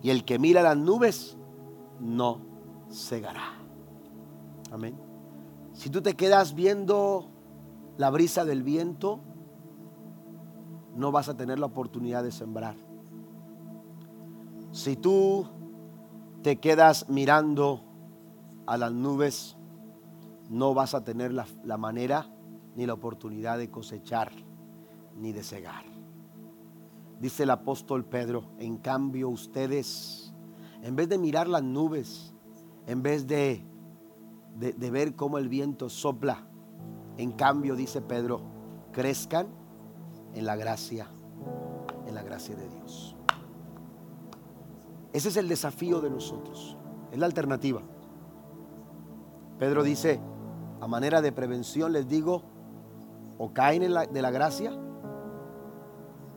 Y 0.00 0.10
el 0.10 0.24
que 0.24 0.38
mira 0.38 0.62
las 0.62 0.76
nubes, 0.76 1.36
no 1.98 2.40
cegará. 2.88 3.58
Amén. 4.70 4.96
Si 5.72 5.90
tú 5.90 6.02
te 6.02 6.14
quedas 6.14 6.54
viendo 6.54 7.33
la 7.96 8.10
brisa 8.10 8.44
del 8.44 8.62
viento, 8.62 9.20
no 10.96 11.12
vas 11.12 11.28
a 11.28 11.36
tener 11.36 11.58
la 11.58 11.66
oportunidad 11.66 12.22
de 12.22 12.32
sembrar. 12.32 12.76
Si 14.72 14.96
tú 14.96 15.46
te 16.42 16.58
quedas 16.58 17.08
mirando 17.08 17.82
a 18.66 18.76
las 18.76 18.92
nubes, 18.92 19.56
no 20.48 20.74
vas 20.74 20.94
a 20.94 21.04
tener 21.04 21.32
la, 21.32 21.76
manera 21.76 22.28
ni 22.74 22.86
la 22.86 22.94
oportunidad 22.94 23.58
de 23.58 23.70
cosechar 23.70 24.32
ni 25.16 25.32
de 25.32 25.42
cegar. 25.42 25.84
Dice 27.20 27.44
el 27.44 27.50
apóstol 27.50 28.04
Pedro, 28.04 28.50
en 28.58 28.76
cambio 28.76 29.28
ustedes, 29.28 30.34
en 30.82 30.96
vez 30.96 31.08
de 31.08 31.18
mirar 31.18 31.48
las 31.48 31.62
nubes, 31.62 32.34
en 32.86 33.02
vez 33.02 33.26
de, 33.26 33.64
de, 34.56 34.72
de 34.72 34.90
ver 34.90 35.14
cómo 35.14 35.38
el 35.38 35.48
viento 35.48 35.88
sopla, 35.88 36.46
en 37.16 37.32
cambio, 37.32 37.76
dice 37.76 38.00
Pedro, 38.00 38.40
crezcan 38.92 39.46
en 40.34 40.46
la 40.46 40.56
gracia, 40.56 41.08
en 42.06 42.14
la 42.14 42.22
gracia 42.22 42.56
de 42.56 42.68
Dios. 42.68 43.16
Ese 45.12 45.28
es 45.28 45.36
el 45.36 45.48
desafío 45.48 46.00
de 46.00 46.10
nosotros. 46.10 46.76
Es 47.12 47.18
la 47.18 47.26
alternativa. 47.26 47.82
Pedro 49.58 49.84
dice, 49.84 50.20
a 50.80 50.88
manera 50.88 51.22
de 51.22 51.30
prevención 51.30 51.92
les 51.92 52.08
digo, 52.08 52.42
o 53.38 53.52
caen 53.52 53.82
de 53.82 54.22
la 54.22 54.30
gracia, 54.30 54.72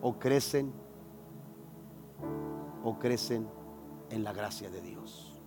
o 0.01 0.19
crecen, 0.19 0.71
o 2.83 2.99
crecen 2.99 3.47
en 4.11 4.23
la 4.23 4.33
gracia 4.33 4.69
de 4.69 4.81
Dios. 4.81 5.41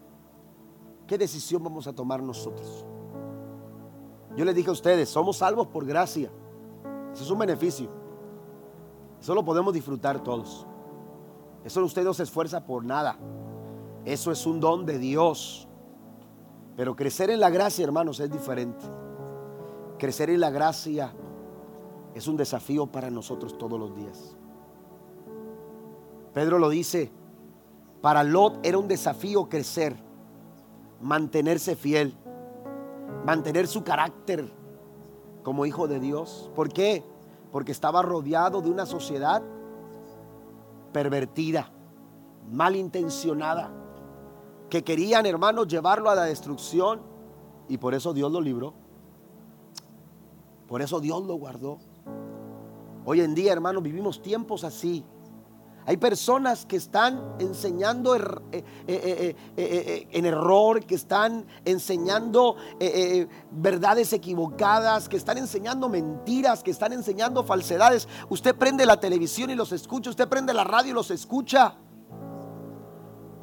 ¿Qué 1.07 1.17
decisión 1.17 1.63
vamos 1.63 1.87
a 1.87 1.93
tomar 1.93 2.23
nosotros? 2.23 2.85
Yo 4.37 4.45
les 4.45 4.55
dije 4.55 4.69
a 4.69 4.73
ustedes, 4.73 5.09
somos 5.09 5.39
salvos 5.39 5.67
por 5.67 5.85
gracia. 5.85 6.31
Eso 7.13 7.25
es 7.25 7.31
un 7.31 7.39
beneficio. 7.39 7.89
Eso 9.21 9.35
lo 9.35 9.45
podemos 9.45 9.75
disfrutar 9.75 10.23
todos. 10.23 10.67
Eso 11.65 11.85
usted 11.85 12.05
no 12.05 12.15
se 12.15 12.23
esfuerza 12.23 12.65
por 12.65 12.85
nada. 12.85 13.19
Eso 14.05 14.33
es 14.33 14.47
un 14.47 14.61
don 14.61 14.87
de 14.87 14.99
Dios. 14.99 15.69
Pero 16.77 16.97
crecer 16.97 17.31
en 17.31 17.41
la 17.41 17.51
gracia, 17.51 17.85
hermanos, 17.85 18.21
es 18.21 18.31
diferente. 18.31 18.87
Crecer 19.99 20.31
en 20.31 20.41
la 20.41 20.51
gracia 20.51 21.13
es 22.15 22.27
un 22.27 22.37
desafío 22.37 22.87
para 22.87 23.11
nosotros 23.11 23.59
todos 23.59 23.79
los 23.79 23.95
días. 23.95 24.37
Pedro 26.33 26.59
lo 26.59 26.71
dice, 26.71 27.11
para 28.01 28.25
Lot 28.25 28.65
era 28.65 28.79
un 28.79 28.89
desafío 28.89 29.49
crecer, 29.49 29.97
mantenerse 31.01 31.77
fiel, 31.77 32.17
mantener 33.31 33.69
su 33.69 33.85
carácter 33.85 34.53
como 35.45 35.65
hijo 35.65 35.87
de 35.87 36.01
Dios. 36.01 36.51
¿Por 36.57 36.69
qué? 36.73 37.05
Porque 37.53 37.71
estaba 37.71 38.03
rodeado 38.03 38.61
de 38.61 38.69
una 38.69 38.87
sociedad 38.87 39.41
pervertida, 40.93 41.71
malintencionada, 42.51 43.71
que 44.69 44.83
querían, 44.83 45.27
hermanos, 45.27 45.69
llevarlo 45.69 46.11
a 46.11 46.17
la 46.17 46.25
destrucción 46.25 47.03
y 47.69 47.79
por 47.79 47.95
eso 47.95 48.13
Dios 48.13 48.33
lo 48.33 48.41
libró. 48.41 48.75
Por 50.67 50.83
eso 50.83 50.99
Dios 50.99 51.25
lo 51.25 51.35
guardó. 51.35 51.79
Hoy 53.05 53.21
en 53.21 53.37
día, 53.37 53.53
hermanos, 53.53 53.85
vivimos 53.85 54.21
tiempos 54.21 54.65
así. 54.65 55.05
Hay 55.91 55.97
personas 55.97 56.67
que 56.67 56.77
están 56.77 57.35
enseñando 57.41 58.15
eh, 58.15 58.23
eh, 58.53 59.35
eh, 59.57 60.09
en 60.13 60.25
error, 60.25 60.87
que 60.87 60.95
están 60.95 61.45
enseñando 61.65 62.55
verdades 63.51 64.13
equivocadas, 64.13 65.09
que 65.09 65.17
están 65.17 65.39
enseñando 65.39 65.89
mentiras, 65.89 66.63
que 66.63 66.71
están 66.71 66.93
enseñando 66.93 67.43
falsedades. 67.43 68.07
Usted 68.29 68.55
prende 68.55 68.87
la 68.87 69.01
televisión 69.01 69.51
y 69.51 69.57
los 69.57 69.73
escucha, 69.73 70.11
usted 70.11 70.29
prende 70.29 70.55
la 70.55 70.63
radio 70.63 70.93
y 70.93 70.95
los 70.95 71.11
escucha. 71.11 71.75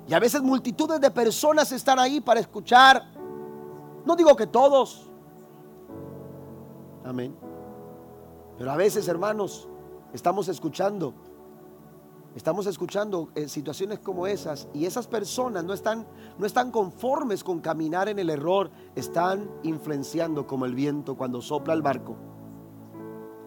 Y 0.07 0.13
a 0.13 0.19
veces 0.19 0.41
multitudes 0.41 1.01
de 1.01 1.11
personas 1.11 1.69
están 1.73 1.99
ahí 1.99 2.21
para 2.21 2.39
escuchar. 2.39 3.11
No 4.05 4.15
digo 4.15 4.33
que 4.37 4.47
todos. 4.47 5.09
Amén. 7.03 7.35
Pero 8.57 8.71
a 8.71 8.77
veces, 8.77 9.05
hermanos, 9.09 9.67
estamos 10.13 10.47
escuchando 10.47 11.26
Estamos 12.37 12.67
escuchando 12.67 13.29
eh, 13.33 13.47
situaciones 13.47 13.97
como 13.97 14.27
esas 14.27 14.67
y 14.71 14.85
esas 14.85 15.07
personas 15.07 15.63
no 15.63 15.73
están, 15.73 16.05
no 16.37 16.45
están 16.45 16.69
conformes 16.69 17.43
con 17.43 17.61
caminar 17.61 18.09
en 18.09 18.19
el 18.19 18.29
error, 18.29 18.69
están 18.93 19.49
influenciando 19.63 20.45
como 20.45 20.67
el 20.67 20.75
viento 20.75 21.17
cuando 21.17 21.41
sopla 21.41 21.73
el 21.73 21.81
barco, 21.81 22.15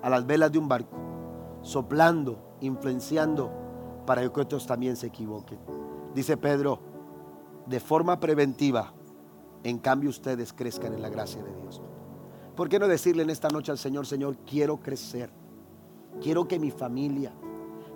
a 0.02 0.10
las 0.10 0.26
velas 0.26 0.50
de 0.50 0.58
un 0.58 0.66
barco, 0.66 0.96
soplando, 1.62 2.56
influenciando 2.62 3.52
para 4.06 4.28
que 4.28 4.40
otros 4.40 4.66
también 4.66 4.96
se 4.96 5.06
equivoquen. 5.06 5.60
Dice 6.12 6.36
Pedro, 6.36 6.80
de 7.66 7.78
forma 7.78 8.18
preventiva, 8.18 8.92
en 9.62 9.78
cambio 9.78 10.10
ustedes 10.10 10.52
crezcan 10.52 10.94
en 10.94 11.02
la 11.02 11.10
gracia 11.10 11.40
de 11.44 11.54
Dios. 11.54 11.80
¿Por 12.56 12.68
qué 12.68 12.80
no 12.80 12.88
decirle 12.88 13.22
en 13.22 13.30
esta 13.30 13.50
noche 13.50 13.70
al 13.70 13.78
Señor, 13.78 14.04
Señor, 14.04 14.36
quiero 14.38 14.80
crecer, 14.80 15.30
quiero 16.20 16.48
que 16.48 16.58
mi 16.58 16.72
familia, 16.72 17.32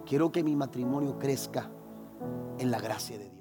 Quiero 0.06 0.30
que 0.30 0.44
mi 0.44 0.54
matrimonio 0.54 1.18
crezca 1.18 1.70
en 2.58 2.70
la 2.70 2.80
gracia 2.80 3.18
de 3.18 3.24
Dios. 3.24 3.33